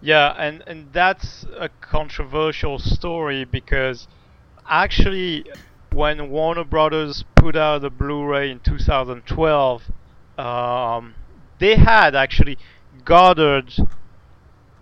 [0.01, 4.07] Yeah, and and that's a controversial story because
[4.67, 5.45] actually
[5.91, 9.83] when Warner Brothers put out the Blu-ray in 2012,
[10.37, 11.15] um,
[11.59, 12.57] they had actually
[13.05, 13.71] Goddard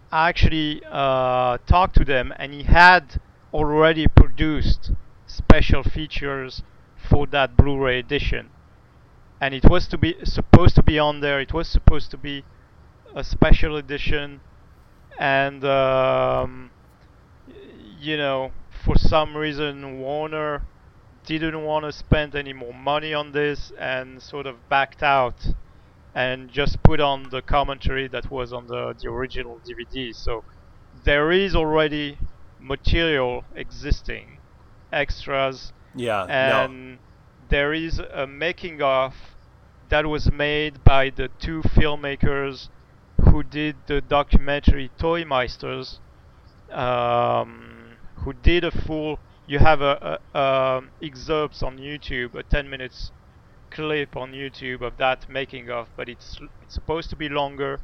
[0.09, 3.19] actually uh, talked to them, and he had
[3.53, 4.91] already produced
[5.27, 6.63] special features
[6.95, 8.49] for that Blu-ray edition,
[9.41, 11.41] and it was to be supposed to be on there.
[11.41, 12.45] It was supposed to be
[13.13, 14.39] a special edition,
[15.19, 16.71] and um,
[17.99, 18.51] you know,
[18.85, 20.63] for some reason, Warner
[21.25, 25.53] didn't want to spend any more money on this and sort of backed out
[26.13, 30.13] and just put on the commentary that was on the, the original DVD.
[30.13, 30.45] So
[30.93, 32.19] there is already
[32.59, 34.39] material existing,
[34.91, 36.25] extras, Yeah.
[36.29, 36.99] and no.
[37.49, 39.15] there is a making of
[39.89, 42.69] that was made by the two filmmakers
[43.29, 46.01] who did the documentary Toy Masters,
[46.71, 49.19] um, who did a full.
[49.45, 53.11] You have a, a, um excerpts on YouTube, a 10 minutes
[53.73, 57.79] clip on YouTube of that making of, but it's it's supposed to be longer,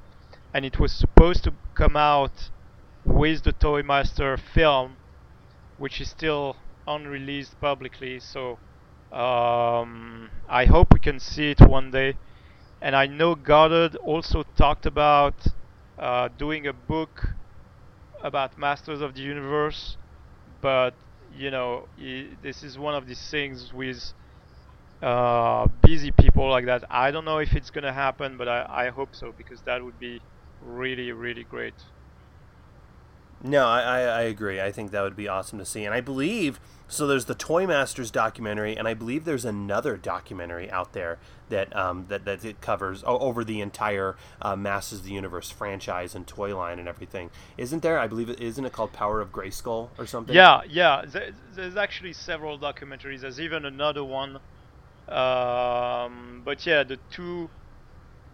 [0.54, 2.50] and it was supposed to come out
[3.04, 4.98] with the Toy Master film,
[5.78, 6.56] which is still
[6.88, 8.20] unreleased publicly.
[8.20, 8.60] So
[9.12, 12.16] um, I hope we can see it one day.
[12.82, 15.36] And I know Goddard also talked about
[15.98, 17.34] uh, doing a book
[18.24, 19.98] about Masters of the Universe,
[20.62, 20.94] but
[21.36, 21.88] you know,
[22.42, 24.14] this is one of these things with
[25.02, 26.84] uh, busy people like that.
[26.90, 30.00] I don't know if it's gonna happen, but I, I hope so because that would
[30.00, 30.22] be
[30.62, 31.76] really really great.
[33.42, 34.60] No, I, I, I agree.
[34.60, 35.86] I think that would be awesome to see.
[35.86, 36.60] And I believe
[36.90, 37.08] so.
[37.08, 42.08] There's the Toy Masters documentary, and I believe there's another documentary out there that um,
[42.10, 46.28] that that it covers o- over the entire uh, Masters of the Universe franchise and
[46.28, 47.30] toy line and everything.
[47.58, 47.98] Isn't there?
[47.98, 50.36] I believe it isn't it called Power of Grayskull or something?
[50.36, 51.06] Yeah, yeah.
[51.08, 53.22] There, there's actually several documentaries.
[53.22, 54.40] There's even another one.
[55.10, 57.50] Um, but yeah, the two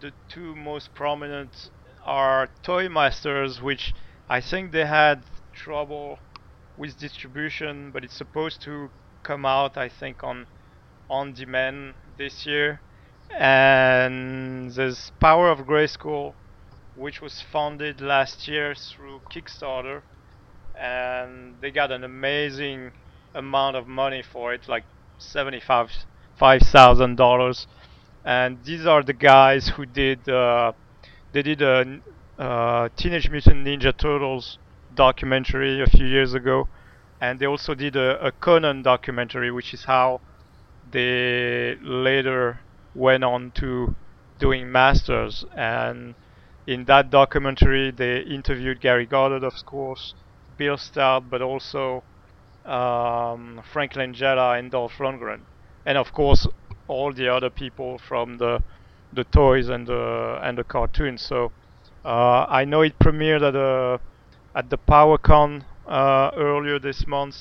[0.02, 1.70] the two most prominent
[2.06, 3.94] are Toy Masters, which
[4.30, 5.24] I think they had
[5.54, 6.20] trouble
[6.78, 8.90] with distribution, but it's supposed to
[9.24, 10.48] come out, I think, on
[11.10, 12.82] on demand this year.
[13.40, 16.34] And there's Power of Grayskull,
[16.96, 20.02] which was funded last year through Kickstarter,
[20.80, 22.92] and they got an amazing
[23.34, 24.84] amount of money for it, like
[25.18, 25.90] seventy-five
[26.36, 27.68] five thousand dollars.
[28.24, 30.74] And these are the guys who did uh,
[31.32, 32.00] they did a,
[32.40, 34.58] uh, Teenage Mutant Ninja Turtles
[34.96, 36.68] documentary a few years ago,
[37.22, 40.22] and they also did a, a Conan documentary, which is how
[40.92, 42.60] they later
[42.94, 43.96] went on to
[44.40, 45.46] doing Masters.
[45.56, 46.16] And
[46.66, 50.14] in that documentary, they interviewed Gary Goddard, of course,
[50.58, 52.04] Bill Stout, but also
[52.66, 55.42] um, Frank Langella and Dolph Lundgren,
[55.86, 56.48] and of course
[56.88, 58.64] all the other people from the
[59.12, 61.22] the toys and the and the cartoons.
[61.22, 61.52] So
[62.04, 64.00] uh, I know it premiered at the
[64.56, 67.36] at the PowerCon uh, earlier this month,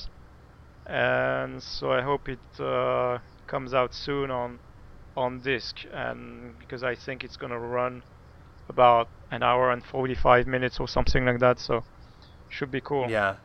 [0.87, 4.61] and so I hope it uh, comes out soon on
[5.16, 8.03] on disc, and because I think it's gonna run
[8.69, 11.85] about an hour and 45 minutes or something like that, so
[12.49, 13.09] should be cool.
[13.09, 13.37] Yeah.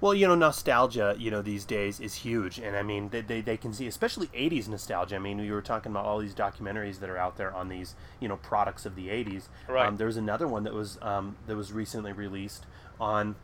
[0.00, 2.58] Well, you know, nostalgia, you know, these days is huge.
[2.58, 5.16] And I mean, they, they, they can see, especially 80s nostalgia.
[5.16, 7.94] I mean, we were talking about all these documentaries that are out there on these,
[8.20, 9.44] you know, products of the 80s.
[9.68, 9.86] Right.
[9.86, 12.66] Um, there was another one that was, um, that was recently released
[13.00, 13.36] on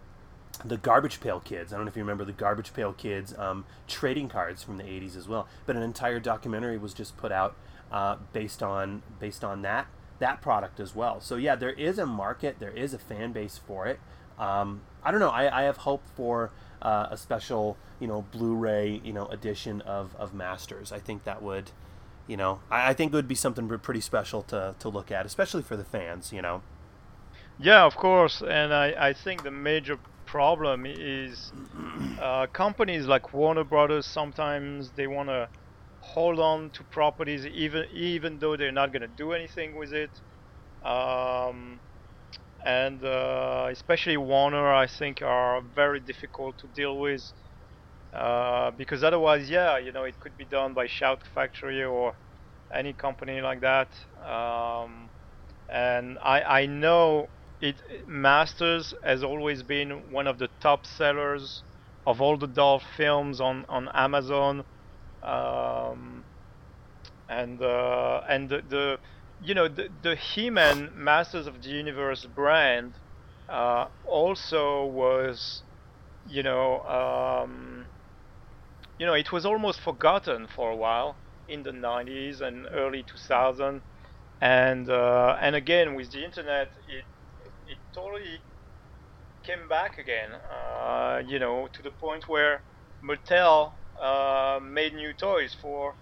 [0.65, 1.73] the Garbage Pail Kids.
[1.73, 4.85] I don't know if you remember the Garbage Pail Kids um, trading cards from the
[4.85, 5.47] 80s as well.
[5.66, 7.56] But an entire documentary was just put out
[7.90, 9.86] uh, based on based on that
[10.19, 11.20] that product as well.
[11.20, 14.01] So yeah, there is a market, there is a fan base for it.
[14.39, 15.30] Um, I don't know.
[15.30, 16.51] I, I have hope for
[16.82, 20.93] uh, a special, you know, Blu-ray, you know, edition of, of Masters.
[20.93, 21.70] I think that would,
[22.26, 25.24] you know, I, I think it would be something pretty special to, to look at,
[25.24, 26.30] especially for the fans.
[26.30, 26.60] You know.
[27.59, 31.52] Yeah, of course, and I, I think the major problem is
[32.20, 35.48] uh, companies like Warner Brothers sometimes they want to
[36.02, 40.10] hold on to properties even even though they're not going to do anything with it.
[40.85, 41.80] Um,
[42.64, 47.22] and uh, especially Warner, I think, are very difficult to deal with
[48.12, 52.14] uh, because otherwise, yeah, you know, it could be done by Shout Factory or
[52.72, 53.93] any company like that.
[54.24, 55.10] Um,
[55.68, 57.28] and I, I know
[57.60, 61.64] it Masters has always been one of the top sellers
[62.06, 64.64] of all the Dolph films on on Amazon,
[65.22, 66.26] um,
[67.28, 68.98] and uh, and the, the
[69.40, 72.94] you know the the He-Man Masters of the Universe brand
[73.48, 75.62] uh, also was
[76.24, 77.86] you know um,
[78.98, 83.82] you know, it was almost forgotten for a while in the 90s and early 2000,
[84.40, 87.05] and uh, and again with the internet, it
[87.66, 88.40] it totally
[89.44, 90.31] came back again.
[90.35, 92.62] Uh, you know, to the point where
[93.02, 95.94] Mattel uh, made new toys for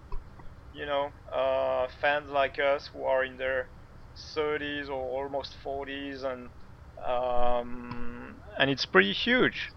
[0.76, 3.68] you know uh, fans like us who are in their
[4.16, 6.48] 30s or almost 40s, and
[7.04, 9.70] um, and it's pretty huge.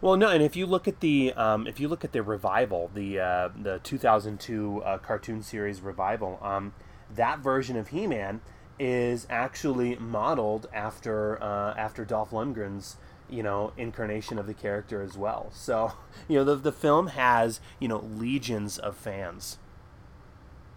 [0.00, 2.90] Well, no, and if you look at the um, if you look at the revival,
[2.94, 6.72] the uh, the 2002 uh, cartoon series revival, um,
[7.14, 8.40] that version of He-Man
[8.78, 12.96] is actually modeled after uh, after Dolph Lundgren's
[13.28, 15.50] you know incarnation of the character as well.
[15.52, 15.92] So
[16.28, 19.58] you know the the film has you know legions of fans.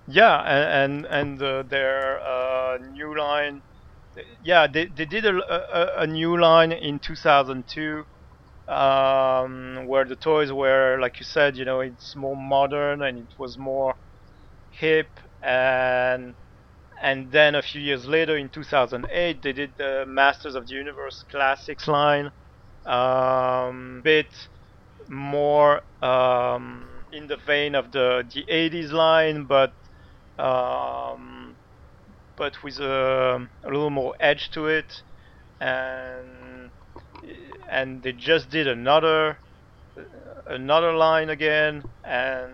[0.07, 3.63] Yeah, and and, and uh, their uh, new line,
[4.41, 8.05] yeah, they, they did a, a, a new line in 2002
[8.67, 13.33] um, where the toys were, like you said, you know, it's more modern and it
[13.39, 13.95] was more
[14.69, 16.35] hip and
[17.01, 21.23] and then a few years later in 2008 they did the Masters of the Universe
[21.31, 22.31] Classics line
[22.85, 24.27] um, bit
[25.09, 29.73] more um, in the vein of the the 80s line but
[30.39, 31.55] um,
[32.35, 35.01] but with a, a little more edge to it.
[35.59, 36.71] And
[37.69, 39.37] and they just did another
[40.47, 41.83] another line again.
[42.03, 42.53] And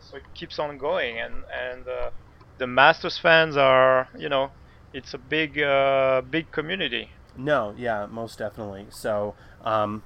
[0.00, 1.18] so it keeps on going.
[1.18, 2.10] And and uh,
[2.58, 4.50] the masters fans are you know
[4.92, 7.10] it's a big uh, big community.
[7.36, 8.86] No yeah most definitely.
[8.90, 9.34] So
[9.64, 10.02] um,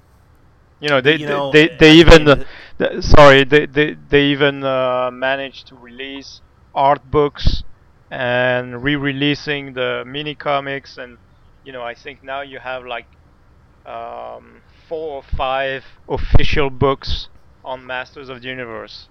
[0.80, 4.64] you know they you know, they, they, they even uh, sorry they they, they even
[4.64, 6.40] uh, managed to release
[6.78, 7.64] art books
[8.08, 11.18] and re-releasing the mini comics and
[11.64, 13.06] you know I think now you have like
[13.84, 17.28] um, four or five official books
[17.64, 19.08] on Masters of the Universe.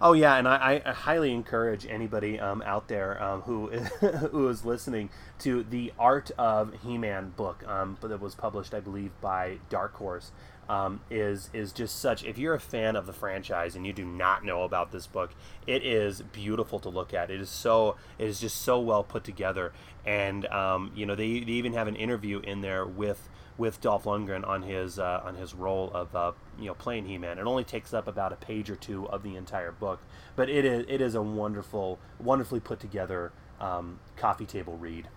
[0.00, 3.68] Oh yeah, and I, I highly encourage anybody um, out there um, who
[4.32, 9.12] who is listening to the Art of He-Man book um, that was published, I believe,
[9.20, 10.32] by Dark Horse.
[10.68, 12.24] Um, is is just such.
[12.24, 15.30] If you're a fan of the franchise and you do not know about this book,
[15.66, 17.30] it is beautiful to look at.
[17.30, 17.96] It is so.
[18.18, 19.72] It is just so well put together,
[20.04, 24.04] and um, you know they, they even have an interview in there with with Dolph
[24.04, 27.38] Lundgren on his uh, on his role of uh, you know playing He-Man.
[27.38, 30.00] It only takes up about a page or two of the entire book,
[30.36, 35.08] but it is it is a wonderful, wonderfully put together um, coffee table read,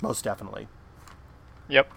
[0.00, 0.68] most definitely.
[1.68, 1.92] Yep.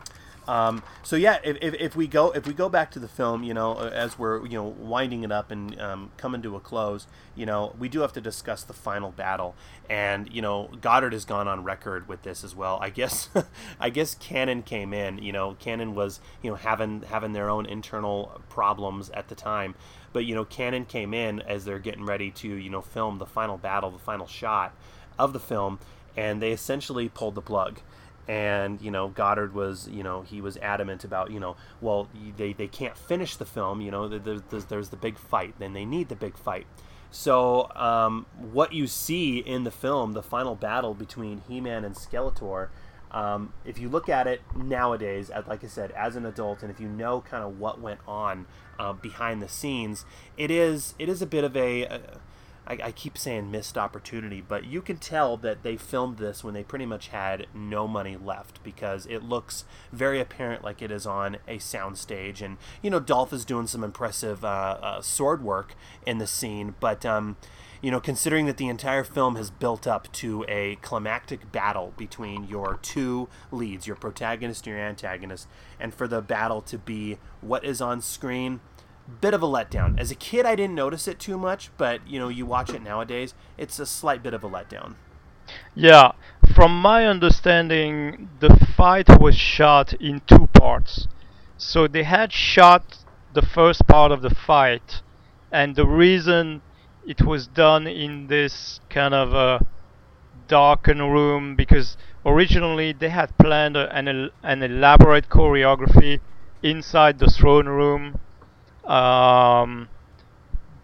[0.48, 3.44] Um, so yeah, if, if, if, we go if we go back to the film,
[3.44, 7.08] you know, as we're you know winding it up and um, coming to a close,
[7.36, 9.56] you know, we do have to discuss the final battle,
[9.90, 12.78] and you know, Goddard has gone on record with this as well.
[12.82, 13.30] I guess
[13.80, 17.66] I guess Cannon came in, you know, Cannon was you know having having their own
[17.66, 19.76] internal problems at the time,
[20.12, 23.26] but you know, Cannon came in as they're getting ready to you know film the
[23.26, 24.76] final battle, the final shot
[25.18, 25.80] of the film,
[26.18, 27.80] and they essentially pulled the plug
[28.28, 32.54] and you know Goddard was you know he was adamant about you know well they,
[32.54, 36.10] they can't finish the film you know there's, there's, the big fight then they need
[36.10, 36.66] the big fight.
[37.12, 42.70] So um, what you see in the film the final battle between He-Man and Skeletor
[43.12, 46.80] um, if you look at it nowadays like I said as an adult and if
[46.80, 48.48] you know kind of what went on
[48.80, 50.06] uh, behind the scenes
[50.38, 52.02] it is it is a bit of a, a
[52.66, 56.54] I, I, keep saying missed opportunity, but you can tell that they filmed this when
[56.54, 61.06] they pretty much had no money left because it looks very apparent like it is
[61.06, 62.42] on a soundstage.
[62.42, 65.76] And, you know, Dolph is doing some impressive uh, uh, sword work
[66.06, 67.38] in the scene, but, um,
[67.82, 72.46] you know, considering that the entire film has built up to a climactic battle between
[72.46, 75.50] your two leads, your protagonist and your antagonist,
[75.82, 78.62] and for the battle to be what is on screen
[79.22, 80.00] bit of a letdown.
[80.00, 82.82] As a kid, I didn't notice it too much, but you know, you watch it
[82.82, 84.96] nowadays, it's a slight bit of a letdown.
[85.76, 86.14] Yeah,
[86.56, 91.08] from my understanding, the fight was shot in two parts.
[91.58, 92.98] So they had shot
[93.34, 95.02] the first part of the fight,
[95.52, 96.62] and the reason
[97.06, 99.66] it was done in this kind of a
[100.48, 106.20] darkened room because originally they had planned an, an elaborate choreography
[106.62, 108.20] inside the throne room
[108.86, 109.90] um,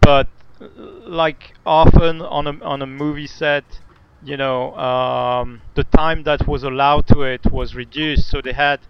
[0.00, 0.28] but
[0.58, 3.80] like often on a on a movie set,
[4.22, 8.80] you know, um, the time that was allowed to it was reduced, so they had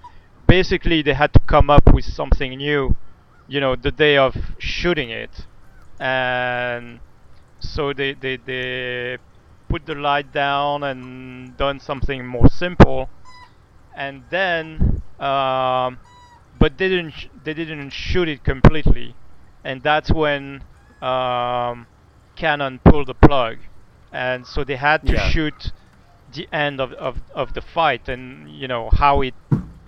[0.47, 2.97] basically they had to come up with something new,
[3.47, 5.47] you know, the day of shooting it,
[5.99, 7.01] and
[7.61, 9.19] so they they they
[9.69, 13.11] put the light down and done something more simple,
[13.95, 15.99] and then um,
[16.61, 19.17] but they didn't sh- they didn't shoot it completely.
[19.65, 20.65] and that's when
[21.03, 21.89] um,
[22.37, 23.59] Cannon pulled the plug,
[24.13, 25.31] and so they had to Yeah.
[25.33, 25.73] shoot
[26.29, 29.35] the end of, of, of the fight and you know how it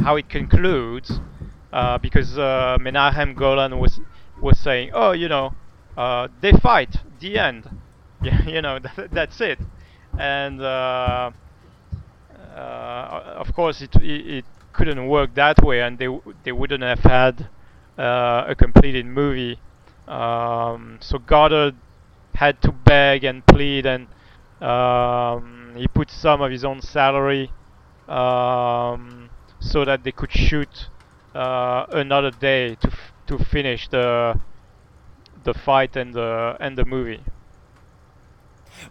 [0.04, 1.20] how it concludes
[1.72, 4.00] uh, because uh, Menahem Golan was
[4.40, 5.56] was saying oh you know
[5.96, 7.62] uh, they fight the end
[8.22, 9.60] yeah you know that, that's it
[10.18, 11.30] and uh,
[12.32, 16.08] uh, of course it, it it couldn't work that way and they
[16.44, 17.48] they wouldn't have had
[17.98, 19.58] uh, a completed movie
[20.08, 21.74] um, so Goddard
[22.34, 24.08] had to beg and plead and
[24.62, 27.50] um, he put some of his own salary
[28.08, 29.30] um,
[29.60, 30.88] so that they could shoot
[31.34, 34.38] uh, another day to f- to finish the
[35.44, 37.22] the fight and the and the movie.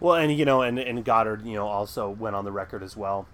[0.00, 2.96] Well, and you know, and and Goddard, you know, also went on the record as
[2.96, 3.26] well.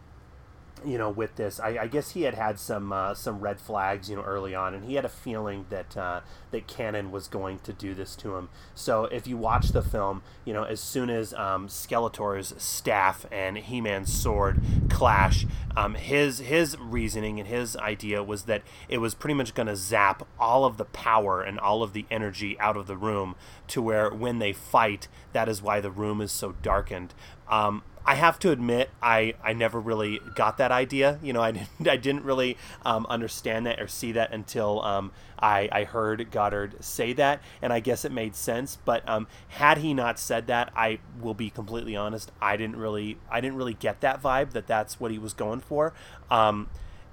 [0.85, 4.09] You know, with this, I, I guess he had had some uh, some red flags,
[4.09, 7.59] you know, early on, and he had a feeling that uh, that Cannon was going
[7.61, 8.49] to do this to him.
[8.75, 13.59] So, if you watch the film, you know, as soon as um, Skeletor's staff and
[13.59, 15.47] He-Man's sword clash,
[15.77, 19.77] um, his his reasoning and his idea was that it was pretty much going to
[19.77, 23.35] zap all of the power and all of the energy out of the room,
[23.69, 27.15] to where when they fight, that is why the room is so darkened.
[27.49, 31.19] Um, I have to admit, I, I never really got that idea.
[31.23, 35.13] You know, I didn't, I didn't really um, understand that or see that until um,
[35.39, 38.79] I, I heard Goddard say that, and I guess it made sense.
[38.83, 42.33] But um, had he not said that, I will be completely honest.
[42.41, 45.61] I didn't really I didn't really get that vibe that that's what he was going
[45.61, 45.93] for.
[46.31, 46.71] Um,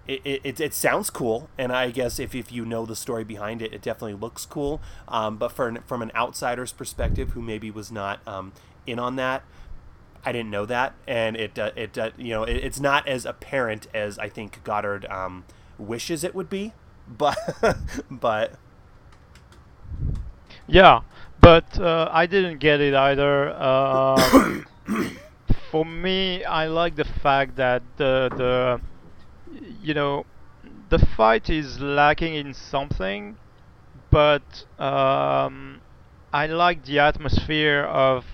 [0.07, 3.61] it, it, it sounds cool, and I guess if, if you know the story behind
[3.61, 4.79] it, it definitely looks cool.
[5.09, 8.53] Um, but for an, from an outsider's perspective, who maybe was not um,
[8.85, 9.43] in on that,
[10.25, 13.25] I didn't know that, and it uh, it uh, you know it, it's not as
[13.25, 15.45] apparent as I think Goddard um,
[15.77, 16.73] wishes it would be,
[17.07, 17.37] but
[18.09, 18.53] but
[20.67, 21.01] Yeah,
[21.41, 23.53] but uh, I didn't get it either.
[23.53, 24.65] Um,
[25.71, 28.81] for me, I like the fact that the the
[29.81, 30.25] you know
[30.89, 33.37] the fight is lacking in something,
[34.09, 35.81] but um,
[36.33, 38.25] I like the atmosphere of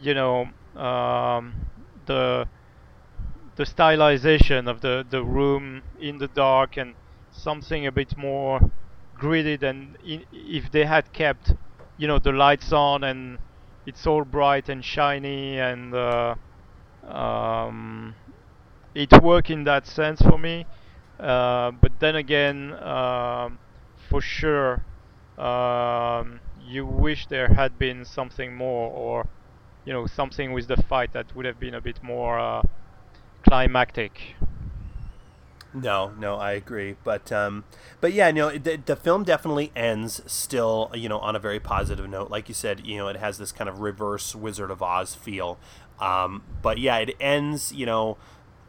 [0.00, 1.70] you know um,
[2.06, 2.48] the
[3.56, 6.94] the stylization of the the room in the dark and
[7.30, 8.60] something a bit more
[9.14, 11.54] gritty than i if they had kept
[11.96, 13.38] you know the lights on and
[13.86, 16.34] it's all bright and shiny and uh,
[17.04, 18.14] um,
[18.94, 20.66] it worked in that sense for me.
[21.18, 23.58] Uh, but then again um,
[24.10, 24.84] for sure
[25.38, 29.28] um, you wish there had been something more or
[29.86, 32.62] you know something with the fight that would have been a bit more uh,
[33.48, 34.36] climactic
[35.74, 37.64] No, no, I agree, but um,
[38.00, 42.08] but yeah, no, the, the film definitely ends still, you know, on a very positive
[42.08, 42.30] note.
[42.30, 45.58] Like you said, you know, it has this kind of reverse Wizard of Oz feel,
[46.00, 48.16] um, but yeah, it ends, you know,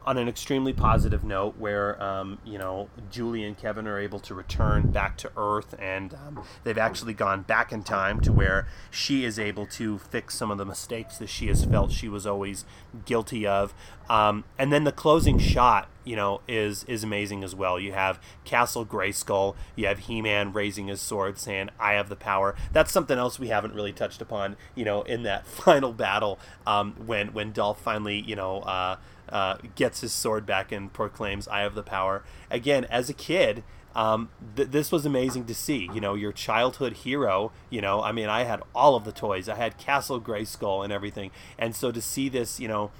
[0.07, 4.33] on an extremely positive note where um, you know Julie and Kevin are able to
[4.33, 9.25] return back to Earth, and um, they've actually gone back in time to where she
[9.25, 12.63] is able to fix some of the mistakes that she has felt she was always
[13.05, 13.73] guilty of.
[14.09, 17.77] Um, and then the closing shot, you know, is is amazing as well.
[17.77, 22.55] You have Castle Grayskull, you have He-Man raising his sword, saying, "I have the power."
[22.71, 26.93] That's something else we haven't really touched upon, you know, in that final battle um,
[27.05, 28.59] when when Dolph finally, you know.
[28.61, 28.95] Uh,
[29.29, 33.63] uh, gets his sword back and proclaims, "I have the power." Again, as a kid,
[33.95, 35.89] um, th- this was amazing to see.
[35.93, 37.51] You know, your childhood hero.
[37.69, 39.49] You know, I mean, I had all of the toys.
[39.49, 42.91] I had Castle Grayskull and everything, and so to see this, you know,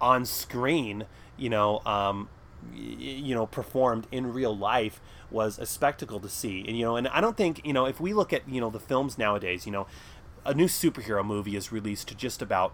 [0.00, 1.04] on screen,
[1.36, 2.28] you know, um,
[2.72, 5.00] y- you know, performed in real life
[5.30, 6.64] was a spectacle to see.
[6.66, 8.70] And you know, and I don't think you know if we look at you know
[8.70, 9.86] the films nowadays, you know,
[10.44, 12.72] a new superhero movie is released to just about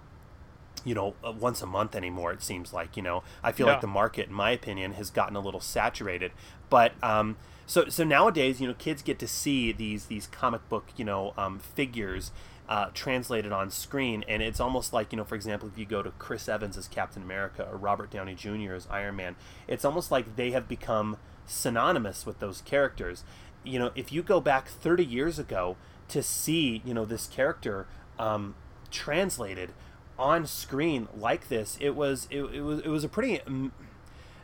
[0.84, 3.22] you know uh, once a month anymore it seems like you know?
[3.42, 3.72] I feel Yeah.
[3.74, 6.32] like the market in my opinion has gotten a little saturated.
[6.70, 7.36] But um
[7.66, 11.32] so so nowadays you know kids get to see these these comic book you know
[11.38, 12.32] um, figures
[12.68, 14.24] uh, translated on screen.
[14.28, 16.88] And it's almost like you know for example if you go to chris evans as
[16.88, 19.36] captain america or robert downey jr as iron man
[19.68, 23.24] it's almost like they have become synonymous with those characters.
[23.64, 25.76] You know if you go back 30 years ago
[26.08, 27.86] to see you know this character
[28.18, 28.54] um,
[28.90, 29.70] translated
[30.18, 33.40] on screen like this it was it, it was it was a pretty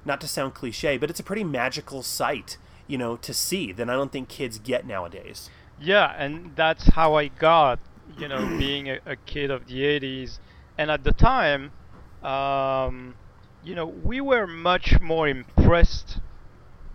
[0.05, 3.89] not to sound cliche but it's a pretty magical sight you know to see that
[3.89, 5.51] i don't think kids get nowadays
[5.81, 7.79] Yeah, and that's how I got,
[8.19, 10.41] you know, being a, a kid of the 80s.
[10.77, 11.71] And at the time,
[12.23, 13.15] um,
[13.63, 16.19] you know, we were much more impressed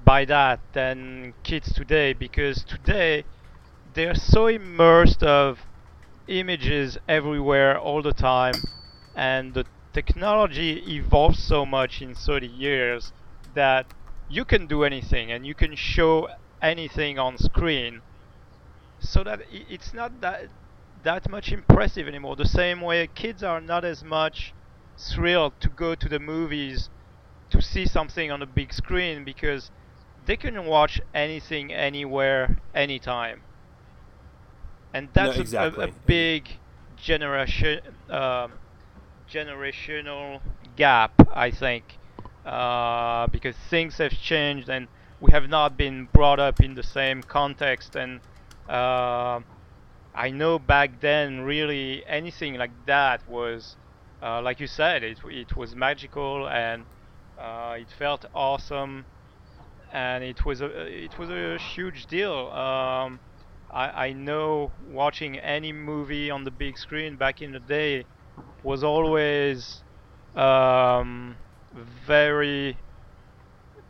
[0.04, 3.24] by that than kids today because today
[3.94, 5.60] they're so immersed of
[6.28, 8.54] images everywhere all the time,
[9.16, 13.12] and the technology evolves so much in 30 years
[13.54, 13.86] that
[14.30, 16.28] you can do anything and you can show
[16.62, 18.02] anything on screen.
[19.00, 20.50] So that it's not that
[21.04, 22.36] that much impressive anymore.
[22.36, 24.54] The same way kids are not as much
[24.98, 26.90] thrilled to go to the movies
[27.50, 29.70] to see something on a big screen because
[30.26, 33.42] they can watch anything anywhere anytime
[34.94, 35.86] and that's no, exactly.
[35.86, 36.50] a, a, big
[36.96, 37.80] generation
[38.10, 38.48] uh,
[39.32, 40.40] generational
[40.76, 41.98] gap i think
[42.46, 44.88] uh, because things have changed and
[45.22, 48.20] we have not been brought up in the same context and
[48.68, 49.40] uh,
[50.16, 53.78] I know back then really anything like that was
[54.22, 56.86] uh, like you said it, it was magical and
[57.40, 59.06] uh, it felt awesome
[59.92, 60.68] and it was a
[61.06, 63.20] it was a huge deal um,
[63.74, 68.08] I, I know watching any movie on the big screen back in the day
[68.64, 69.84] was always
[70.36, 71.40] um,
[71.74, 72.80] very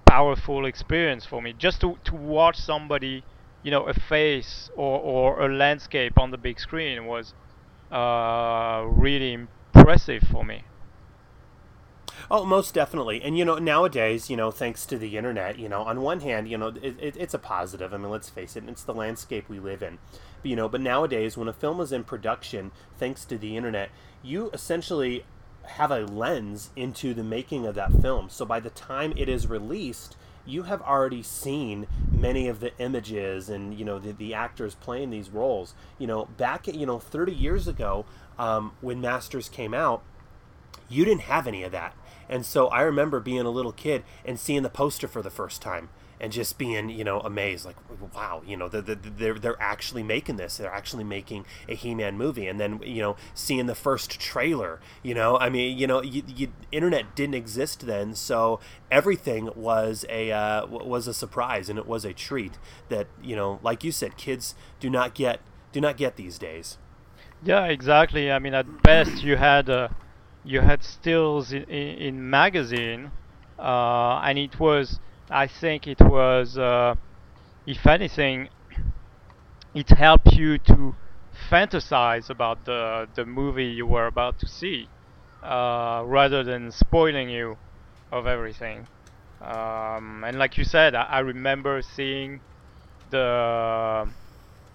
[0.07, 1.53] powerful experience for me.
[1.53, 3.25] Just to, to watch somebody
[3.63, 7.33] you know a face or, or a landscape on the big screen was
[7.91, 10.65] uh, really impressive for me
[12.31, 13.21] Oh, most definitely.
[13.21, 16.47] And, you know, nowadays, you know, thanks to the internet, you know, on one hand,
[16.47, 17.93] you know, it, it, it's a positive.
[17.93, 19.99] I mean, let's face it, it's the landscape we live in.
[20.41, 23.89] But, you know, but nowadays, when a film is in production, thanks to the internet,
[24.21, 25.25] you essentially
[25.63, 28.29] have a lens into the making of that film.
[28.29, 33.49] So by the time it is released, you have already seen many of the images
[33.49, 35.73] and you know the, the actors playing these roles.
[35.97, 38.05] You know, back you know 30 years ago,
[38.37, 40.03] um, when Masters came out,
[40.89, 41.95] you didn't have any of that.
[42.29, 45.61] And so I remember being a little kid and seeing the poster for the first
[45.61, 45.89] time
[46.19, 47.75] and just being you know amazed like
[48.15, 50.57] wow you know they're, they're, they're actually making this.
[50.57, 52.47] They're actually making a he-man movie.
[52.47, 56.23] And then you know seeing the first trailer you know i mean you know you,
[56.27, 58.59] you, internet didn't exist then so
[58.91, 62.57] everything was a uh, was a surprise and it was a treat
[62.89, 65.39] that you know like you said kids do not get
[65.71, 66.77] do not get these days.
[67.43, 68.31] Yeah exactly.
[68.31, 69.89] I mean at best you had uh,
[70.43, 73.11] you had stills in, in, in magazine
[73.59, 74.99] uh, and it was
[75.29, 76.95] I think it was, uh,
[77.65, 78.49] if anything,
[79.73, 80.95] it helped you to
[81.49, 84.89] fantasize about the the movie you were about to see,
[85.41, 87.57] uh, rather than spoiling you
[88.11, 88.87] of everything.
[89.41, 92.41] Um, and like you said, I, I, remember seeing
[93.09, 94.07] the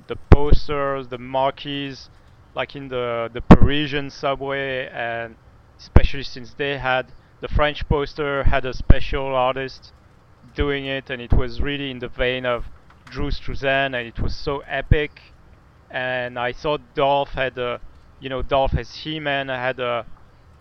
[0.09, 2.11] the posters, the marquees,
[2.55, 5.37] like in the the Parisian subway, and
[5.79, 9.93] especially since they had the French poster had a special artist
[10.55, 12.65] doing it, and it was really in the vein of
[13.11, 15.21] Drew Struzan, and it was so epic.
[15.91, 17.81] And I thought Dolph had a,
[18.21, 20.07] you know, Dolph as He-Man had a,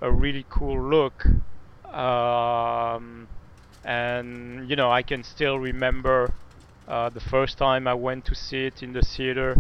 [0.01, 1.25] a really cool look.
[1.93, 3.27] Um,
[3.83, 6.33] and you know, I can still remember
[6.87, 9.57] uh, the first time I went to see it in the theater.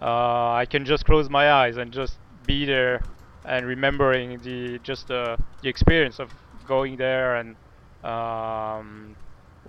[0.00, 3.00] Uh, I can just close my eyes and just be there
[3.48, 6.30] and remembering the just uh, the experience of
[6.66, 7.56] going there and
[8.04, 9.16] um,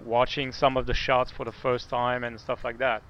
[0.05, 3.01] watching some of the shots for the first time and stuff like that.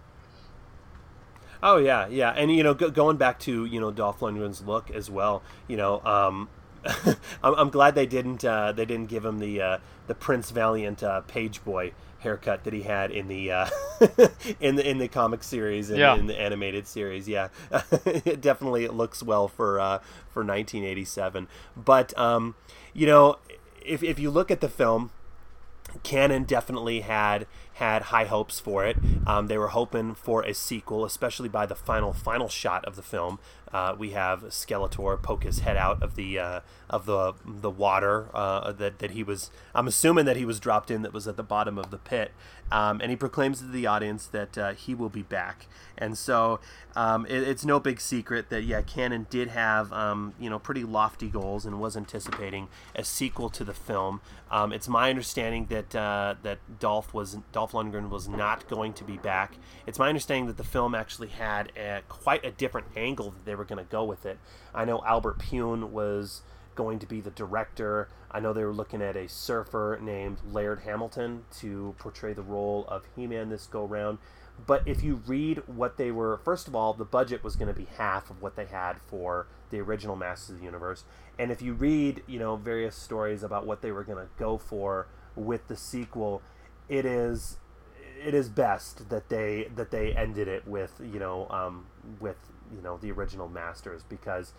[1.62, 4.92] Oh yeah, yeah, and you know, go, going back to you know Dolph Lundgren's look
[4.92, 5.42] as well.
[5.68, 6.48] You know, um,
[7.44, 9.78] I'm, I'm, glad they didn't uh, they didn't give him the uh,
[10.08, 13.70] the Prince Valiant uh, page boy haircut that he had in the uh,
[14.60, 16.16] in the in the comic series and yeah.
[16.16, 17.28] in the animated series.
[17.28, 20.00] Yeah, Definitely it definitely looks well for uh,
[20.30, 21.48] for 1987.
[21.76, 22.56] But um,
[22.94, 23.38] you know,
[23.86, 25.12] if if you look at the film,
[26.04, 27.48] Cannon definitely had
[27.80, 28.98] had high hopes for it.
[29.26, 33.02] Um, they were hoping for a sequel, especially by the final final shot of the
[33.02, 33.40] film.
[33.72, 38.28] Uh, we have Skeletor poke his head out of the uh, of the the water
[38.34, 39.52] uh, that that he was.
[39.76, 41.04] I'm assuming that he was dropped in.
[41.04, 42.32] That was at the bottom of the pit,
[42.72, 45.68] um, and he proclaims to the audience that uh, he will be back.
[45.98, 46.60] And so
[46.96, 50.84] um, it, it's no big secret that yeah, Cannon did have um, you know pretty
[50.84, 54.22] lofty goals and was anticipating a sequel to the film.
[54.50, 59.04] Um, it's my understanding that uh, that Dolph was Dolph Lundgren was not going to
[59.04, 59.54] be back.
[59.86, 63.56] It's my understanding that the film actually had a, quite a different angle that they
[63.56, 64.40] were going to go with it.
[64.74, 66.42] I know Albert Pyun was
[66.76, 68.08] going to be the director.
[68.32, 72.86] I know they were looking at a surfer named Laird Hamilton to portray the role
[72.88, 74.20] of He-Man this go round.
[74.66, 77.74] But if you read what they were, first of all, the budget was going to
[77.74, 81.04] be half of what they had for the original Masters of the Universe.
[81.38, 84.58] And if you read, you know, various stories about what they were going to go
[84.58, 86.42] for with the sequel,
[86.90, 87.58] it is
[88.26, 91.86] it is best that they that they ended it with you know um,
[92.20, 92.38] with
[92.76, 94.54] you know the original masters because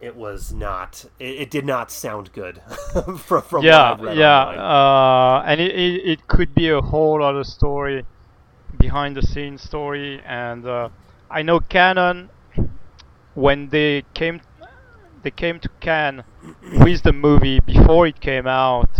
[0.00, 2.60] it was not it, it did not sound good
[3.18, 8.04] from, from yeah yeah uh, and it, it, it, could be a whole other story
[8.78, 10.88] behind the scenes story and uh,
[11.30, 12.30] I know Cannon
[13.34, 14.40] when they came
[15.22, 16.24] they came to Cannes
[16.78, 18.90] with the movie before it came out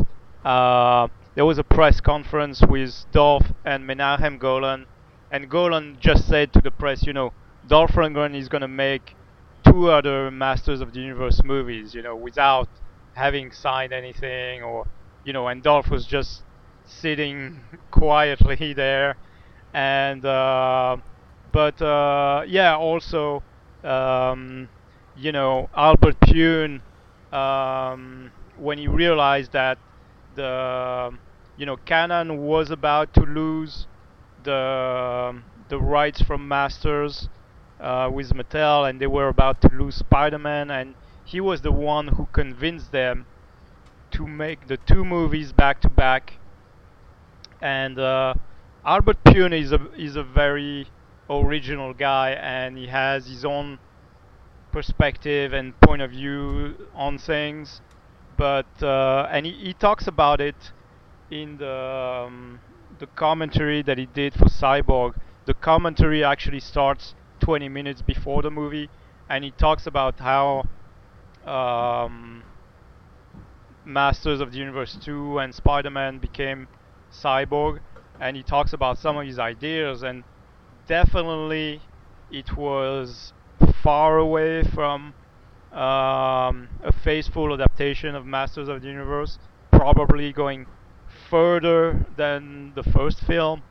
[0.44, 4.86] uh, there was a press conference with Dolph and Menahem Golan
[5.30, 7.32] and Golan just said to the press you know
[7.66, 9.16] Dolph Lundgren is gonna make
[9.64, 12.68] two other Masters of the Universe movies, you know, without
[13.14, 14.86] having signed anything or,
[15.24, 16.42] you know, and Dolph was just
[16.84, 17.60] sitting
[17.90, 19.16] quietly there.
[19.72, 20.96] And, uh,
[21.52, 23.42] but, uh, yeah, also,
[23.84, 24.68] um,
[25.14, 26.82] you know, Albert Pyun,
[27.32, 29.78] um, when he realized that
[30.34, 31.12] the,
[31.56, 33.86] you know, Cannon was about to lose
[34.42, 37.28] the, the rights from Masters
[37.80, 40.94] uh, with Mattel, and they were about to lose Spider-Man, and
[41.24, 43.26] he was the one who convinced them
[44.12, 46.34] to make the two movies back to back.
[47.60, 48.34] And uh,
[48.84, 50.88] Albert Pyun is a is a very
[51.30, 53.78] original guy, and he has his own
[54.72, 57.80] perspective and point of view on things.
[58.42, 60.72] But uh, and he, he talks about it
[61.30, 62.58] in the um,
[62.98, 65.14] the commentary that he did for Cyborg.
[65.44, 68.88] The commentary actually starts 20 minutes before the movie,
[69.28, 70.64] and he talks about how
[71.46, 72.42] um,
[73.84, 76.66] Masters of the Universe 2 and Spider-Man became
[77.12, 77.78] Cyborg,
[78.18, 80.24] and he talks about some of his ideas, and
[80.88, 81.80] definitely
[82.28, 83.32] it was
[83.84, 85.14] far away from
[85.72, 89.38] um, a faithful adaptation of Masters of the Universe,
[89.70, 90.66] probably going
[91.30, 93.62] further than the first film,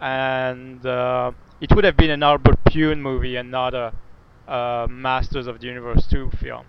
[0.00, 3.92] and uh, it would have been an Albert Pyun movie and not a
[4.46, 6.66] uh, Masters of the Universe 2 film.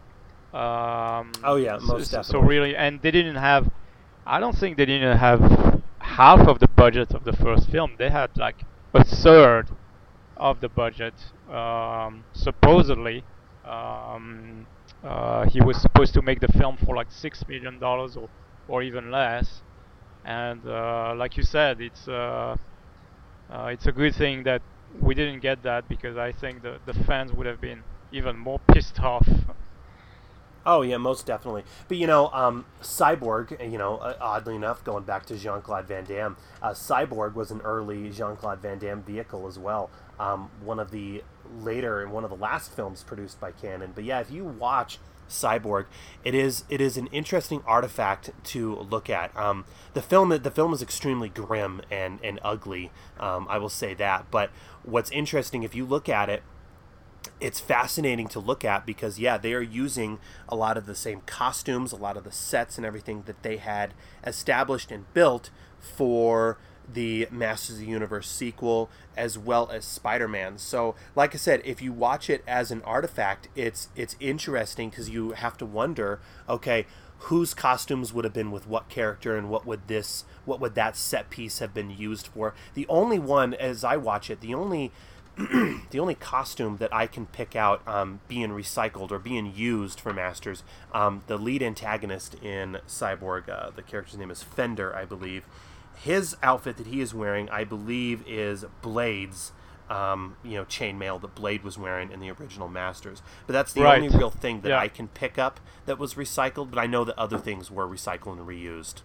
[0.54, 2.24] Um, oh yeah, most so, definitely.
[2.24, 3.72] So really, and they didn't have.
[4.26, 7.96] I don't think they didn't have half of the budget of the first film.
[7.98, 9.70] They had like a third
[10.38, 11.14] of the budget,
[11.52, 13.24] um, supposedly.
[13.70, 14.66] Um,
[15.04, 18.30] uh, he was supposed to make the film for like six million dollars or,
[18.68, 19.62] or even less.
[20.26, 22.58] And uh, like you said, it's uh,
[23.52, 24.62] it's a good thing that
[25.00, 28.60] we didn't get that because I think the the fans would have been even more
[28.74, 29.28] pissed off.
[30.66, 31.64] Oh yeah, most definitely.
[31.88, 33.72] But you know, um, Cyborg.
[33.72, 37.50] You know, uh, oddly enough, going back to Jean Claude Van Damme, uh, Cyborg was
[37.50, 39.90] an early Jean Claude Van Damme vehicle as well.
[40.20, 43.92] Um, one of the later in one of the last films produced by Cannon.
[43.96, 45.00] But yeah, if you watch
[45.30, 45.86] Cyborg,
[46.24, 49.36] it is it is an interesting artifact to look at.
[49.38, 52.92] Um, the film the film is extremely grim and and ugly.
[53.20, 54.32] Um, I will say that.
[54.32, 54.50] But
[54.84, 56.44] what's interesting if you look at it,
[57.40, 61.22] it's fascinating to look at because yeah, they are using a lot of the same
[61.22, 63.94] costumes, a lot of the sets and everything that they had
[64.26, 65.50] established and built
[65.80, 66.58] for
[66.94, 70.58] the Masters of the Universe sequel as well as Spider-Man.
[70.58, 75.10] So, like I said, if you watch it as an artifact, it's it's interesting because
[75.10, 76.86] you have to wonder, okay,
[77.24, 80.96] whose costumes would have been with what character and what would this what would that
[80.96, 82.54] set piece have been used for?
[82.74, 84.92] The only one as I watch it, the only
[85.92, 90.14] the only costume that I can pick out um, being recycled or being used for
[90.14, 90.64] Masters,
[90.94, 95.46] um, the lead antagonist in Cyborg, uh, the character's name is Fender, I believe
[96.02, 99.52] his outfit that he is wearing, I believe, is Blade's.
[99.90, 103.24] Um, you know, chainmail that Blade was wearing in the original Masters.
[103.48, 104.00] But that's the right.
[104.00, 104.80] only real thing that yeah.
[104.80, 106.70] I can pick up that was recycled.
[106.70, 109.02] But I know that other things were recycled and reused.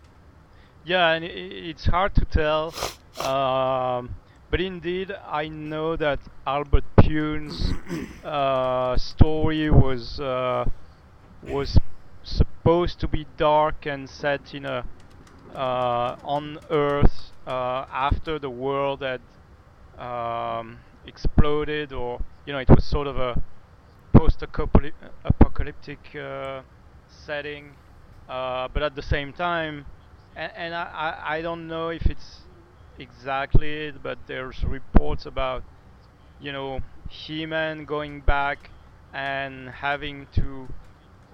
[0.85, 2.75] Yeah, and it's hard to tell.
[3.19, 4.17] Um,
[4.51, 7.73] but indeed, I know that Albert Pyun's
[8.25, 10.67] uh, story was uh,
[11.43, 11.79] was
[12.23, 14.85] supposed to be dark and set in a
[15.55, 19.21] on Earth uh, after the world had
[19.99, 23.41] um, exploded, or you know, it was sort of a
[24.17, 26.63] post-apocalyptic uh,
[27.09, 27.77] setting,
[28.29, 29.87] uh, but at the same time,
[30.37, 32.41] and, and I, I, I don't know if it's
[32.99, 35.65] exactly it, but there's reports about
[36.41, 38.71] you know He-Man going back
[39.13, 40.69] and having to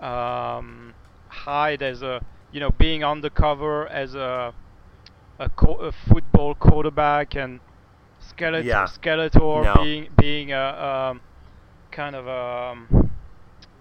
[0.07, 0.95] um,
[1.29, 2.21] hide as a
[2.53, 4.53] you know, being undercover as a
[5.39, 7.61] a, co- a football quarterback and
[8.21, 8.85] Skeletor, yeah.
[8.87, 9.83] Skeletor no.
[9.83, 11.21] being being a um,
[11.91, 13.11] kind of a um,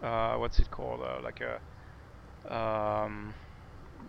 [0.01, 1.59] uh, what's it called uh, like a
[2.53, 3.33] um,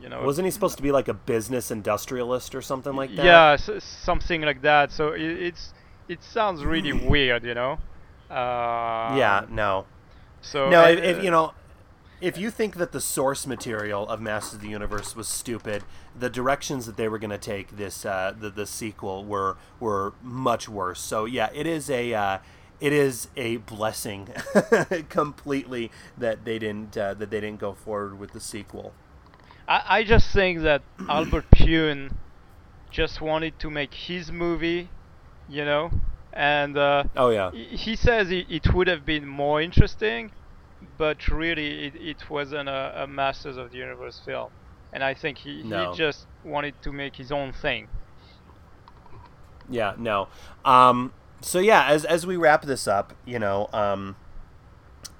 [0.00, 0.22] you know.
[0.22, 3.24] Wasn't he supposed to be like a business industrialist or something like that?
[3.24, 4.92] Yeah, s- something like that.
[4.92, 5.72] So it, it's
[6.08, 7.78] it sounds really weird, you know.
[8.30, 9.46] Uh, Yeah.
[9.50, 9.86] No.
[10.42, 10.84] So No.
[10.84, 11.52] uh, If, if you know,
[12.20, 15.82] if you think that the source material of Masters of the Universe was stupid,
[16.18, 20.12] the directions that they were going to take this uh, the the sequel were were
[20.22, 21.00] much worse.
[21.00, 22.14] So yeah, it is a.
[22.14, 22.38] Uh,
[22.80, 24.28] it is a blessing
[25.10, 28.94] completely that they didn't uh, that they didn't go forward with the sequel.
[29.68, 32.12] I, I just think that Albert Pyun
[32.90, 34.88] just wanted to make his movie,
[35.46, 35.90] you know,
[36.32, 37.50] and uh, Oh yeah.
[37.50, 40.32] he he says it, it would have been more interesting,
[40.98, 44.50] but really it, it wasn't a, a Masters of the Universe film,
[44.92, 45.90] and I think he, No.
[45.92, 47.88] he just wanted to make his own thing.
[49.68, 50.28] Yeah, no.
[50.64, 54.16] Um, so yeah, as as we wrap this up, you know, um,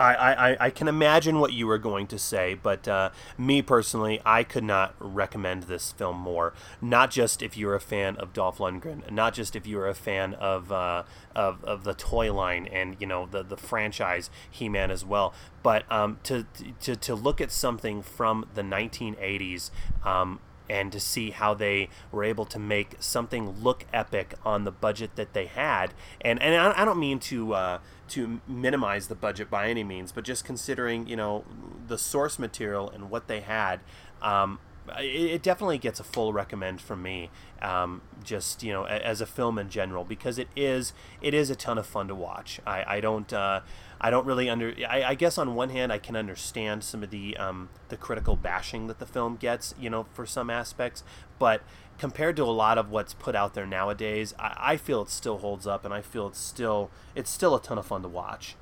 [0.01, 4.21] I, I, I can imagine what you were going to say, but uh, me personally,
[4.25, 6.55] I could not recommend this film more.
[6.81, 10.35] Not just if you're a fan of Dolph Lundgren, not just if you're a fan
[10.35, 11.03] of uh,
[11.35, 15.91] of, of the toy line and you know the the franchise He-Man as well, but
[15.93, 16.47] um, to
[16.81, 19.71] to to look at something from the 1980s.
[20.05, 20.41] Um,
[20.71, 25.17] and to see how they were able to make something look epic on the budget
[25.17, 25.93] that they had.
[26.21, 27.79] And and I, I don't mean to uh,
[28.11, 31.45] to minimize the budget by any means, but just considering you know
[31.89, 33.81] the source material and what they had.
[34.23, 34.61] Um,
[34.99, 37.31] it, it definitely gets a full recommend from me
[37.63, 41.57] um, just you know as a film in general because it is it is a
[41.57, 43.61] ton of fun to watch i, I don't uh,
[44.01, 44.75] I don't really under.
[44.89, 48.35] I, I guess on one hand, I can understand some of the um, the critical
[48.35, 51.05] bashing that the film gets, you know, for some aspects.
[51.39, 51.63] But
[51.99, 55.39] compared to a lot of what's put out there nowadays, I, I feel it still
[55.39, 58.57] holds up, and I feel it's still it's still a ton of fun to watch.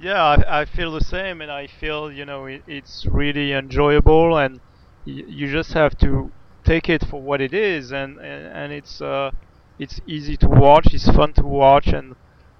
[0.00, 4.36] Yeah, I, I feel the same, and I feel you know it, it's really enjoyable,
[4.36, 4.58] and
[5.04, 6.32] you just have to
[6.64, 9.30] take it for what it is, and and, and it's uh,
[9.78, 12.14] it's easy to watch, it's fun to watch, and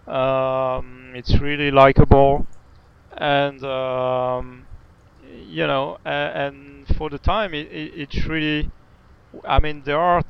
[0.06, 2.46] um, it's really likable,
[3.16, 4.66] and um,
[5.22, 8.70] you know, a, and for the time, it, it, it's really,
[9.44, 10.22] I mean, there are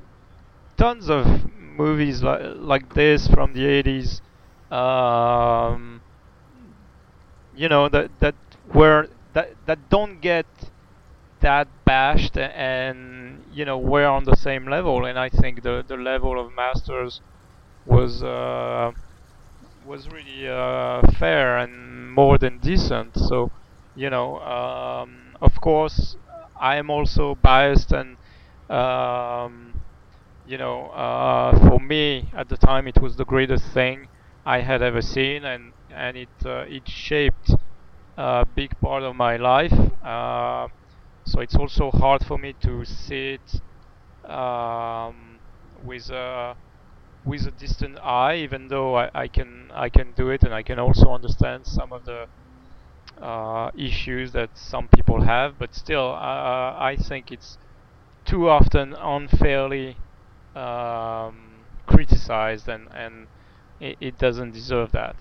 [0.77, 4.20] tons of movies like like this from the 80s.
[4.70, 6.03] Um,
[7.55, 8.35] you know that that
[8.74, 10.47] were that that don't get
[11.41, 15.05] that bashed and you know we're on the same level.
[15.05, 17.21] And I think the the level of masters
[17.85, 18.93] was uh,
[19.83, 23.17] was really uh, fair and more than decent.
[23.17, 23.53] So
[23.95, 26.17] you know um, of course
[26.61, 28.19] I am also biased and
[28.69, 29.85] um,
[30.45, 34.09] you know uh, for me at the time it was the greatest thing
[34.45, 35.45] I had ever seen.
[35.45, 37.51] And and it uh, it shaped
[38.17, 39.75] a big part of my life.
[41.27, 45.41] Uh, so it's also hard for me to see it um,
[45.77, 46.57] with a
[47.25, 50.63] with a distant eye, even though I, I can I can do it and I
[50.63, 52.29] can also understand some of the
[53.21, 55.59] uh, issues that some people have.
[55.59, 57.59] But still, uh, I think it's
[58.25, 59.99] too often unfairly
[60.55, 63.29] um, criticized and and
[63.81, 65.17] it, it doesn't deserve that.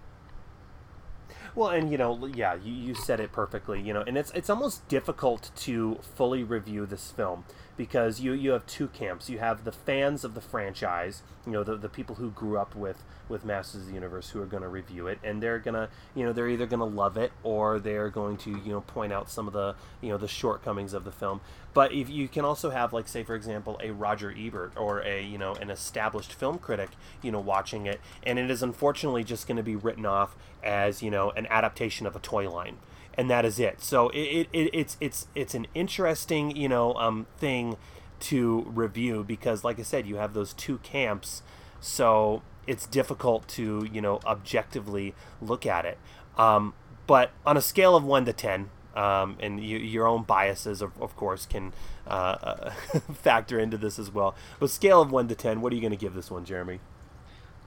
[1.56, 3.82] Well, and you know, yeah, you, you said it perfectly.
[3.82, 7.44] You know, and it's it's almost difficult to fully review this film
[7.80, 9.30] because you you have two camps.
[9.30, 12.76] You have the fans of the franchise, you know, the the people who grew up
[12.76, 15.88] with with Masters of the Universe who are going to review it, and they're gonna,
[16.14, 19.14] you know, they're either going to love it or they're going to, you know, point
[19.14, 21.40] out some of the, you know, the shortcomings of the film.
[21.74, 25.24] But if you can also have, like, say, for example, a Roger Ebert or a,
[25.24, 26.90] you know, an established film critic,
[27.22, 31.02] you know, watching it, and it is unfortunately just going to be written off as,
[31.02, 32.76] you know, an adaptation of a toy line
[33.20, 33.82] and that is it.
[33.82, 37.76] So it, it, it's it's it's an interesting you know um, thing
[38.22, 41.44] to review because, like I said, you have those two camps.
[41.82, 45.98] So it's difficult to you know objectively look at it.
[46.38, 46.74] Um,
[47.08, 50.94] but on a scale of one to ten, um, and you, your own biases, of,
[51.02, 51.74] of course, can
[52.08, 52.72] uh,
[53.14, 54.34] factor into this as well.
[54.62, 56.80] But scale of one to ten, what are you going to give this one, Jeremy?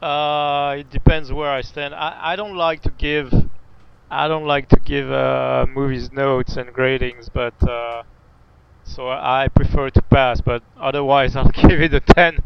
[0.00, 1.94] Uh, it depends where I stand.
[1.94, 3.50] I, I don't like to give
[4.12, 8.02] I don't like to give uh, movies notes and gradings, but uh,
[8.84, 10.42] so I prefer to pass.
[10.42, 12.42] But otherwise, I'll give it a ten.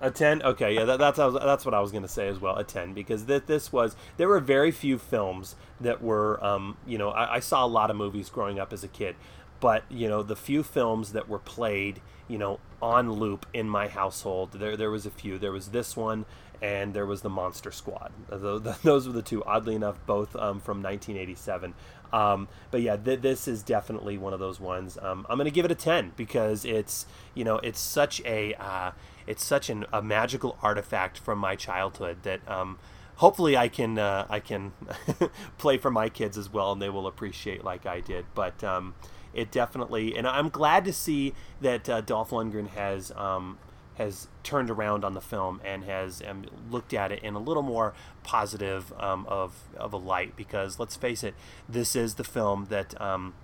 [0.00, 0.42] A ten?
[0.42, 2.56] Okay, yeah, that, that's that's what I was gonna say as well.
[2.56, 6.98] A ten because th- this was there were very few films that were, um, you
[6.98, 9.16] know, I, I saw a lot of movies growing up as a kid,
[9.60, 13.88] but you know, the few films that were played, you know, on loop in my
[13.88, 15.38] household, there there was a few.
[15.38, 16.26] There was this one,
[16.60, 18.12] and there was the Monster Squad.
[18.28, 21.74] Those were the two, oddly enough, both um, from 1987.
[22.12, 24.96] Um, but yeah, th- this is definitely one of those ones.
[25.00, 28.92] Um, I'm gonna give it a 10 because it's you know it's such a uh,
[29.26, 32.78] it's such an, a magical artifact from my childhood that um,
[33.16, 34.72] hopefully I can uh, I can
[35.58, 38.24] play for my kids as well, and they will appreciate like I did.
[38.34, 38.94] But um,
[39.34, 43.58] it definitely, and I'm glad to see that uh, Dolph Lundgren has um,
[43.98, 47.62] has turned around on the film and has um, looked at it in a little
[47.62, 50.36] more positive um, of of a light.
[50.36, 51.34] Because let's face it,
[51.68, 53.00] this is the film that.
[53.00, 53.34] Um,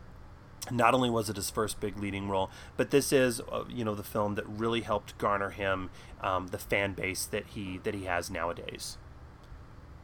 [0.70, 3.94] not only was it his first big leading role, but this is, uh, you know,
[3.94, 5.90] the film that really helped garner him
[6.22, 8.96] um, the fan base that he that he has nowadays.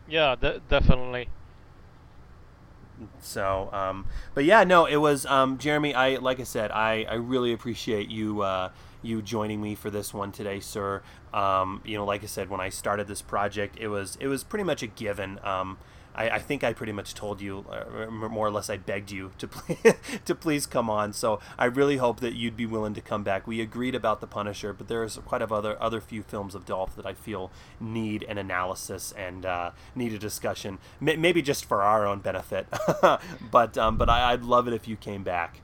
[0.06, 1.30] Yeah, de- definitely.
[3.20, 5.94] So, um, but yeah, no, it was um, Jeremy.
[5.94, 8.70] I like I said, I, I really appreciate you uh,
[9.02, 11.02] you joining me for this one today, sir.
[11.32, 14.44] Um, you know, like I said, when I started this project, it was it was
[14.44, 15.38] pretty much a given.
[15.42, 15.78] Um,
[16.14, 19.30] I, I, think I pretty much told you, uh, more or less, I begged you
[19.38, 19.94] to please,
[20.24, 21.12] to please come on.
[21.12, 23.46] So I really hope that you'd be willing to come back.
[23.46, 26.96] We agreed about the Punisher, but there's quite a other other few films of Dolph
[26.96, 27.50] that I feel
[27.80, 32.66] need an analysis and uh, need a discussion, M- maybe just for our own benefit.
[33.50, 35.60] but um, but I, would love it if you came back.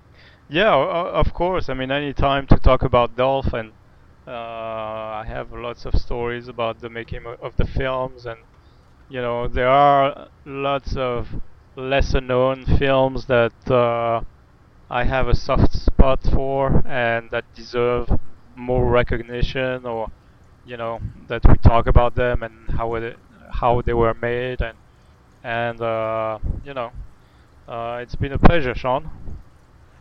[0.49, 1.69] Yeah, of course.
[1.69, 3.75] I mean, any time to talk about Dolphin.
[4.27, 4.31] uh,
[5.23, 8.39] I have lots of stories about the making of the films and
[9.09, 11.43] you know there are lots of
[11.77, 14.23] lesser known films that uh,
[14.91, 18.09] I have a soft spot for and that deserve
[18.57, 20.09] more recognition or
[20.65, 23.19] you know that we talk about them and how it
[23.61, 24.79] how they were made and
[25.45, 26.91] and uh, you know
[27.69, 29.26] uh, it's been a pleasure Sean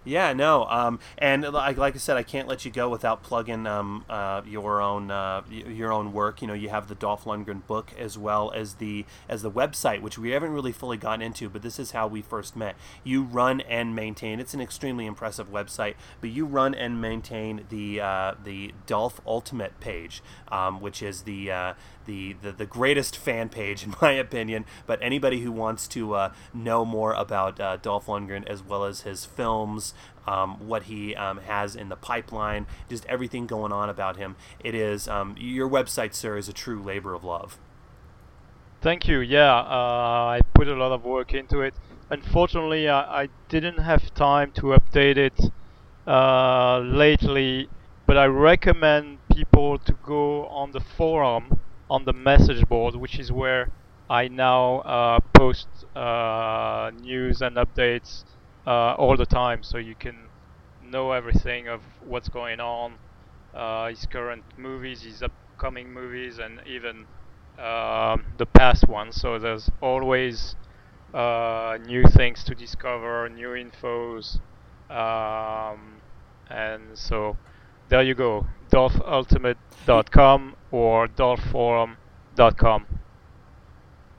[0.06, 3.65] yeah, no, um, and like, like I said, I can't let you go without plugging
[3.65, 6.41] um, uh, your own uh, your own work.
[6.41, 10.02] You know, you have the Dolph Lundgren book as well as the as the website,
[10.02, 12.76] which we haven't really fully gotten into, but this is how we first met.
[13.03, 14.40] You run and maintain.
[14.40, 19.80] It's an extremely impressive website, but you run and maintain the uh, the Dolph Ultimate
[19.80, 21.73] page, um, which is the uh,
[22.06, 24.65] the, the, the greatest fan page in my opinion.
[24.86, 29.02] But anybody who wants to uh, know more about uh, Dolph Lundgren as well as
[29.02, 29.94] his films,
[30.27, 34.76] um, what he um, has in the pipeline, just everything going on about him, it
[34.76, 37.57] is um, your website, sir, is a true labor of love.
[38.82, 39.19] Thank you.
[39.19, 41.73] Yeah, uh, I put a lot of work into it.
[42.10, 45.52] Unfortunately, I, I didn't have time to update it
[46.06, 47.68] uh, lately,
[48.06, 53.31] but I recommend people to go on the forum on the message board, which is
[53.31, 53.69] where
[54.09, 58.23] I now uh, post uh, news and updates
[58.67, 60.29] uh, all the time, so you can
[60.81, 62.99] know everything of what's going on,
[63.53, 67.07] uh, his current movies, his upcoming movies, and even
[67.57, 69.15] um, the past ones.
[69.15, 70.55] So there's always
[71.13, 74.39] uh, new things to discover, new infos,
[74.89, 76.01] um,
[76.49, 77.37] and so
[77.89, 82.85] there you go, dolphultimate.com or dolphforum.com.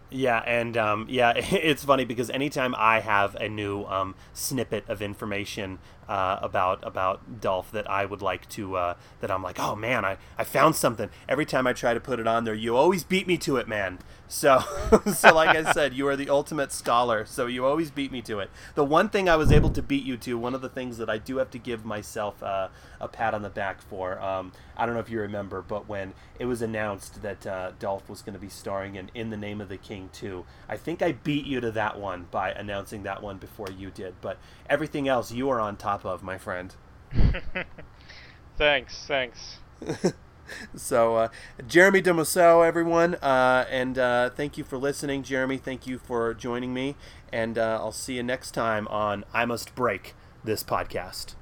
[0.08, 5.02] Yeah, and um, yeah, it's funny because anytime I have a new um, snippet of
[5.02, 5.78] information
[6.08, 10.04] uh, about about Dolph that I would like to uh, that I'm like, oh man,
[10.04, 11.10] I, I found something.
[11.28, 13.68] Every time I try to put it on there, you always beat me to it,
[13.68, 13.98] man.
[14.28, 14.60] So
[15.14, 17.24] so like I said, you are the ultimate scholar.
[17.26, 18.50] So you always beat me to it.
[18.74, 21.10] The one thing I was able to beat you to, one of the things that
[21.10, 22.68] I do have to give myself uh,
[23.00, 24.20] a pat on the back for.
[24.20, 28.08] Um, I don't know if you remember, but when it was announced that uh, Dolph
[28.08, 31.02] was going to be starring in In the Name of the King 2, I think
[31.02, 34.14] I beat you to that one by announcing that one before you did.
[34.20, 34.38] But
[34.68, 36.74] everything else, you are on top top of, my friend.
[38.58, 39.58] thanks, thanks.
[40.76, 41.28] so, uh,
[41.66, 45.56] Jeremy Demousseau, everyone, uh, and uh, thank you for listening, Jeremy.
[45.56, 46.96] Thank you for joining me,
[47.32, 50.14] and uh, I'll see you next time on I Must Break
[50.44, 51.34] this podcast.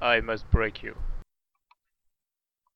[0.00, 0.96] I must break you.